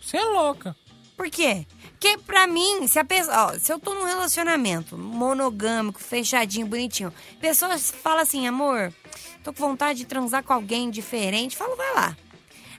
Você 0.00 0.18
é 0.18 0.24
louca. 0.24 0.76
Por 1.20 1.28
quê? 1.28 1.66
Porque 1.90 2.16
pra 2.16 2.46
mim, 2.46 2.88
se 2.88 2.98
a 2.98 3.04
pessoa. 3.04 3.52
Ó, 3.52 3.58
se 3.58 3.70
eu 3.70 3.78
tô 3.78 3.92
num 3.92 4.06
relacionamento 4.06 4.96
monogâmico, 4.96 6.00
fechadinho, 6.00 6.66
bonitinho, 6.66 7.12
pessoas 7.38 7.90
falam 7.90 8.20
assim, 8.22 8.46
amor, 8.46 8.90
tô 9.44 9.52
com 9.52 9.68
vontade 9.68 9.98
de 9.98 10.06
transar 10.06 10.42
com 10.42 10.54
alguém 10.54 10.88
diferente, 10.88 11.58
falo, 11.58 11.76
vai 11.76 11.94
lá. 11.94 12.16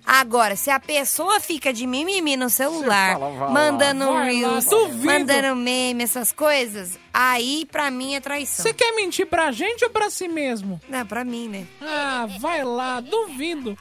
Agora, 0.04 0.56
se 0.56 0.72
a 0.72 0.80
pessoa 0.80 1.40
fica 1.40 1.72
de 1.72 1.86
mimimi 1.86 2.36
no 2.36 2.50
celular, 2.50 3.14
fala, 3.14 3.30
lá. 3.30 3.50
mandando 3.52 4.12
lá, 4.12 4.24
reels, 4.24 4.66
duvido. 4.66 5.06
mandando 5.06 5.56
meme, 5.56 6.04
essas 6.04 6.32
coisas, 6.32 6.98
aí 7.14 7.68
pra 7.72 7.92
mim 7.92 8.16
é 8.16 8.20
traição. 8.20 8.64
Você 8.64 8.74
quer 8.74 8.96
mentir 8.96 9.28
pra 9.28 9.52
gente 9.52 9.86
ou 9.86 9.92
pra 9.92 10.10
si 10.10 10.28
mesmo? 10.28 10.82
Não, 10.90 11.06
pra 11.06 11.24
mim, 11.24 11.48
né? 11.48 11.68
Ah, 11.80 12.28
vai 12.40 12.64
lá, 12.64 13.02
duvido. 13.02 13.78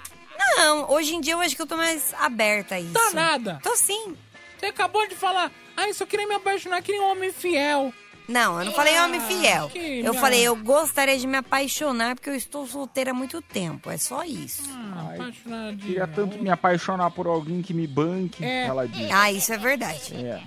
Não, 0.59 0.91
hoje 0.91 1.15
em 1.15 1.21
dia 1.23 1.33
eu 1.33 1.41
acho 1.41 1.57
que 1.57 1.63
eu 1.63 1.67
tô 1.67 1.79
mais 1.79 2.13
aberta 2.19 2.75
a 2.75 2.81
isso. 2.81 2.93
Tá 2.93 3.11
nada. 3.15 3.59
Tô 3.63 3.75
sim. 3.75 4.15
Você 4.61 4.67
acabou 4.67 5.09
de 5.09 5.15
falar, 5.15 5.51
ah, 5.75 5.89
isso 5.89 6.03
eu 6.03 6.07
queria 6.07 6.29
me 6.29 6.35
apaixonar, 6.35 6.83
queria 6.83 7.01
um 7.01 7.11
homem 7.13 7.33
fiel. 7.33 7.95
Não, 8.29 8.59
eu 8.59 8.67
não 8.67 8.73
falei 8.73 8.97
homem 9.01 9.19
fiel. 9.23 9.65
Ah, 9.67 9.71
que 9.71 10.01
Eu 10.05 10.13
falei, 10.13 10.43
eu 10.43 10.55
gostaria 10.55 11.19
de 11.19 11.27
me 11.27 11.39
apaixonar 11.39 12.15
porque 12.15 12.29
eu 12.29 12.35
estou 12.35 12.67
solteira 12.67 13.13
há 13.13 13.15
muito 13.15 13.41
tempo. 13.41 13.91
É 13.91 13.97
só 13.97 14.23
isso. 14.23 14.63
Ah, 14.71 15.15
apaixonadinha. 15.15 15.77
Queria 15.79 16.07
tanto 16.07 16.39
me 16.39 16.51
apaixonar 16.51 17.11
por 17.11 17.27
alguém 17.27 17.63
que 17.63 17.73
me 17.73 17.87
banque, 17.87 18.45
É. 18.45 18.67
ela 18.67 18.87
disse. 18.87 19.11
Ah, 19.11 19.33
isso 19.33 19.51
é 19.51 19.57
verdade. 19.57 20.15
É. 20.15 20.43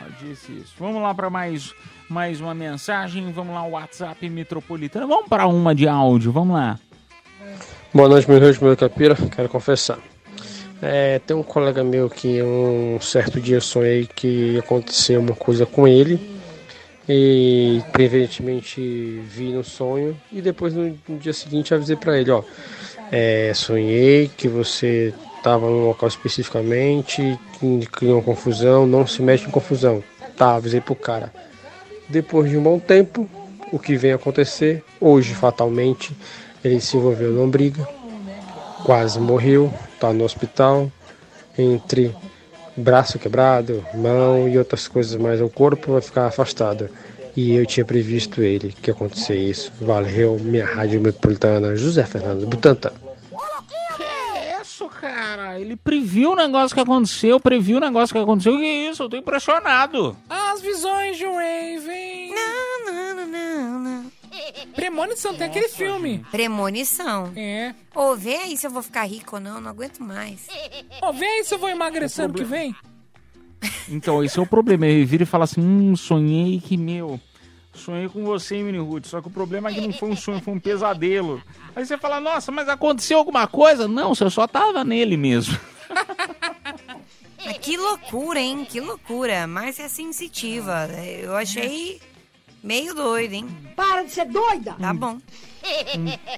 Ela 0.00 0.10
disse 0.20 0.52
isso. 0.52 0.72
Vamos 0.78 1.02
lá 1.02 1.12
para 1.12 1.28
mais, 1.28 1.74
mais 2.08 2.40
uma 2.40 2.54
mensagem. 2.54 3.32
Vamos 3.32 3.52
lá, 3.52 3.64
o 3.64 3.70
WhatsApp 3.72 4.30
metropolitano. 4.30 5.08
Vamos 5.08 5.28
para 5.28 5.48
uma 5.48 5.74
de 5.74 5.88
áudio, 5.88 6.30
vamos 6.30 6.54
lá. 6.54 6.78
Boa 7.92 8.08
noite, 8.08 8.30
meu 8.30 8.38
Deus, 8.38 8.56
meu 8.60 8.76
capira. 8.76 9.16
Quero 9.16 9.48
confessar. 9.48 9.98
É, 10.82 11.18
tem 11.18 11.36
um 11.36 11.42
colega 11.42 11.84
meu 11.84 12.08
que 12.08 12.42
um 12.42 12.98
certo 13.00 13.38
dia 13.38 13.56
eu 13.56 13.60
sonhei 13.60 14.06
que 14.06 14.58
aconteceu 14.58 15.20
uma 15.20 15.34
coisa 15.34 15.66
com 15.66 15.86
ele 15.86 16.40
e 17.06 17.82
preventemente 17.92 18.80
vi 19.26 19.52
no 19.52 19.62
sonho 19.62 20.16
e 20.32 20.40
depois 20.40 20.72
no, 20.72 20.98
no 21.06 21.18
dia 21.18 21.34
seguinte 21.34 21.74
avisei 21.74 21.96
pra 21.96 22.18
ele, 22.18 22.30
ó, 22.30 22.42
é, 23.12 23.52
sonhei 23.54 24.30
que 24.34 24.48
você 24.48 25.12
estava 25.36 25.68
num 25.68 25.86
local 25.86 26.08
especificamente, 26.08 27.38
que 27.58 27.86
criou 27.86 28.18
uma 28.18 28.22
confusão, 28.22 28.86
não 28.86 29.06
se 29.06 29.20
mete 29.22 29.46
em 29.46 29.50
confusão. 29.50 30.02
Tá, 30.36 30.54
avisei 30.54 30.80
pro 30.80 30.94
cara. 30.94 31.32
Depois 32.08 32.48
de 32.48 32.56
um 32.56 32.62
bom 32.62 32.78
tempo, 32.78 33.28
o 33.72 33.78
que 33.78 33.96
vem 33.96 34.12
acontecer, 34.12 34.84
hoje 35.00 35.34
fatalmente, 35.34 36.16
ele 36.62 36.80
se 36.80 36.96
envolveu 36.96 37.32
numa 37.32 37.48
briga, 37.48 37.86
quase 38.84 39.18
morreu, 39.18 39.72
tá 40.00 40.12
no 40.12 40.24
hospital, 40.24 40.90
entre 41.58 42.14
braço 42.76 43.18
quebrado, 43.18 43.84
mão 43.94 44.48
e 44.48 44.58
outras 44.58 44.88
coisas 44.88 45.14
mais, 45.16 45.40
o 45.40 45.48
corpo 45.48 45.92
vai 45.92 46.00
ficar 46.00 46.26
afastado. 46.26 46.88
E 47.36 47.54
eu 47.54 47.64
tinha 47.64 47.84
previsto 47.84 48.42
ele 48.42 48.74
que 48.82 48.90
ia 48.90 48.94
acontecer 48.94 49.36
isso. 49.36 49.72
Valeu, 49.80 50.38
minha 50.40 50.66
rádio 50.66 51.00
metropolitana, 51.00 51.76
José 51.76 52.04
Fernando 52.04 52.48
é 54.02 54.60
isso, 54.60 54.88
cara? 54.88 55.60
Ele 55.60 55.76
previu 55.76 56.32
o 56.32 56.36
negócio 56.36 56.74
que 56.74 56.80
aconteceu, 56.80 57.38
previu 57.38 57.76
o 57.76 57.80
negócio 57.80 58.14
que 58.14 58.20
aconteceu. 58.20 58.56
Que 58.56 58.64
isso? 58.64 59.02
Eu 59.02 59.08
tô 59.08 59.16
impressionado. 59.16 60.16
As 60.28 60.60
visões 60.60 61.16
de 61.16 61.24
Raven. 61.24 62.09
Premonição, 64.74 65.34
tem 65.34 65.46
aquele 65.46 65.68
filme. 65.68 66.24
Premonição. 66.30 67.32
É. 67.36 67.74
Ô, 67.94 68.14
vê 68.14 68.36
aí 68.36 68.56
se 68.56 68.66
eu 68.66 68.70
vou 68.70 68.82
ficar 68.82 69.04
rico 69.04 69.36
ou 69.36 69.40
não, 69.40 69.60
não 69.60 69.70
aguento 69.70 70.00
mais. 70.00 70.46
Ó, 71.02 71.12
vê 71.12 71.26
aí 71.26 71.44
se 71.44 71.54
eu 71.54 71.58
vou 71.58 71.68
emagrecer 71.68 72.24
ano 72.24 72.34
que 72.34 72.44
vem. 72.44 72.74
Então, 73.88 74.22
esse 74.24 74.38
é 74.38 74.42
o 74.42 74.46
problema. 74.46 74.86
Ele 74.86 75.04
vira 75.04 75.24
e 75.24 75.26
fala 75.26 75.44
assim: 75.44 75.60
Hum, 75.60 75.96
sonhei 75.96 76.60
que 76.60 76.76
meu. 76.76 77.20
Sonhei 77.74 78.08
com 78.08 78.24
você, 78.24 78.62
Mini 78.62 78.78
Ruth. 78.78 79.06
Só 79.06 79.20
que 79.20 79.28
o 79.28 79.30
problema 79.30 79.70
é 79.70 79.74
que 79.74 79.80
não 79.80 79.92
foi 79.92 80.10
um 80.10 80.16
sonho, 80.16 80.40
foi 80.40 80.54
um 80.54 80.60
pesadelo. 80.60 81.42
Aí 81.74 81.84
você 81.84 81.96
fala: 81.96 82.20
Nossa, 82.20 82.50
mas 82.50 82.68
aconteceu 82.68 83.18
alguma 83.18 83.46
coisa? 83.46 83.86
Não, 83.86 84.14
você 84.14 84.28
só 84.30 84.46
tava 84.46 84.84
nele 84.84 85.16
mesmo. 85.16 85.58
Mas 87.44 87.58
que 87.58 87.76
loucura, 87.76 88.38
hein? 88.38 88.66
Que 88.68 88.80
loucura. 88.80 89.46
Márcia 89.46 89.84
é 89.84 89.88
sensitiva. 89.88 90.88
Eu 91.22 91.34
achei 91.34 92.00
Meio 92.62 92.94
doido, 92.94 93.32
hein? 93.32 93.46
Para 93.74 94.02
de 94.02 94.10
ser 94.10 94.26
doida! 94.26 94.72
Tá 94.78 94.92
bom. 94.92 95.18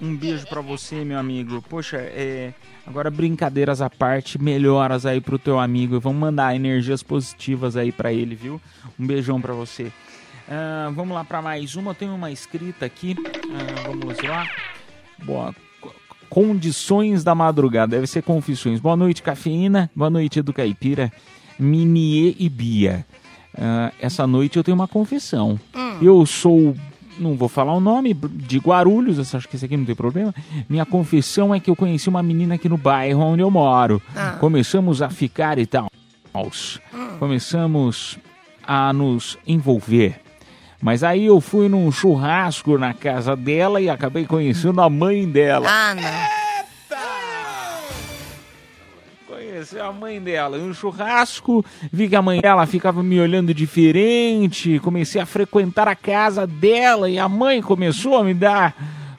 Um, 0.01 0.07
um 0.09 0.17
beijo 0.17 0.47
pra 0.47 0.61
você, 0.61 1.05
meu 1.05 1.19
amigo. 1.19 1.63
Poxa, 1.69 1.97
é. 1.99 2.53
Agora, 2.87 3.11
brincadeiras 3.11 3.81
à 3.81 3.89
parte, 3.91 4.41
melhoras 4.41 5.05
aí 5.07 5.21
pro 5.21 5.39
teu 5.39 5.59
amigo. 5.59 5.99
Vamos 6.01 6.21
mandar 6.21 6.55
energias 6.55 7.03
positivas 7.03 7.77
aí 7.77 7.91
pra 7.93 8.13
ele, 8.13 8.35
viu? 8.35 8.61
Um 8.99 9.07
beijão 9.07 9.41
pra 9.41 9.53
você. 9.53 9.91
Ah, 10.49 10.91
vamos 10.95 11.15
lá 11.15 11.25
pra 11.25 11.41
mais 11.43 11.75
uma. 11.77 11.91
Eu 11.91 11.95
tenho 11.95 12.15
uma 12.15 12.31
escrita 12.31 12.85
aqui. 12.87 13.17
Ah, 13.25 13.83
vamos 13.89 14.17
lá. 14.23 14.47
Boa. 15.25 15.55
Co- 15.81 15.95
Condições 16.29 17.23
da 17.25 17.35
madrugada. 17.35 17.97
Deve 17.97 18.07
ser 18.07 18.23
confissões. 18.23 18.81
Boa 18.81 18.97
noite, 18.97 19.23
cafeína. 19.23 19.91
Boa 19.95 20.11
noite, 20.11 20.39
Edu 20.41 20.53
Caipira. 20.53 21.13
Minier 21.59 22.35
e 22.39 22.49
Bia. 22.49 23.07
Ah, 23.57 23.93
essa 24.01 24.27
noite 24.27 24.57
eu 24.57 24.65
tenho 24.65 24.75
uma 24.75 24.89
confissão. 24.89 25.61
Eu 26.03 26.27
sou, 26.27 26.75
não 27.19 27.37
vou 27.37 27.49
falar 27.49 27.73
o 27.75 27.81
nome, 27.81 28.13
de 28.15 28.59
Guarulhos, 28.59 29.35
acho 29.35 29.49
que 29.49 29.57
esse 29.57 29.65
aqui 29.65 29.77
não 29.77 29.85
tem 29.85 29.95
problema. 29.95 30.35
Minha 30.69 30.85
confissão 30.85 31.55
é 31.55 31.61
que 31.61 31.71
eu 31.71 31.77
conheci 31.77 32.09
uma 32.09 32.23
menina 32.23 32.57
aqui 32.57 32.69
no 32.69 32.77
bairro 32.77 33.23
onde 33.23 33.43
eu 33.43 33.51
moro. 33.51 34.03
Ah. 34.15 34.37
Começamos 34.41 35.01
a 35.01 35.09
ficar 35.09 35.59
e 35.59 35.67
tal. 35.67 35.89
Começamos 37.19 38.19
a 38.67 38.93
nos 38.93 39.39
envolver. 39.47 40.21
Mas 40.81 41.05
aí 41.05 41.27
eu 41.27 41.41
fui 41.41 41.69
num 41.69 41.93
churrasco 41.93 42.77
na 42.77 42.93
casa 42.93 43.37
dela 43.37 43.81
e 43.81 43.89
acabei 43.89 44.27
conhecendo 44.27 44.81
a 44.81 44.91
mãe 44.91 45.29
dela. 45.29 45.69
Ah, 45.71 45.95
não. 45.95 46.42
Conheci 49.63 49.79
a 49.79 49.93
mãe 49.93 50.21
dela 50.21 50.59
em 50.59 50.69
um 50.69 50.75
churrasco, 50.75 51.65
vi 51.93 52.09
que 52.09 52.17
a 52.17 52.23
mãe 52.23 52.41
dela 52.41 52.67
ficava 52.67 53.01
me 53.01 53.21
olhando 53.21 53.55
diferente, 53.55 54.81
comecei 54.81 55.21
a 55.21 55.27
frequentar 55.27 55.87
a 55.87 55.95
casa 55.95 56.49
dela 56.49 57.09
e 57.09 57.17
a 57.17 57.29
mãe 57.29 57.63
começou 57.63 58.17
a 58.17 58.25
me 58.25 58.35
dar 58.35 58.75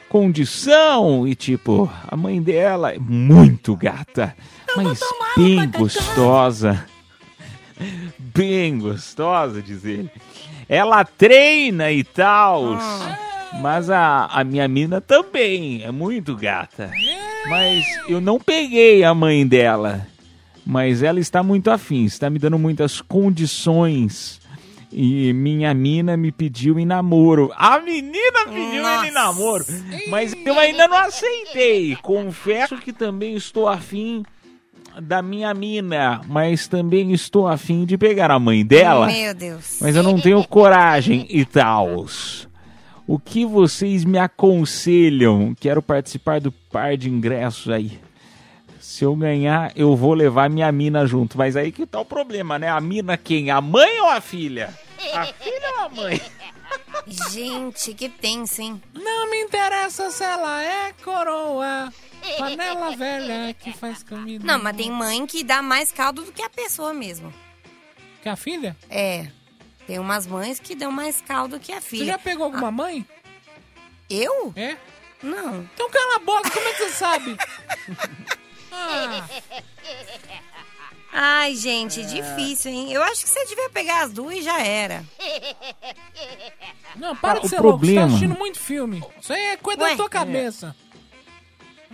condição 0.10 1.26
e 1.26 1.34
tipo, 1.34 1.90
a 2.06 2.18
mãe 2.18 2.42
dela 2.42 2.92
é 2.92 3.00
muito 3.00 3.74
gata, 3.78 4.36
mas 4.76 5.00
bem 5.38 5.70
gostosa. 5.70 6.86
Bem 8.20 8.80
gostosa, 8.80 9.62
diz 9.62 9.86
ele. 9.86 10.12
Ela 10.68 11.06
treina 11.06 11.90
e 11.90 12.04
tal. 12.04 12.78
Mas 13.62 13.90
a, 13.90 14.26
a 14.26 14.44
minha 14.44 14.68
mina 14.68 15.00
também 15.00 15.84
é 15.84 15.92
muito 15.92 16.36
gata. 16.36 16.92
Mas 17.48 17.86
eu 18.10 18.20
não 18.20 18.40
peguei 18.40 19.06
a 19.06 19.14
mãe 19.14 19.48
dela. 19.48 20.12
Mas 20.66 21.04
ela 21.04 21.20
está 21.20 21.44
muito 21.44 21.70
afim, 21.70 22.06
está 22.06 22.30
me 22.30 22.40
dando 22.40 22.58
muitas 22.58 23.02
condições. 23.02 24.42
E 24.92 25.34
minha 25.34 25.74
mina 25.74 26.16
me 26.16 26.32
pediu 26.32 26.78
em 26.78 26.86
namoro. 26.86 27.52
A 27.58 27.80
menina 27.80 28.46
pediu 28.46 28.88
ele 28.88 29.08
em 29.08 29.12
namoro. 29.12 29.66
Mas 30.08 30.36
eu 30.46 30.58
ainda 30.60 30.88
não 30.88 30.98
aceitei. 30.98 31.96
Confesso 31.96 32.78
que 32.78 32.94
também 32.94 33.36
estou 33.36 33.68
afim 33.68 34.24
da 35.02 35.24
minha 35.24 35.52
mina, 35.56 36.22
mas 36.28 36.68
também 36.68 37.12
estou 37.12 37.48
afim 37.48 37.86
de 37.86 37.98
pegar 37.98 38.30
a 38.30 38.38
mãe 38.38 38.64
dela. 38.64 39.08
Meu 39.08 39.34
Deus. 39.34 39.80
Mas 39.82 39.96
eu 39.96 40.04
não 40.04 40.20
tenho 40.20 40.48
coragem 40.48 41.26
e 41.30 41.44
tal. 41.44 42.06
O 43.08 43.18
que 43.18 43.46
vocês 43.46 44.06
me 44.06 44.20
aconselham? 44.20 45.56
Quero 45.60 45.82
participar 45.82 46.40
do 46.40 46.52
par 46.52 46.96
de 46.96 47.10
ingressos 47.10 47.72
aí. 47.72 48.00
Se 48.84 49.06
eu 49.06 49.16
ganhar, 49.16 49.72
eu 49.78 49.96
vou 49.96 50.14
levar 50.14 50.50
minha 50.50 50.70
mina 50.70 51.08
junto. 51.08 51.38
Mas 51.38 51.56
aí 51.56 51.72
que 51.72 51.86
tá 51.86 52.02
o 52.02 52.06
problema, 52.06 52.60
né? 52.60 52.68
A 52.68 52.82
mina 52.82 53.16
quem? 53.16 53.50
A 53.50 53.62
mãe 53.62 54.02
ou 54.02 54.10
a 54.10 54.20
filha? 54.20 54.78
A 55.14 55.26
filha 55.26 55.74
ou 55.78 55.80
a 55.86 55.90
mãe? 55.90 56.22
Gente, 57.32 57.94
que 57.94 58.10
tenso, 58.10 58.62
hein? 58.62 58.84
Não 58.94 59.32
me 59.32 59.40
interessa 59.42 60.12
se 60.12 60.22
ela 60.22 60.62
é 60.62 60.92
coroa. 61.02 61.94
Panela 62.38 62.94
velha 62.94 63.54
que 63.54 63.72
faz 63.72 64.04
comida. 64.04 64.46
Não, 64.46 64.62
mas 64.62 64.76
tem 64.76 64.92
mãe 64.92 65.26
que 65.26 65.46
dá 65.46 65.62
mais 65.62 65.90
caldo 65.90 66.26
do 66.26 66.34
que 66.34 66.42
a 66.42 66.50
pessoa 66.50 66.94
mesmo. 66.94 67.34
Que 68.22 68.28
a 68.28 68.36
filha? 68.36 68.76
É. 68.90 69.28
Tem 69.88 69.98
umas 69.98 70.28
mães 70.28 70.60
que 70.60 70.76
dão 70.76 70.92
mais 70.92 71.22
caldo 71.22 71.58
que 71.58 71.72
a 71.72 71.80
filha. 71.80 72.04
Você 72.04 72.12
já 72.12 72.20
pegou 72.20 72.44
alguma 72.44 72.70
mãe? 72.70 73.08
Eu? 74.10 74.52
É? 74.58 74.76
Não. 75.24 75.62
Então 75.74 75.90
cala 75.90 76.18
a 76.18 76.20
boca, 76.20 76.50
como 76.50 76.68
é 76.68 76.74
que 76.74 76.80
você 76.80 76.90
sabe? 76.90 77.38
Ah, 78.76 79.28
Ai, 81.16 81.56
gente, 81.56 82.04
difícil, 82.06 82.72
hein? 82.72 82.92
Eu 82.92 83.04
acho 83.04 83.24
que 83.24 83.30
você 83.30 83.46
devia 83.46 83.70
pegar 83.70 84.04
as 84.04 84.12
duas 84.12 84.36
e 84.36 84.42
já 84.42 84.60
era. 84.66 85.04
não, 86.96 87.16
para 87.16 87.38
Ah, 87.38 87.42
de 87.42 87.46
o 87.46 87.50
ser 87.50 87.60
louco, 87.62 87.80
você 87.80 87.86
problema- 87.86 88.02
tá 88.02 88.08
assistindo 88.08 88.36
muito 88.38 88.60
filme. 88.60 89.04
Isso 89.22 89.32
aí 89.32 89.40
é 89.42 89.58
coisa 89.58 89.84
Ué? 89.84 89.90
da 89.92 89.96
tua 89.96 90.10
cabeça. 90.10 90.76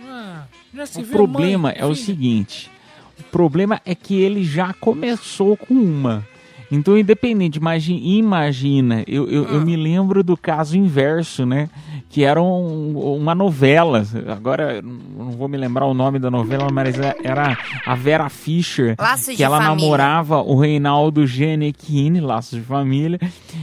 Ah, 0.02 0.44
já 0.74 0.86
se 0.86 1.00
O 1.00 1.04
viu 1.04 1.12
problema 1.12 1.68
mãe, 1.68 1.76
é 1.76 1.84
o 1.84 1.94
seguinte: 1.94 2.70
o 3.18 3.22
problema 3.24 3.78
é 3.84 3.94
que 3.94 4.14
ele 4.18 4.42
já 4.42 4.72
começou 4.72 5.54
com 5.54 5.74
uma. 5.74 6.26
Então, 6.72 6.96
independente, 6.96 7.56
imagina, 7.56 8.00
imagina 8.00 9.04
eu, 9.06 9.28
eu, 9.28 9.44
eu 9.48 9.60
me 9.60 9.76
lembro 9.76 10.22
do 10.24 10.36
caso 10.36 10.78
inverso, 10.78 11.44
né? 11.44 11.68
Que 12.12 12.24
era 12.24 12.42
um- 12.42 13.16
uma 13.16 13.34
novela. 13.36 14.04
Agora, 14.28 14.82
não 14.82 15.30
vou 15.30 15.48
me 15.48 15.56
lembrar 15.56 15.86
o 15.86 15.94
nome 15.94 16.18
da 16.18 16.28
novela, 16.30 16.68
mas 16.72 16.98
é- 16.98 17.14
era 17.22 17.56
a 17.86 17.94
Vera 17.94 18.28
Fischer. 18.28 18.96
Laços 18.98 19.36
que 19.36 19.44
ela 19.44 19.58
Família. 19.58 19.76
namorava 19.84 20.42
o 20.42 20.58
Reinaldo 20.58 21.24
Gianecchini, 21.24 22.20
Laços 22.20 22.58
de 22.58 22.64
Família. 22.64 23.18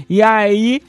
E 0.09 0.21
aí, 0.21 0.81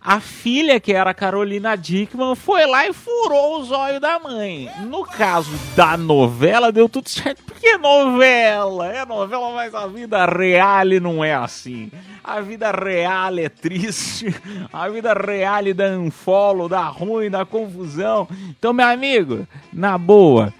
a 0.00 0.20
filha, 0.20 0.78
que 0.80 0.92
era 0.92 1.10
a 1.10 1.14
Carolina 1.14 1.76
Dickman, 1.76 2.34
foi 2.34 2.66
lá 2.66 2.86
e 2.86 2.92
furou 2.92 3.60
os 3.60 3.70
olhos 3.70 4.00
da 4.00 4.18
mãe. 4.18 4.70
No 4.86 5.04
caso 5.04 5.50
da 5.74 5.96
novela, 5.96 6.72
deu 6.72 6.88
tudo 6.88 7.08
certo. 7.08 7.42
Porque 7.44 7.68
é 7.68 7.78
novela, 7.78 8.86
é 8.92 9.04
novela, 9.04 9.52
mas 9.52 9.74
a 9.74 9.86
vida 9.86 10.24
real 10.26 10.86
não 11.00 11.24
é 11.24 11.34
assim. 11.34 11.90
A 12.22 12.40
vida 12.40 12.70
real 12.70 13.38
é 13.38 13.48
triste. 13.48 14.34
A 14.72 14.88
vida 14.88 15.12
real 15.12 15.74
dá 15.74 15.86
unfollow, 15.98 16.68
dá 16.68 16.84
ruim, 16.84 17.30
dá 17.30 17.44
confusão. 17.44 18.28
Então, 18.50 18.72
meu 18.72 18.86
amigo, 18.86 19.46
na 19.72 19.96
boa, 19.96 20.52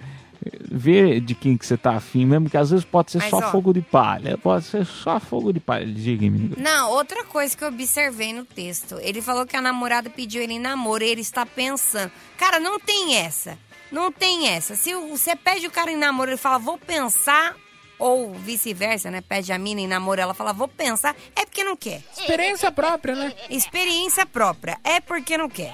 vê 0.69 1.19
de 1.19 1.35
quem 1.35 1.57
que 1.57 1.65
você 1.65 1.77
tá 1.77 1.95
afim 1.95 2.25
mesmo, 2.25 2.49
que 2.49 2.57
às 2.57 2.69
vezes 2.69 2.85
pode 2.85 3.11
ser 3.11 3.19
Mas, 3.19 3.29
só 3.29 3.37
ó. 3.37 3.51
fogo 3.51 3.73
de 3.73 3.81
palha. 3.81 4.37
Pode 4.37 4.65
ser 4.65 4.85
só 4.85 5.19
fogo 5.19 5.51
de 5.51 5.59
palha. 5.59 5.85
Diga, 5.85 6.29
menino. 6.29 6.55
Não, 6.57 6.91
outra 6.91 7.23
coisa 7.23 7.55
que 7.55 7.63
eu 7.63 7.67
observei 7.67 8.33
no 8.33 8.45
texto. 8.45 8.97
Ele 9.01 9.21
falou 9.21 9.45
que 9.45 9.55
a 9.55 9.61
namorada 9.61 10.09
pediu 10.09 10.41
ele 10.41 10.53
em 10.53 10.59
namoro 10.59 11.03
e 11.03 11.09
ele 11.09 11.21
está 11.21 11.45
pensando. 11.45 12.11
Cara, 12.37 12.59
não 12.59 12.79
tem 12.79 13.15
essa. 13.15 13.57
Não 13.91 14.11
tem 14.11 14.49
essa. 14.49 14.75
Se 14.75 14.93
você 14.93 15.35
pede 15.35 15.67
o 15.67 15.71
cara 15.71 15.91
em 15.91 15.97
namoro, 15.97 16.31
ele 16.31 16.37
fala, 16.37 16.57
vou 16.57 16.77
pensar. 16.77 17.55
Ou 17.99 18.31
vice-versa, 18.33 19.09
né? 19.09 19.21
Pede 19.21 19.51
a 19.51 19.57
mina 19.57 19.81
em 19.81 19.87
namoro, 19.87 20.21
ela 20.21 20.33
fala, 20.35 20.53
vou 20.53 20.67
pensar. 20.67 21.15
É 21.35 21.45
porque 21.45 21.63
não 21.63 21.75
quer. 21.75 22.03
Experiência 22.15 22.71
própria, 22.71 23.15
né? 23.15 23.33
Experiência 23.49 24.23
própria. 24.23 24.77
É 24.83 24.99
porque 24.99 25.35
não 25.35 25.49
quer. 25.49 25.73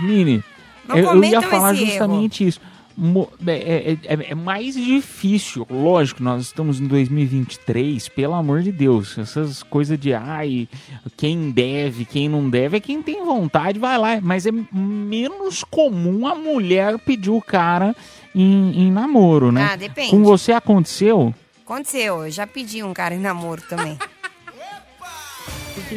Mini, 0.00 0.42
Não 0.86 0.96
eu, 0.96 1.14
eu 1.14 1.24
ia 1.24 1.42
falar 1.42 1.74
justamente 1.74 2.46
isso. 2.46 2.60
Mo- 2.96 3.28
É, 3.46 3.92
é- 4.06 4.14
é- 4.14 4.30
é 4.30 4.34
mais 4.34 4.74
difícil, 4.74 5.66
lógico, 5.70 6.22
nós 6.22 6.42
estamos 6.42 6.80
em 6.80 6.86
2023, 6.86 8.08
pelo 8.08 8.34
amor 8.34 8.62
de 8.62 8.70
Deus. 8.70 9.16
Essas 9.18 9.62
coisas 9.62 9.98
de 9.98 10.12
ai, 10.14 10.68
quem 11.16 11.50
deve, 11.50 12.04
quem 12.04 12.28
não 12.28 12.48
deve, 12.50 12.76
é 12.76 12.80
quem 12.80 13.02
tem 13.02 13.24
vontade, 13.24 13.78
vai 13.78 13.96
lá. 13.98 14.20
Mas 14.20 14.46
é 14.46 14.50
menos 14.72 15.64
comum 15.64 16.26
a 16.26 16.34
mulher 16.34 16.98
pedir 16.98 17.30
o 17.30 17.40
cara 17.40 17.94
em, 18.34 18.82
em 18.86 18.90
namoro, 18.92 19.50
né? 19.50 19.70
Ah, 19.72 19.76
depende. 19.76 20.10
Com 20.10 20.22
você 20.22 20.52
aconteceu? 20.52 21.34
Aconteceu, 21.64 22.24
eu 22.26 22.30
já 22.30 22.46
pedi 22.46 22.82
um 22.82 22.92
cara 22.92 23.14
em 23.14 23.18
namoro 23.20 23.62
também. 23.68 23.96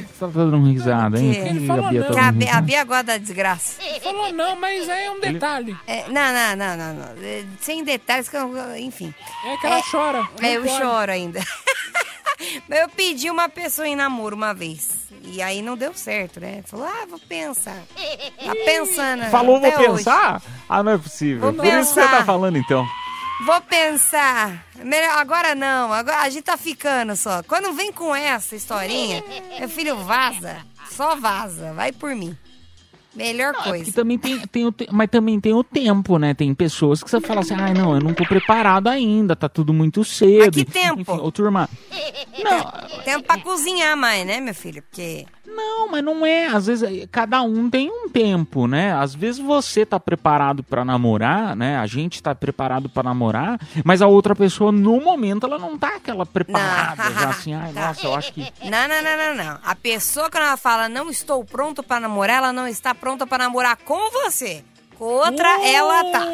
Que 0.04 0.08
você 0.14 0.20
tá 0.20 0.28
dando 0.28 0.64
risada, 0.66 1.20
hein? 1.20 1.32
Que- 1.34 1.40
Por 1.40 1.44
que 1.44 1.50
Ele 1.56 1.64
a 1.64 1.68
falou 1.68 1.90
Bia 1.90 2.02
tá 2.04 2.08
não. 2.10 2.14
Que 2.16 2.20
a, 2.20 2.28
a 2.28 2.32
risada? 2.32 2.62
Bia 2.62 2.84
gosta 2.84 3.04
da 3.04 3.18
desgraça. 3.18 3.82
Falou 4.04 4.34
não, 4.34 4.56
mas 4.56 4.90
aí 4.90 5.06
é 5.06 5.12
um 5.12 5.20
detalhe. 5.20 5.78
É, 5.88 6.04
não, 6.10 6.34
não, 6.34 6.56
não, 6.56 6.78
não, 6.78 6.94
não. 6.94 7.24
É, 7.24 7.44
Sem 7.62 7.84
detalhes, 7.84 8.30
que 8.30 8.36
eu, 8.38 8.78
enfim. 8.78 9.14
É 9.46 9.58
que 9.58 9.66
ela 9.68 9.82
chora. 9.90 10.22
não 10.42 10.48
É, 10.48 10.58
eu 10.58 10.64
pode. 10.64 10.78
choro 10.78 11.12
ainda. 11.12 11.42
Mas 12.68 12.80
eu 12.82 12.90
pedi 12.90 13.30
uma 13.30 13.48
pessoa 13.50 13.88
em 13.88 13.96
namoro 13.96 14.36
uma 14.36 14.54
vez. 14.54 14.90
E 15.24 15.42
aí 15.42 15.62
não 15.62 15.76
deu 15.76 15.92
certo, 15.96 16.40
né? 16.40 16.62
Falou, 16.66 16.86
ah, 16.86 17.06
vou 17.10 17.18
pensar. 17.20 17.82
Tá 18.46 18.54
pensando. 18.66 19.24
Falou, 19.32 19.60
vou 19.60 19.68
até 19.70 19.80
hoje. 19.90 20.04
pensar? 20.04 20.42
Ah, 20.70 20.84
não 20.84 20.92
é 20.92 20.98
possível. 21.00 21.40
Vou 21.42 21.54
Por 21.54 21.66
isso 21.66 21.78
que 21.78 21.84
você 21.86 22.02
pensar. 22.02 22.18
tá 22.20 22.26
falando, 22.26 22.58
então. 22.58 22.86
Vou 23.44 23.60
pensar. 23.62 24.66
Melhor, 24.84 25.18
agora 25.18 25.54
não. 25.56 25.92
Agora 25.92 26.20
a 26.22 26.30
gente 26.30 26.44
tá 26.44 26.56
ficando 26.58 27.16
só. 27.16 27.44
Quando 27.44 27.74
vem 27.74 27.92
com 27.92 28.16
essa 28.16 28.56
historinha, 28.56 29.24
meu 29.60 29.68
filho 29.68 29.98
vaza. 29.98 30.58
Só 30.90 31.16
vaza. 31.16 31.74
Vai 31.74 31.92
por 31.92 32.16
mim. 32.16 32.38
Melhor 33.14 33.54
E 33.60 33.64
coisa. 33.64 33.94
também 33.94 34.18
tem, 34.18 34.40
tem 34.48 34.66
o 34.66 34.72
te- 34.74 34.88
mas 34.92 35.10
também 35.10 35.40
tem 35.40 35.54
o 35.54 35.64
tempo, 35.64 36.18
né? 36.20 36.34
Tem 36.34 36.54
pessoas 36.54 37.02
que 37.02 37.10
você 37.10 37.22
fala 37.22 37.40
assim, 37.42 37.54
ai 37.54 37.74
não, 37.74 37.96
eu 37.96 38.02
não 38.02 38.14
tô 38.14 38.26
preparado 38.26 38.88
ainda, 38.90 39.38
tá 39.38 39.48
tudo 39.48 39.74
muito 39.74 40.04
cedo. 40.04 40.40
Mas 40.48 40.50
que 40.56 40.66
tempo? 40.66 41.00
Enfim, 41.00 41.12
ô 41.22 41.32
turma, 41.32 41.70
Tempo 43.06 43.24
pra 43.26 43.40
cozinhar 43.40 43.96
mais, 43.96 44.26
né, 44.26 44.42
meu 44.42 44.54
filho? 44.54 44.82
Porque 44.84 45.26
Não, 45.48 45.90
mas 45.90 46.04
não 46.04 46.26
é. 46.26 46.48
Às 46.48 46.68
vezes 46.68 47.08
cada 47.12 47.42
um 47.42 47.70
tem 47.70 47.90
um 47.90 48.10
tempo, 48.10 48.68
né? 48.68 48.94
Às 48.94 49.14
vezes 49.16 49.40
você 49.40 49.86
tá 49.86 50.00
preparado 50.00 50.64
para 50.64 50.84
namorar, 50.84 51.56
né? 51.56 51.78
A 51.78 51.86
gente 51.88 52.22
tá 52.22 52.34
preparado 52.34 52.90
para 52.90 53.04
namorar, 53.04 53.60
mas 53.84 54.02
a 54.02 54.08
outra 54.08 54.36
pessoa 54.36 54.72
no 54.72 55.00
momento 55.02 55.46
ela 55.46 55.58
não 55.60 55.78
tá 55.78 55.96
aquela 55.98 56.26
preparada, 56.26 57.10
Não. 57.10 57.20
já 57.22 57.30
assim, 57.30 57.54
ai, 57.54 57.72
nossa, 57.72 58.06
eu 58.06 58.16
acho 58.16 58.34
que 58.34 58.42
Não, 58.64 58.88
não, 58.88 59.02
não, 59.04 59.18
não, 59.36 59.44
não. 59.46 59.60
A 59.64 59.76
pessoa 59.76 60.30
quando 60.30 60.44
ela 60.44 60.58
fala 60.58 60.90
não 60.90 61.10
estou 61.10 61.44
pronto 61.46 61.84
pra 61.84 62.00
namorar, 62.00 62.38
ela 62.38 62.54
não 62.54 62.68
está 62.68 62.94
pronta 62.96 63.26
pra 63.28 63.38
namorar 63.38 63.78
com 63.78 64.12
você. 64.12 64.64
Com 64.98 65.06
outra, 65.06 65.50
ela 65.68 66.04
tá. 66.12 66.26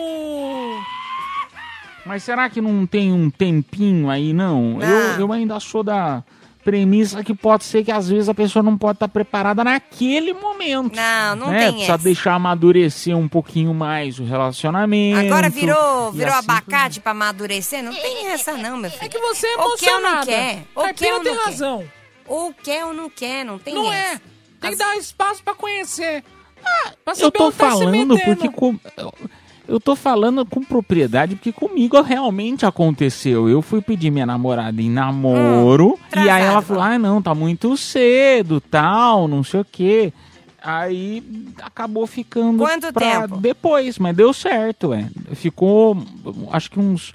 Mas 2.06 2.24
será 2.24 2.50
que 2.50 2.62
não 2.62 2.86
tem 2.86 3.12
um 3.14 3.30
tempinho 3.30 4.10
aí, 4.10 4.34
não? 4.34 4.80
Eu, 4.82 5.20
eu 5.22 5.32
ainda 5.32 5.60
sou 5.60 5.84
da 5.84 6.24
premissa 6.64 7.24
que 7.24 7.34
pode 7.34 7.64
ser 7.64 7.84
que 7.84 7.92
às 7.92 8.08
vezes 8.10 8.30
a 8.30 8.34
pessoa 8.34 8.62
não 8.64 8.78
pode 8.78 8.98
estar 8.98 9.08
preparada 9.08 9.64
naquele 9.64 10.34
momento. 10.34 10.96
Não, 10.96 11.36
não 11.36 11.48
né? 11.50 11.60
tem 11.60 11.72
Precisa 11.74 11.94
essa. 11.94 12.04
deixar 12.04 12.34
amadurecer 12.36 13.18
um 13.18 13.28
pouquinho 13.28 13.74
mais 13.74 14.20
o 14.20 14.24
relacionamento. 14.24 15.20
Agora 15.20 15.50
virou, 15.50 16.12
virou 16.12 16.34
assim 16.34 16.44
abacate 16.50 17.00
pra 17.00 17.12
amadurecer? 17.12 17.84
Não 17.84 17.94
tem 17.94 18.28
essa 18.28 18.54
não, 18.54 18.78
meu 18.78 18.90
filho. 18.92 19.06
É 19.06 19.10
que 19.10 19.18
você 19.20 19.48
é 19.48 19.58
Ou 19.58 19.76
quer 19.78 19.94
ou 19.96 20.02
não 20.02 20.10
emocionada. 20.10 20.26
quer. 20.26 20.64
Ou 20.76 20.84
Caipira 20.84 21.10
quer 21.10 21.14
ou 21.16 21.24
tem 21.24 21.34
não 21.36 21.40
quer. 21.44 21.50
razão. 21.50 21.84
Ou 22.28 22.54
quer 22.54 22.86
ou 22.86 22.94
não 22.94 23.10
quer, 23.10 23.44
não 23.46 23.58
tem 23.60 23.74
Não 23.74 23.92
essa. 23.92 24.16
é. 24.16 24.22
Tem 24.62 24.72
que 24.72 24.78
dar 24.78 24.96
espaço 24.98 25.44
pra 25.44 25.54
conhecer. 25.56 26.24
Ah, 26.64 26.92
pra 27.04 27.14
Eu 27.18 27.32
tô 27.32 27.46
onde 27.48 27.56
tá 27.58 27.72
se 27.72 27.78
falando 27.80 28.20
porque 28.20 28.48
com- 28.50 28.78
eu- 29.72 29.76
eu 29.76 29.80
tô 29.80 29.96
falando 29.96 30.46
com 30.46 30.64
propriedade 30.64 31.36
porque 31.36 31.52
comigo 31.52 32.00
realmente 32.02 32.66
aconteceu. 32.66 33.48
Eu 33.50 33.62
fui 33.62 33.82
pedir 33.82 34.12
minha 34.12 34.26
namorada 34.26 34.82
em 34.82 34.90
namoro 34.90 35.98
e 36.16 36.30
aí 36.30 36.44
ela 36.44 36.62
falou: 36.62 36.84
"Ah, 36.84 37.00
não, 37.00 37.22
tá 37.22 37.34
muito 37.34 37.76
cedo, 37.78 38.60
tal, 38.62 39.28
não 39.28 39.44
sei 39.44 39.62
o 39.62 39.66
quê". 39.66 40.14
Aí 40.64 41.24
acabou 41.64 42.06
ficando 42.06 42.60
Quanto 42.60 42.94
pra 42.94 43.22
tempo? 43.22 43.38
depois, 43.38 43.98
mas 43.98 44.16
deu 44.16 44.32
certo, 44.32 44.94
é. 44.94 45.08
Ficou 45.34 45.98
acho 46.52 46.70
que 46.70 46.80
uns 46.80 47.14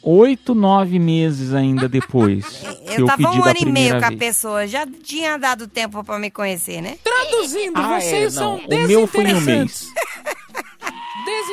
oito, 0.00 0.54
nove 0.54 0.98
meses 1.00 1.52
ainda 1.54 1.88
depois. 1.88 2.44
que 2.86 3.00
Eu 3.00 3.06
tava 3.06 3.16
pedi 3.24 3.40
um 3.40 3.44
ano 3.44 3.56
e 3.58 3.66
meio 3.66 3.98
com 3.98 4.04
a 4.04 4.08
vez. 4.10 4.18
pessoa, 4.20 4.66
já 4.68 4.86
tinha 4.86 5.36
dado 5.38 5.66
tempo 5.66 6.04
pra 6.04 6.18
me 6.20 6.30
conhecer, 6.30 6.80
né? 6.80 6.96
Traduzindo, 7.02 7.72
Ah, 7.74 7.96
é, 7.96 8.00
vocês 8.00 8.34
não. 8.36 8.58
são 8.60 8.66
O 8.68 8.86
meu 8.86 9.06
foi 9.08 9.24
um 9.24 9.26
desinteressantes. 9.28 9.88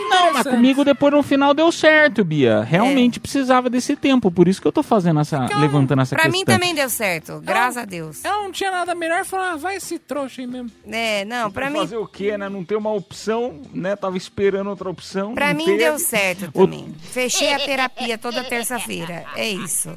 Não, 0.09 0.33
mas 0.33 0.43
comigo 0.47 0.83
depois 0.83 1.13
no 1.13 1.23
final 1.23 1.53
deu 1.53 1.71
certo, 1.71 2.23
Bia. 2.23 2.61
Realmente 2.63 3.19
precisava 3.19 3.69
desse 3.69 3.95
tempo, 3.95 4.29
por 4.31 4.47
isso 4.47 4.61
que 4.61 4.67
eu 4.67 4.71
tô 4.71 4.83
fazendo 4.83 5.19
essa, 5.19 5.45
levantando 5.59 6.01
essa 6.01 6.15
Pra 6.15 6.25
questão. 6.25 6.39
mim 6.39 6.45
também 6.45 6.75
deu 6.75 6.89
certo, 6.89 7.39
graças 7.43 7.77
a 7.77 7.85
Deus. 7.85 8.23
Ela 8.25 8.43
não 8.43 8.51
tinha 8.51 8.71
nada 8.71 8.93
melhor 8.95 9.25
falou, 9.25 9.45
ah, 9.45 9.55
vai 9.55 9.75
esse 9.77 9.97
trouxa 9.99 10.41
aí 10.41 10.47
mesmo. 10.47 10.69
É, 10.87 11.23
não, 11.25 11.49
pra 11.51 11.69
mim, 11.69 11.79
Fazer 11.79 11.97
o 11.97 12.07
quê, 12.07 12.37
né? 12.37 12.49
Não 12.49 12.63
ter 12.63 12.75
uma 12.75 12.91
opção, 12.91 13.61
né? 13.73 13.95
Tava 13.95 14.17
esperando 14.17 14.67
outra 14.69 14.89
opção. 14.89 15.33
pra 15.33 15.53
mim 15.53 15.65
teve. 15.65 15.77
deu 15.77 15.97
certo 15.99 16.51
também. 16.51 16.93
Fechei 17.01 17.53
a 17.53 17.59
terapia 17.59 18.17
toda 18.17 18.43
terça-feira, 18.43 19.23
é 19.35 19.47
isso. 19.49 19.89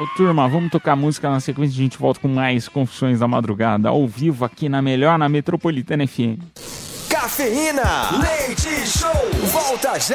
Ô, 0.00 0.06
turma, 0.16 0.48
vamos 0.48 0.70
tocar 0.70 0.94
música 0.94 1.28
na 1.28 1.40
sequência. 1.40 1.74
A 1.74 1.82
gente 1.82 1.98
volta 1.98 2.20
com 2.20 2.28
mais 2.28 2.68
Confissões 2.68 3.18
da 3.18 3.26
Madrugada, 3.26 3.88
ao 3.88 4.06
vivo 4.06 4.44
aqui 4.44 4.68
na 4.68 4.80
Melhor, 4.80 5.18
na 5.18 5.28
Metropolitana 5.28 6.06
FM. 6.06 6.38
Cafeína, 7.20 8.10
leite 8.20 8.86
show, 8.86 9.10
volta 9.50 9.98
já. 9.98 10.14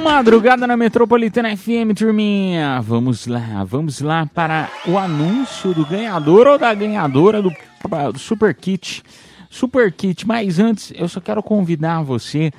Madrugada 0.00 0.68
na 0.68 0.76
Metropolitana 0.76 1.56
FM, 1.56 1.98
turminha. 1.98 2.80
Vamos 2.80 3.26
lá, 3.26 3.64
vamos 3.64 4.00
lá 4.00 4.24
para 4.32 4.70
o 4.86 4.96
anúncio 4.96 5.74
do 5.74 5.84
ganhador 5.84 6.46
ou 6.46 6.56
da 6.56 6.72
ganhadora 6.72 7.42
do, 7.42 7.50
do 8.12 8.18
Super 8.20 8.54
Kit. 8.54 9.02
Super 9.50 9.90
Kit, 9.90 10.24
mas 10.24 10.60
antes 10.60 10.92
eu 10.94 11.08
só 11.08 11.20
quero 11.20 11.42
convidar 11.42 12.02
você 12.02 12.52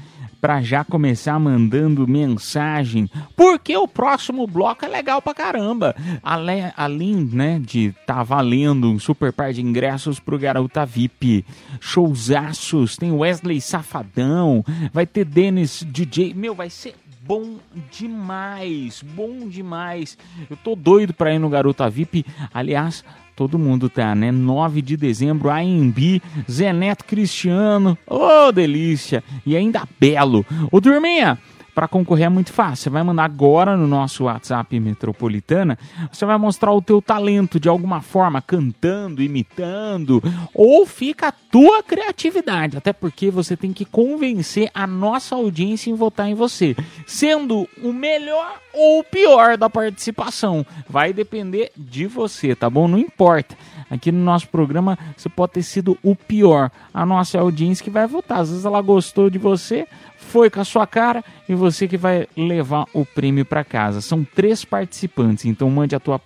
para 0.43 0.61
já 0.61 0.83
começar 0.83 1.39
mandando 1.39 2.05
mensagem, 2.05 3.09
porque 3.33 3.77
o 3.77 3.87
próximo 3.87 4.45
bloco 4.45 4.83
é 4.83 4.89
legal 4.89 5.21
pra 5.21 5.33
caramba. 5.33 5.95
Ale- 6.21 6.73
Além, 6.75 7.15
né, 7.15 7.61
de 7.65 7.95
tá 8.05 8.23
valendo 8.23 8.91
um 8.91 8.99
super 8.99 9.31
par 9.31 9.53
de 9.53 9.61
ingressos 9.61 10.19
pro 10.19 10.37
Garota 10.37 10.85
VIP, 10.85 11.45
showzaços, 11.79 12.97
tem 12.97 13.13
Wesley 13.13 13.61
Safadão, 13.61 14.65
vai 14.91 15.05
ter 15.05 15.23
Dennis 15.23 15.81
DJ, 15.89 16.33
meu, 16.33 16.53
vai 16.53 16.69
ser 16.69 16.93
bom 17.25 17.55
demais, 17.89 19.01
bom 19.15 19.47
demais. 19.47 20.17
Eu 20.49 20.57
tô 20.57 20.75
doido 20.75 21.13
pra 21.13 21.33
ir 21.33 21.39
no 21.39 21.47
Garota 21.47 21.89
VIP. 21.89 22.25
Aliás, 22.53 23.01
todo 23.35 23.59
mundo 23.59 23.89
tá, 23.89 24.13
né? 24.13 24.31
9 24.31 24.81
de 24.81 24.95
dezembro, 24.97 25.49
AMB, 25.49 26.21
Zé 26.49 26.71
Neto 26.71 27.05
Cristiano. 27.05 27.97
Ô, 28.07 28.51
delícia! 28.51 29.23
E 29.45 29.55
ainda 29.55 29.87
Belo. 29.99 30.45
Ô, 30.71 30.79
turminha, 30.79 31.37
para 31.73 31.87
concorrer 31.87 32.25
é 32.25 32.29
muito 32.29 32.51
fácil. 32.51 32.83
Você 32.83 32.89
vai 32.89 33.03
mandar 33.03 33.25
agora 33.25 33.75
no 33.75 33.87
nosso 33.87 34.25
WhatsApp 34.25 34.79
Metropolitana. 34.79 35.77
Você 36.11 36.25
vai 36.25 36.37
mostrar 36.37 36.71
o 36.71 36.81
teu 36.81 37.01
talento 37.01 37.59
de 37.59 37.67
alguma 37.67 38.01
forma, 38.01 38.41
cantando, 38.41 39.21
imitando, 39.21 40.21
ou 40.53 40.85
fica 40.85 41.29
a 41.29 41.31
tua 41.31 41.81
criatividade. 41.83 42.77
Até 42.77 42.93
porque 42.93 43.31
você 43.31 43.57
tem 43.57 43.73
que 43.73 43.85
convencer 43.85 44.69
a 44.73 44.85
nossa 44.85 45.35
audiência 45.35 45.89
em 45.89 45.95
votar 45.95 46.27
em 46.27 46.35
você, 46.35 46.75
sendo 47.05 47.67
o 47.81 47.91
melhor 47.91 48.59
ou 48.73 48.99
o 48.99 49.03
pior 49.03 49.57
da 49.57 49.69
participação. 49.69 50.65
Vai 50.89 51.13
depender 51.13 51.71
de 51.77 52.07
você, 52.07 52.55
tá 52.55 52.69
bom? 52.69 52.87
Não 52.87 52.97
importa. 52.97 53.55
Aqui 53.89 54.11
no 54.11 54.23
nosso 54.23 54.47
programa 54.47 54.97
você 55.15 55.29
pode 55.29 55.53
ter 55.53 55.63
sido 55.63 55.97
o 56.01 56.15
pior. 56.15 56.71
A 56.93 57.05
nossa 57.05 57.39
audiência 57.39 57.83
que 57.83 57.91
vai 57.91 58.07
votar. 58.07 58.39
Às 58.39 58.49
vezes 58.49 58.65
ela 58.65 58.81
gostou 58.81 59.29
de 59.29 59.37
você, 59.37 59.87
foi 60.33 60.49
com 60.49 60.59
a 60.59 60.65
sua 60.65 60.87
cara 60.87 61.23
e 61.47 61.53
você 61.53 61.87
que 61.87 61.95
vai 61.95 62.27
levar 62.35 62.87
o 62.91 63.05
prêmio 63.05 63.45
para 63.45 63.63
casa. 63.63 64.01
São 64.01 64.23
três 64.23 64.65
participantes, 64.65 65.45
então 65.45 65.69
mande 65.69 65.95
a 65.95 65.99
tua 65.99 66.19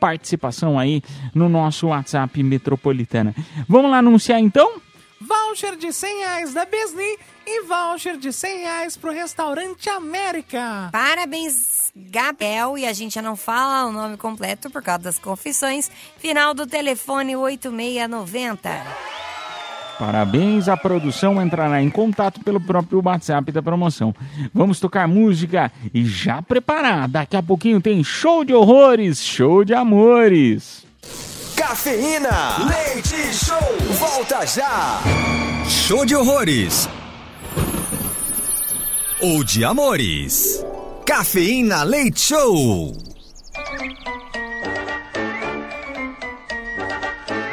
participação 0.00 0.78
aí 0.78 1.02
no 1.34 1.50
nosso 1.50 1.88
WhatsApp 1.88 2.42
Metropolitana. 2.42 3.34
Vamos 3.68 3.90
lá 3.90 3.98
anunciar 3.98 4.40
então? 4.40 4.80
Voucher 5.20 5.76
de 5.76 5.92
100 5.92 6.18
reais 6.20 6.54
da 6.54 6.64
Besni 6.64 7.18
e 7.46 7.62
voucher 7.64 8.16
de 8.16 8.32
100 8.32 8.58
reais 8.60 8.96
pro 8.96 9.12
restaurante 9.12 9.86
América. 9.90 10.88
Parabéns, 10.90 11.92
Gabriel. 11.94 12.78
E 12.78 12.86
a 12.86 12.92
gente 12.94 13.16
já 13.16 13.22
não 13.22 13.36
fala 13.36 13.86
o 13.86 13.92
nome 13.92 14.16
completo 14.16 14.70
por 14.70 14.82
causa 14.82 15.02
das 15.02 15.18
confissões. 15.18 15.90
Final 16.16 16.54
do 16.54 16.66
telefone 16.66 17.36
8690. 17.36 19.31
Parabéns, 19.98 20.68
a 20.68 20.76
produção 20.76 21.40
entrará 21.40 21.82
em 21.82 21.90
contato 21.90 22.40
pelo 22.40 22.60
próprio 22.60 23.02
WhatsApp 23.04 23.52
da 23.52 23.62
promoção. 23.62 24.14
Vamos 24.52 24.80
tocar 24.80 25.06
música 25.06 25.70
e 25.92 26.04
já 26.04 26.42
preparar. 26.42 27.08
Daqui 27.08 27.36
a 27.36 27.42
pouquinho 27.42 27.80
tem 27.80 28.02
show 28.02 28.44
de 28.44 28.52
horrores, 28.52 29.22
show 29.22 29.64
de 29.64 29.74
amores. 29.74 30.84
Cafeína, 31.56 32.56
leite 32.66 33.34
show, 33.34 33.96
volta 33.98 34.44
já. 34.46 35.00
Show 35.68 36.04
de 36.04 36.16
horrores. 36.16 36.88
Ou 39.20 39.44
de 39.44 39.64
amores. 39.64 40.64
Cafeína 41.06 41.82
Leite 41.82 42.20
Show. 42.20 42.92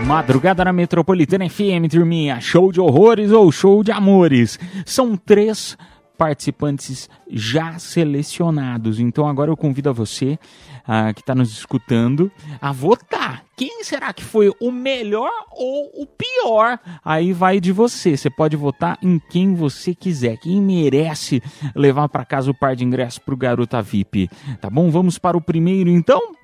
Madrugada 0.05 0.65
na 0.65 0.73
Metropolitana 0.73 1.49
FM, 1.49 1.89
turminha. 1.89 2.39
Show 2.39 2.71
de 2.71 2.81
horrores 2.81 3.31
ou 3.31 3.51
show 3.51 3.83
de 3.83 3.91
amores. 3.91 4.57
São 4.85 5.15
três 5.15 5.77
participantes 6.17 7.09
já 7.29 7.79
selecionados. 7.79 8.99
Então 8.99 9.27
agora 9.27 9.49
eu 9.49 9.55
convido 9.55 9.89
a 9.89 9.93
você 9.93 10.37
ah, 10.85 11.13
que 11.13 11.21
está 11.21 11.33
nos 11.33 11.51
escutando 11.51 12.31
a 12.59 12.71
votar. 12.73 13.43
Quem 13.55 13.83
será 13.83 14.11
que 14.11 14.23
foi 14.23 14.51
o 14.59 14.71
melhor 14.71 15.31
ou 15.51 15.91
o 15.95 16.05
pior? 16.05 16.79
Aí 17.03 17.31
vai 17.31 17.59
de 17.59 17.71
você. 17.71 18.17
Você 18.17 18.29
pode 18.29 18.55
votar 18.55 18.97
em 19.01 19.19
quem 19.29 19.53
você 19.53 19.95
quiser. 19.95 20.37
Quem 20.37 20.61
merece 20.61 21.41
levar 21.75 22.09
para 22.09 22.25
casa 22.25 22.51
o 22.51 22.53
par 22.53 22.75
de 22.75 22.83
ingressos 22.83 23.19
para 23.19 23.33
o 23.33 23.37
Garota 23.37 23.81
VIP. 23.81 24.29
Tá 24.59 24.69
bom? 24.69 24.89
Vamos 24.89 25.17
para 25.17 25.37
o 25.37 25.41
primeiro 25.41 25.89
então? 25.89 26.38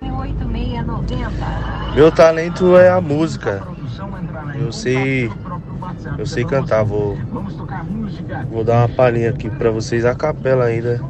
8690. 0.00 1.94
Meu 1.94 2.12
talento 2.12 2.76
é 2.76 2.88
a 2.88 3.00
música. 3.00 3.62
Eu 4.54 4.72
sei, 4.72 5.30
eu 6.16 6.26
sei 6.26 6.44
cantar. 6.44 6.84
Vou, 6.84 7.16
vou 8.50 8.64
dar 8.64 8.86
uma 8.86 8.88
palhinha 8.88 9.30
aqui 9.30 9.50
pra 9.50 9.70
vocês 9.70 10.04
a 10.04 10.14
capela 10.14 10.64
ainda, 10.64 11.00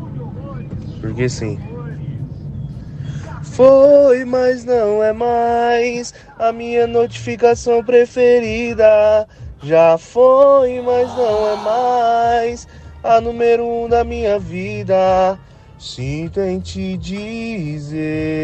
porque 1.00 1.28
sim. 1.28 1.58
Foi, 3.42 4.24
mas 4.24 4.64
não 4.64 5.02
é 5.02 5.12
mais 5.12 6.14
a 6.38 6.52
minha 6.52 6.86
notificação 6.86 7.82
preferida. 7.82 9.26
Já 9.62 9.98
foi, 9.98 10.80
mas 10.80 11.08
não 11.16 11.48
é 11.48 11.56
mais 11.56 12.68
a 13.02 13.20
número 13.20 13.66
um 13.66 13.88
da 13.88 14.04
minha 14.04 14.38
vida. 14.38 15.38
Sinto 15.78 16.40
em 16.40 16.60
te 16.60 16.96
dizer 16.96 18.38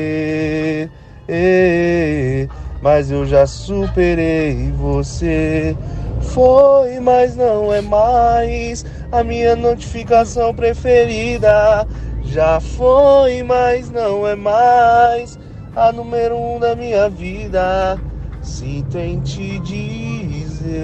mas 2.84 3.10
eu 3.10 3.26
já 3.26 3.46
superei 3.46 4.70
você. 4.72 5.74
Foi, 6.20 7.00
mas 7.00 7.34
não 7.34 7.72
é 7.72 7.80
mais 7.80 8.84
a 9.10 9.24
minha 9.24 9.56
notificação 9.56 10.54
preferida. 10.54 11.88
Já 12.24 12.60
foi, 12.60 13.42
mas 13.42 13.90
não 13.90 14.26
é 14.26 14.36
mais 14.36 15.38
a 15.74 15.90
número 15.92 16.36
um 16.36 16.60
da 16.60 16.76
minha 16.76 17.08
vida. 17.08 17.98
Se 18.42 18.84
tem 18.92 19.20
te 19.20 19.58
dizer, 19.60 20.76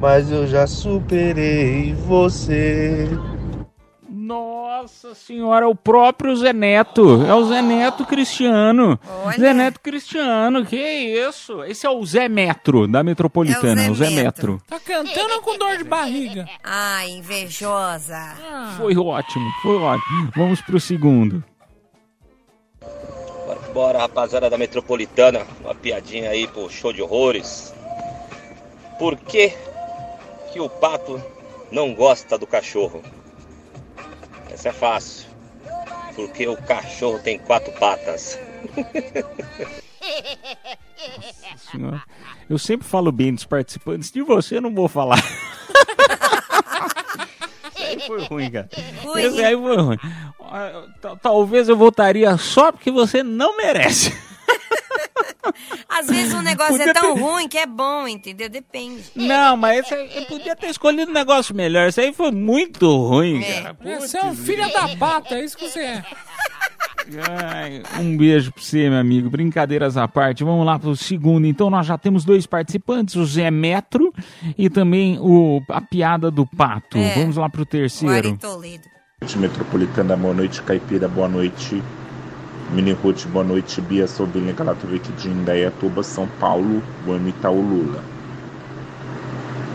mas 0.00 0.32
eu 0.32 0.48
já 0.48 0.66
superei 0.66 1.94
você. 1.94 3.08
Nossa 4.30 5.12
senhora, 5.12 5.64
é 5.66 5.68
o 5.68 5.74
próprio 5.74 6.36
Zé 6.36 6.52
Neto. 6.52 7.26
É 7.26 7.34
o 7.34 7.44
Zé 7.46 7.60
Neto 7.60 8.06
Cristiano. 8.06 8.96
Olha. 9.24 9.36
Zé 9.36 9.52
Neto 9.52 9.80
Cristiano, 9.80 10.64
que 10.64 10.76
isso? 10.76 11.64
Esse 11.64 11.84
é 11.84 11.90
o 11.90 12.06
Zé 12.06 12.28
Metro 12.28 12.86
da 12.86 13.02
Metropolitana, 13.02 13.82
É 13.86 13.88
o 13.88 13.90
o 13.90 13.94
Zé, 13.96 14.04
Zé 14.04 14.14
Metro. 14.14 14.62
Tá 14.68 14.78
cantando 14.78 15.34
ou 15.34 15.42
com 15.42 15.58
dor 15.58 15.76
de 15.78 15.82
barriga? 15.82 16.48
Ai, 16.62 17.10
invejosa. 17.10 18.36
Foi 18.76 18.96
ótimo, 18.96 19.50
foi 19.62 19.76
ótimo. 19.78 20.30
Vamos 20.36 20.60
pro 20.60 20.78
segundo. 20.78 21.42
Bora, 23.74 23.98
rapaziada 23.98 24.48
da 24.48 24.56
Metropolitana, 24.56 25.44
uma 25.60 25.74
piadinha 25.74 26.30
aí 26.30 26.46
pro 26.46 26.70
show 26.70 26.92
de 26.92 27.02
horrores. 27.02 27.74
Por 28.96 29.16
que 29.16 29.52
que 30.52 30.60
o 30.60 30.68
pato 30.68 31.20
não 31.72 31.92
gosta 31.92 32.38
do 32.38 32.46
cachorro? 32.46 33.02
Essa 34.60 34.68
é 34.68 34.72
fácil. 34.72 35.26
Porque 36.14 36.46
o 36.46 36.54
cachorro 36.54 37.18
tem 37.20 37.38
quatro 37.38 37.72
patas. 37.80 38.38
Senhora, 41.72 42.02
Eu 42.48 42.58
sempre 42.58 42.86
falo 42.86 43.10
bem 43.10 43.34
dos 43.34 43.44
participantes, 43.46 44.10
de 44.12 44.20
você 44.20 44.58
eu 44.58 44.60
não 44.60 44.74
vou 44.74 44.86
falar. 44.86 45.16
Esse 47.74 47.82
aí 47.82 48.00
foi 48.06 48.22
ruim, 48.26 48.50
cara. 48.50 48.68
Ruim. 49.02 49.22
Esse 49.22 49.42
aí 49.42 49.56
foi 49.56 49.76
ruim. 49.78 49.98
Ah, 50.42 50.84
ta- 51.00 51.16
Talvez 51.16 51.66
eu 51.70 51.76
votaria 51.76 52.36
só 52.36 52.70
porque 52.70 52.90
você 52.90 53.22
não 53.22 53.56
merece. 53.56 54.12
Às 55.88 56.06
vezes 56.08 56.34
um 56.34 56.42
negócio 56.42 56.76
Podia 56.76 56.90
é 56.90 56.94
tão 56.94 57.14
ter- 57.14 57.20
ruim 57.20 57.48
que 57.48 57.58
é 57.58 57.66
bom, 57.66 58.06
entendeu? 58.06 58.48
Depende. 58.48 59.04
Não, 59.16 59.56
mas 59.56 59.80
esse 59.80 59.94
aí- 59.94 60.10
eu 60.16 60.24
podia 60.26 60.54
ter 60.56 60.68
escolhido 60.68 61.10
um 61.10 61.14
negócio 61.14 61.54
melhor. 61.54 61.88
Isso 61.88 62.00
aí 62.00 62.12
foi 62.12 62.30
muito 62.30 62.86
ruim, 63.06 63.40
cara. 63.42 63.76
Você 64.00 64.18
é 64.18 64.24
um 64.24 64.34
filho 64.34 64.70
da 64.72 64.88
pata, 64.96 65.34
é 65.36 65.44
isso 65.44 65.56
que 65.56 65.68
você 65.68 65.80
é. 65.80 66.04
Ai, 67.52 67.82
um 67.98 68.16
beijo 68.16 68.52
pra 68.52 68.62
você, 68.62 68.88
meu 68.88 68.98
amigo. 69.00 69.30
Brincadeiras 69.30 69.96
à 69.96 70.06
parte. 70.06 70.44
Vamos 70.44 70.64
lá 70.64 70.78
pro 70.78 70.94
segundo. 70.94 71.46
Então, 71.46 71.68
nós 71.70 71.86
já 71.86 71.98
temos 71.98 72.24
dois 72.24 72.46
participantes, 72.46 73.16
o 73.16 73.24
Zé 73.24 73.50
Metro 73.50 74.12
e 74.56 74.68
também 74.70 75.18
o, 75.18 75.60
a 75.70 75.80
piada 75.80 76.30
do 76.30 76.46
pato. 76.46 76.98
É. 76.98 77.14
Vamos 77.14 77.36
lá 77.36 77.48
pro 77.48 77.64
terceiro. 77.66 78.38
Metropolitana, 79.36 80.16
boa 80.16 80.32
noite, 80.34 80.62
Caipira, 80.62 81.08
boa 81.08 81.28
noite, 81.28 81.82
Mini 82.72 82.92
Ruth, 82.92 83.26
boa 83.26 83.44
noite, 83.44 83.80
Bia 83.80 84.06
Sobrinha 84.06 84.52
Galatovic 84.52 85.10
de 85.14 85.28
Indaiatuba, 85.28 86.04
São 86.04 86.28
Paulo, 86.38 86.80
imitar 87.04 87.50
o 87.50 87.60
Lula. 87.60 88.00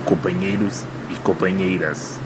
Companheiros 0.06 0.86
e 1.10 1.16
companheiras, 1.16 2.18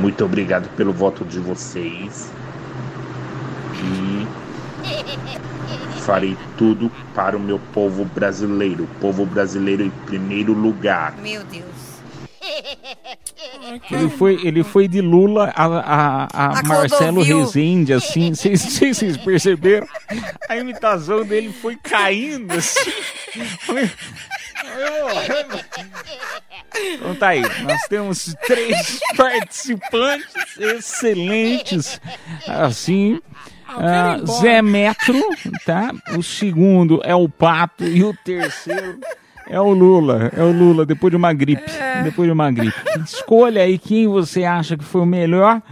muito 0.00 0.24
obrigado 0.24 0.68
pelo 0.70 0.92
voto 0.92 1.24
de 1.24 1.38
vocês 1.38 2.32
e 3.80 4.26
farei 6.00 6.36
tudo 6.56 6.90
para 7.14 7.36
o 7.36 7.40
meu 7.40 7.60
povo 7.72 8.04
brasileiro, 8.04 8.88
povo 9.00 9.24
brasileiro 9.24 9.84
em 9.84 9.90
primeiro 10.04 10.52
lugar. 10.52 11.16
Meu 11.18 11.44
Deus. 11.44 11.67
Ele 13.90 14.08
foi, 14.10 14.34
ele 14.46 14.64
foi 14.64 14.88
de 14.88 15.00
Lula 15.00 15.52
a, 15.54 15.64
a, 15.64 16.28
a 16.32 16.58
A 16.58 16.62
Marcelo 16.64 17.14
Clodovil. 17.16 17.38
Rezende, 17.44 17.92
assim. 17.92 18.32
Vocês 18.34 18.60
vocês- 18.62 18.96
vocês 18.98 19.16
perceberam? 19.16 19.86
A 20.48 20.56
imitação 20.56 21.24
dele 21.24 21.52
foi 21.52 21.76
caindo, 21.76 22.52
assim. 22.54 22.90
Foi- 23.60 23.90
Então 26.94 27.14
tá 27.14 27.28
aí, 27.28 27.42
nós 27.62 27.80
temos 27.88 28.34
três 28.46 29.00
participantes 29.16 30.34
excelentes, 30.58 32.00
assim, 32.46 33.20
ah, 33.68 34.18
Zé 34.40 34.62
Metro, 34.62 35.20
tá? 35.64 35.92
O 36.16 36.22
segundo 36.22 37.00
é 37.04 37.14
o 37.14 37.28
Pato 37.28 37.84
e 37.84 38.02
o 38.04 38.14
terceiro 38.24 38.98
é 39.48 39.60
o 39.60 39.72
Lula, 39.72 40.30
é 40.36 40.42
o 40.42 40.52
Lula, 40.52 40.84
depois 40.84 41.10
de 41.10 41.16
uma 41.16 41.32
gripe, 41.32 41.70
depois 42.04 42.28
de 42.28 42.32
uma 42.32 42.50
gripe. 42.50 42.76
Escolha 43.04 43.62
aí 43.62 43.78
quem 43.78 44.06
você 44.06 44.44
acha 44.44 44.76
que 44.76 44.84
foi 44.84 45.00
o 45.00 45.06
melhor, 45.06 45.62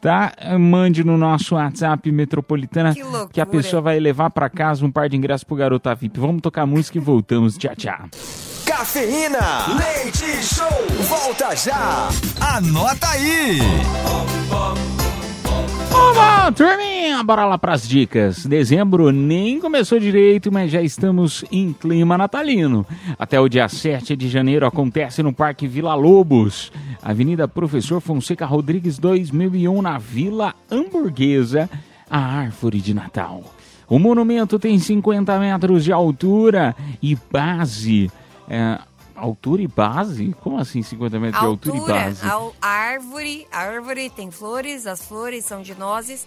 tá? 0.00 0.32
Mande 0.58 1.02
no 1.02 1.16
nosso 1.16 1.54
WhatsApp 1.54 2.10
Metropolitana 2.10 2.94
Que 2.94 3.02
que 3.32 3.40
a 3.40 3.46
pessoa 3.46 3.80
vai 3.80 3.98
levar 3.98 4.30
pra 4.30 4.50
casa 4.50 4.84
um 4.84 4.90
par 4.90 5.08
de 5.08 5.16
ingressos 5.16 5.44
pro 5.44 5.56
Garota 5.56 5.94
VIP. 5.94 6.20
Vamos 6.20 6.42
tocar 6.42 6.66
música 6.66 6.98
e 6.98 7.00
voltamos. 7.00 7.56
Tchau, 7.56 7.74
tchau. 7.76 8.08
Cafeína, 8.66 9.66
leite 9.76 10.42
show, 10.42 10.68
volta 11.08 11.54
já. 11.56 12.08
Anota 12.40 13.08
aí! 13.08 13.60
Vamos, 15.92 16.56
turminha, 16.56 17.22
bora 17.22 17.44
lá 17.44 17.58
pras 17.58 17.86
dicas. 17.86 18.46
Dezembro 18.46 19.10
nem 19.10 19.60
começou 19.60 20.00
direito, 20.00 20.50
mas 20.50 20.70
já 20.70 20.80
estamos 20.80 21.44
em 21.52 21.72
clima 21.72 22.16
natalino. 22.16 22.86
Até 23.18 23.38
o 23.38 23.48
dia 23.48 23.68
7 23.68 24.16
de 24.16 24.28
janeiro 24.28 24.66
acontece 24.66 25.22
no 25.22 25.32
Parque 25.32 25.68
Vila 25.68 25.94
Lobos, 25.94 26.72
Avenida 27.02 27.46
Professor 27.46 28.00
Fonseca 28.00 28.46
Rodrigues 28.46 28.98
2001, 28.98 29.82
na 29.82 29.98
Vila 29.98 30.54
Hamburguesa, 30.70 31.68
a 32.08 32.18
Árvore 32.18 32.80
de 32.80 32.94
Natal. 32.94 33.44
O 33.88 33.98
monumento 33.98 34.58
tem 34.58 34.78
50 34.78 35.38
metros 35.38 35.84
de 35.84 35.92
altura 35.92 36.74
e 37.02 37.16
base. 37.30 38.10
é, 38.48 38.78
altura 39.22 39.62
e 39.62 39.68
base? 39.68 40.34
Como 40.40 40.58
assim 40.58 40.82
50 40.82 41.18
metros 41.20 41.40
de 41.40 41.46
altura 41.46 41.76
e 41.76 41.78
Altura, 41.78 41.94
base? 41.94 42.26
a 42.26 42.50
a 42.60 42.68
árvore, 42.68 43.46
a 43.52 43.58
árvore 43.60 44.10
tem 44.10 44.30
flores, 44.30 44.86
as 44.86 45.04
flores 45.06 45.44
são 45.44 45.62
de 45.62 45.74
nozes, 45.74 46.26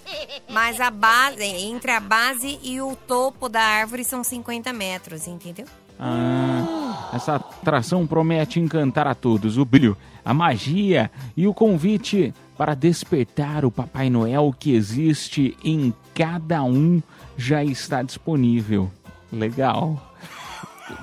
mas 0.50 0.80
a 0.80 0.89
base, 0.89 1.43
entre 1.43 1.91
a 1.91 2.00
base 2.00 2.60
e 2.64 2.80
o 2.82 2.96
topo 2.96 3.50
da 3.50 3.62
árvore 3.62 4.04
são 4.04 4.24
50 4.24 4.72
metros, 4.74 5.28
entendeu? 5.28 5.66
Ah, 6.00 7.10
essa 7.14 7.36
atração 7.36 8.06
promete 8.06 8.60
encantar 8.60 9.08
a 9.08 9.16
todos. 9.16 9.58
O 9.58 9.66
brilho, 9.66 9.98
a 10.24 10.34
magia 10.34 11.10
e 11.38 11.48
o 11.48 11.54
convite 11.54 12.34
para 12.58 12.76
despertar 12.76 13.66
o 13.66 13.72
Papai 13.72 14.10
Noel 14.10 14.54
que 14.58 14.74
existe 14.74 15.58
em 15.64 15.93
cada 16.14 16.64
um 16.64 17.02
já 17.38 17.64
está 17.64 18.02
disponível. 18.02 18.91
Legal. 19.32 20.05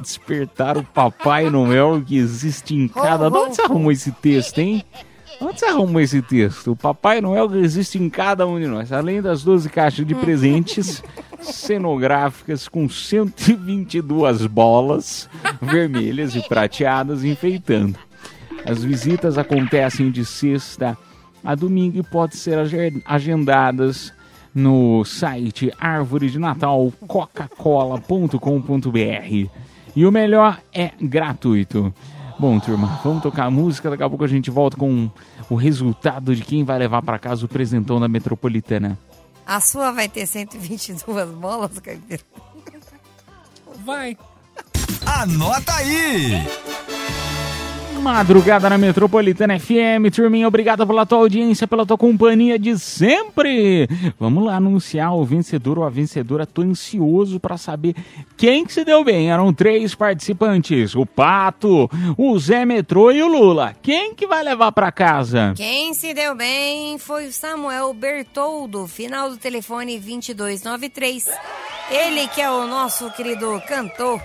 Despertar 0.00 0.76
o 0.78 0.84
Papai 0.84 1.50
Noel 1.50 2.02
que 2.06 2.16
existe 2.16 2.74
em 2.74 2.88
cada. 2.88 3.28
De 3.30 3.36
onde 3.36 3.56
você 3.56 3.62
arrumou 3.62 3.92
esse 3.92 4.12
texto, 4.12 4.58
hein? 4.58 4.84
Onde 5.40 5.58
você 5.58 5.66
arrumou 5.66 6.00
esse 6.00 6.22
texto? 6.22 6.72
O 6.72 6.76
Papai 6.76 7.20
Noel 7.20 7.48
que 7.48 7.56
existe 7.58 7.98
em 8.00 8.08
cada 8.08 8.46
um 8.46 8.60
de 8.60 8.66
nós. 8.66 8.92
Além 8.92 9.20
das 9.20 9.42
12 9.42 9.68
caixas 9.70 10.06
de 10.06 10.14
presentes 10.14 11.02
cenográficas 11.40 12.68
com 12.68 12.88
122 12.88 14.46
bolas 14.46 15.28
vermelhas 15.60 16.36
e 16.36 16.48
prateadas 16.48 17.24
enfeitando. 17.24 17.98
As 18.64 18.84
visitas 18.84 19.36
acontecem 19.36 20.12
de 20.12 20.24
sexta 20.24 20.96
a 21.42 21.56
domingo 21.56 21.98
e 21.98 22.02
podem 22.04 22.36
ser 22.36 22.56
age- 22.58 23.02
agendadas 23.04 24.12
no 24.54 25.04
site 25.04 25.72
árvore 25.80 26.30
de 26.30 26.38
Natal 26.38 26.92
coca-cola.com.br. 27.08 29.61
E 29.94 30.06
o 30.06 30.12
melhor 30.12 30.60
é 30.72 30.92
gratuito. 31.00 31.92
Bom, 32.38 32.58
turma, 32.58 33.00
vamos 33.04 33.22
tocar 33.22 33.44
a 33.44 33.50
música. 33.50 33.90
Daqui 33.90 34.02
a 34.02 34.08
pouco 34.08 34.24
a 34.24 34.28
gente 34.28 34.50
volta 34.50 34.76
com 34.76 35.10
o 35.48 35.54
resultado 35.54 36.34
de 36.34 36.42
quem 36.42 36.64
vai 36.64 36.78
levar 36.78 37.02
para 37.02 37.18
casa 37.18 37.44
o 37.44 37.48
presentão 37.48 38.00
da 38.00 38.08
Metropolitana. 38.08 38.98
A 39.46 39.60
sua 39.60 39.92
vai 39.92 40.08
ter 40.08 40.26
122 40.26 41.30
bolas, 41.30 41.78
Caipira? 41.78 42.22
Vai. 43.84 44.16
Anota 45.04 45.74
aí! 45.74 46.32
Madrugada 48.02 48.68
na 48.68 48.76
Metropolitana 48.76 49.58
FM. 49.60 50.12
Turminha, 50.12 50.48
obrigado 50.48 50.84
pela 50.84 51.06
tua 51.06 51.18
audiência, 51.18 51.68
pela 51.68 51.86
tua 51.86 51.96
companhia 51.96 52.58
de 52.58 52.76
sempre. 52.76 53.88
Vamos 54.18 54.44
lá 54.44 54.56
anunciar 54.56 55.14
o 55.14 55.24
vencedor 55.24 55.78
ou 55.78 55.84
a 55.84 55.88
vencedora. 55.88 56.44
Tô 56.44 56.62
ansioso 56.62 57.38
para 57.38 57.56
saber 57.56 57.94
quem 58.36 58.64
que 58.64 58.72
se 58.72 58.84
deu 58.84 59.04
bem. 59.04 59.30
Eram 59.30 59.54
três 59.54 59.94
participantes: 59.94 60.96
o 60.96 61.06
Pato, 61.06 61.88
o 62.18 62.36
Zé 62.40 62.64
Metrô 62.64 63.12
e 63.12 63.22
o 63.22 63.28
Lula. 63.28 63.76
Quem 63.80 64.14
que 64.16 64.26
vai 64.26 64.42
levar 64.42 64.72
para 64.72 64.90
casa? 64.90 65.54
Quem 65.56 65.94
se 65.94 66.12
deu 66.12 66.34
bem 66.34 66.98
foi 66.98 67.28
o 67.28 67.32
Samuel 67.32 67.94
Bertoldo, 67.94 68.88
final 68.88 69.30
do 69.30 69.36
telefone 69.36 70.00
2293. 70.00 71.28
Ele 71.88 72.26
que 72.26 72.40
é 72.40 72.50
o 72.50 72.66
nosso 72.66 73.08
querido 73.12 73.62
cantor. 73.68 74.20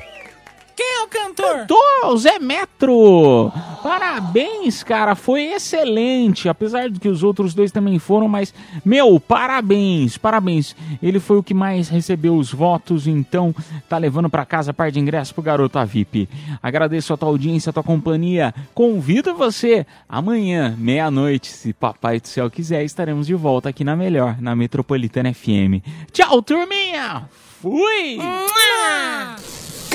Quem 0.78 1.00
é 1.00 1.04
o 1.04 1.08
cantor? 1.08 1.58
Cantor, 1.62 2.12
o 2.12 2.18
Zé 2.18 2.38
Metro. 2.38 3.52
Parabéns, 3.82 4.84
cara, 4.84 5.16
foi 5.16 5.46
excelente. 5.46 6.48
Apesar 6.48 6.88
de 6.88 7.00
que 7.00 7.10
os 7.10 7.24
outros 7.24 7.56
dois 7.56 7.72
também 7.72 7.98
foram, 7.98 8.28
mas, 8.28 8.54
meu, 8.86 9.20
parabéns, 9.20 10.20
parabéns. 10.20 10.76
Ele 11.02 11.20
foi 11.20 11.38
o 11.38 11.42
que 11.42 11.56
mais 11.56 11.90
recebeu 11.90 12.36
os 12.36 12.54
votos, 12.54 13.08
então 13.08 13.56
tá 13.90 13.98
levando 13.98 14.30
para 14.30 14.46
casa 14.46 14.70
a 14.70 14.74
par 14.74 14.92
de 14.92 15.00
ingresso 15.00 15.34
pro 15.34 15.42
Garota 15.42 15.84
VIP. 15.84 16.30
Agradeço 16.62 17.12
a 17.12 17.18
tua 17.18 17.30
audiência, 17.30 17.72
a 17.72 17.74
tua 17.74 17.82
companhia. 17.82 18.54
Convido 18.76 19.34
você 19.34 19.84
amanhã, 20.08 20.76
meia-noite, 20.78 21.48
se 21.48 21.74
Papai 21.74 22.20
do 22.20 22.28
Céu 22.28 22.52
quiser, 22.52 22.84
estaremos 22.84 23.26
de 23.26 23.34
volta 23.34 23.70
aqui 23.70 23.84
na 23.84 23.96
Melhor, 23.96 24.40
na 24.40 24.56
Metropolitana 24.56 25.34
FM. 25.34 25.82
Tchau, 26.12 26.40
turminha! 26.44 27.28
Fui! 27.60 28.20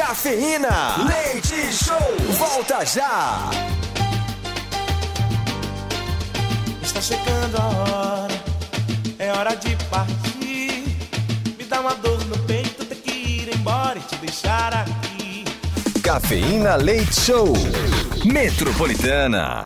Cafeína. 0.04 0.96
Leite 1.06 1.72
Show. 1.72 1.96
Volta 2.36 2.84
já. 2.84 3.48
Está 6.82 7.00
chegando 7.00 7.56
a 7.56 7.66
hora, 7.66 8.42
é 9.20 9.32
hora 9.32 9.54
de 9.54 9.76
partir. 9.86 10.84
Me 11.56 11.64
dá 11.64 11.80
uma 11.80 11.94
dor 11.94 12.18
no 12.26 12.36
peito, 12.40 12.84
ter 12.84 12.96
que 12.96 13.12
ir 13.12 13.54
embora 13.54 13.96
e 13.96 14.02
te 14.02 14.16
deixar 14.16 14.74
aqui. 14.74 15.44
Cafeína 16.02 16.74
Leite 16.74 17.20
Show. 17.20 17.52
Metropolitana. 18.24 19.60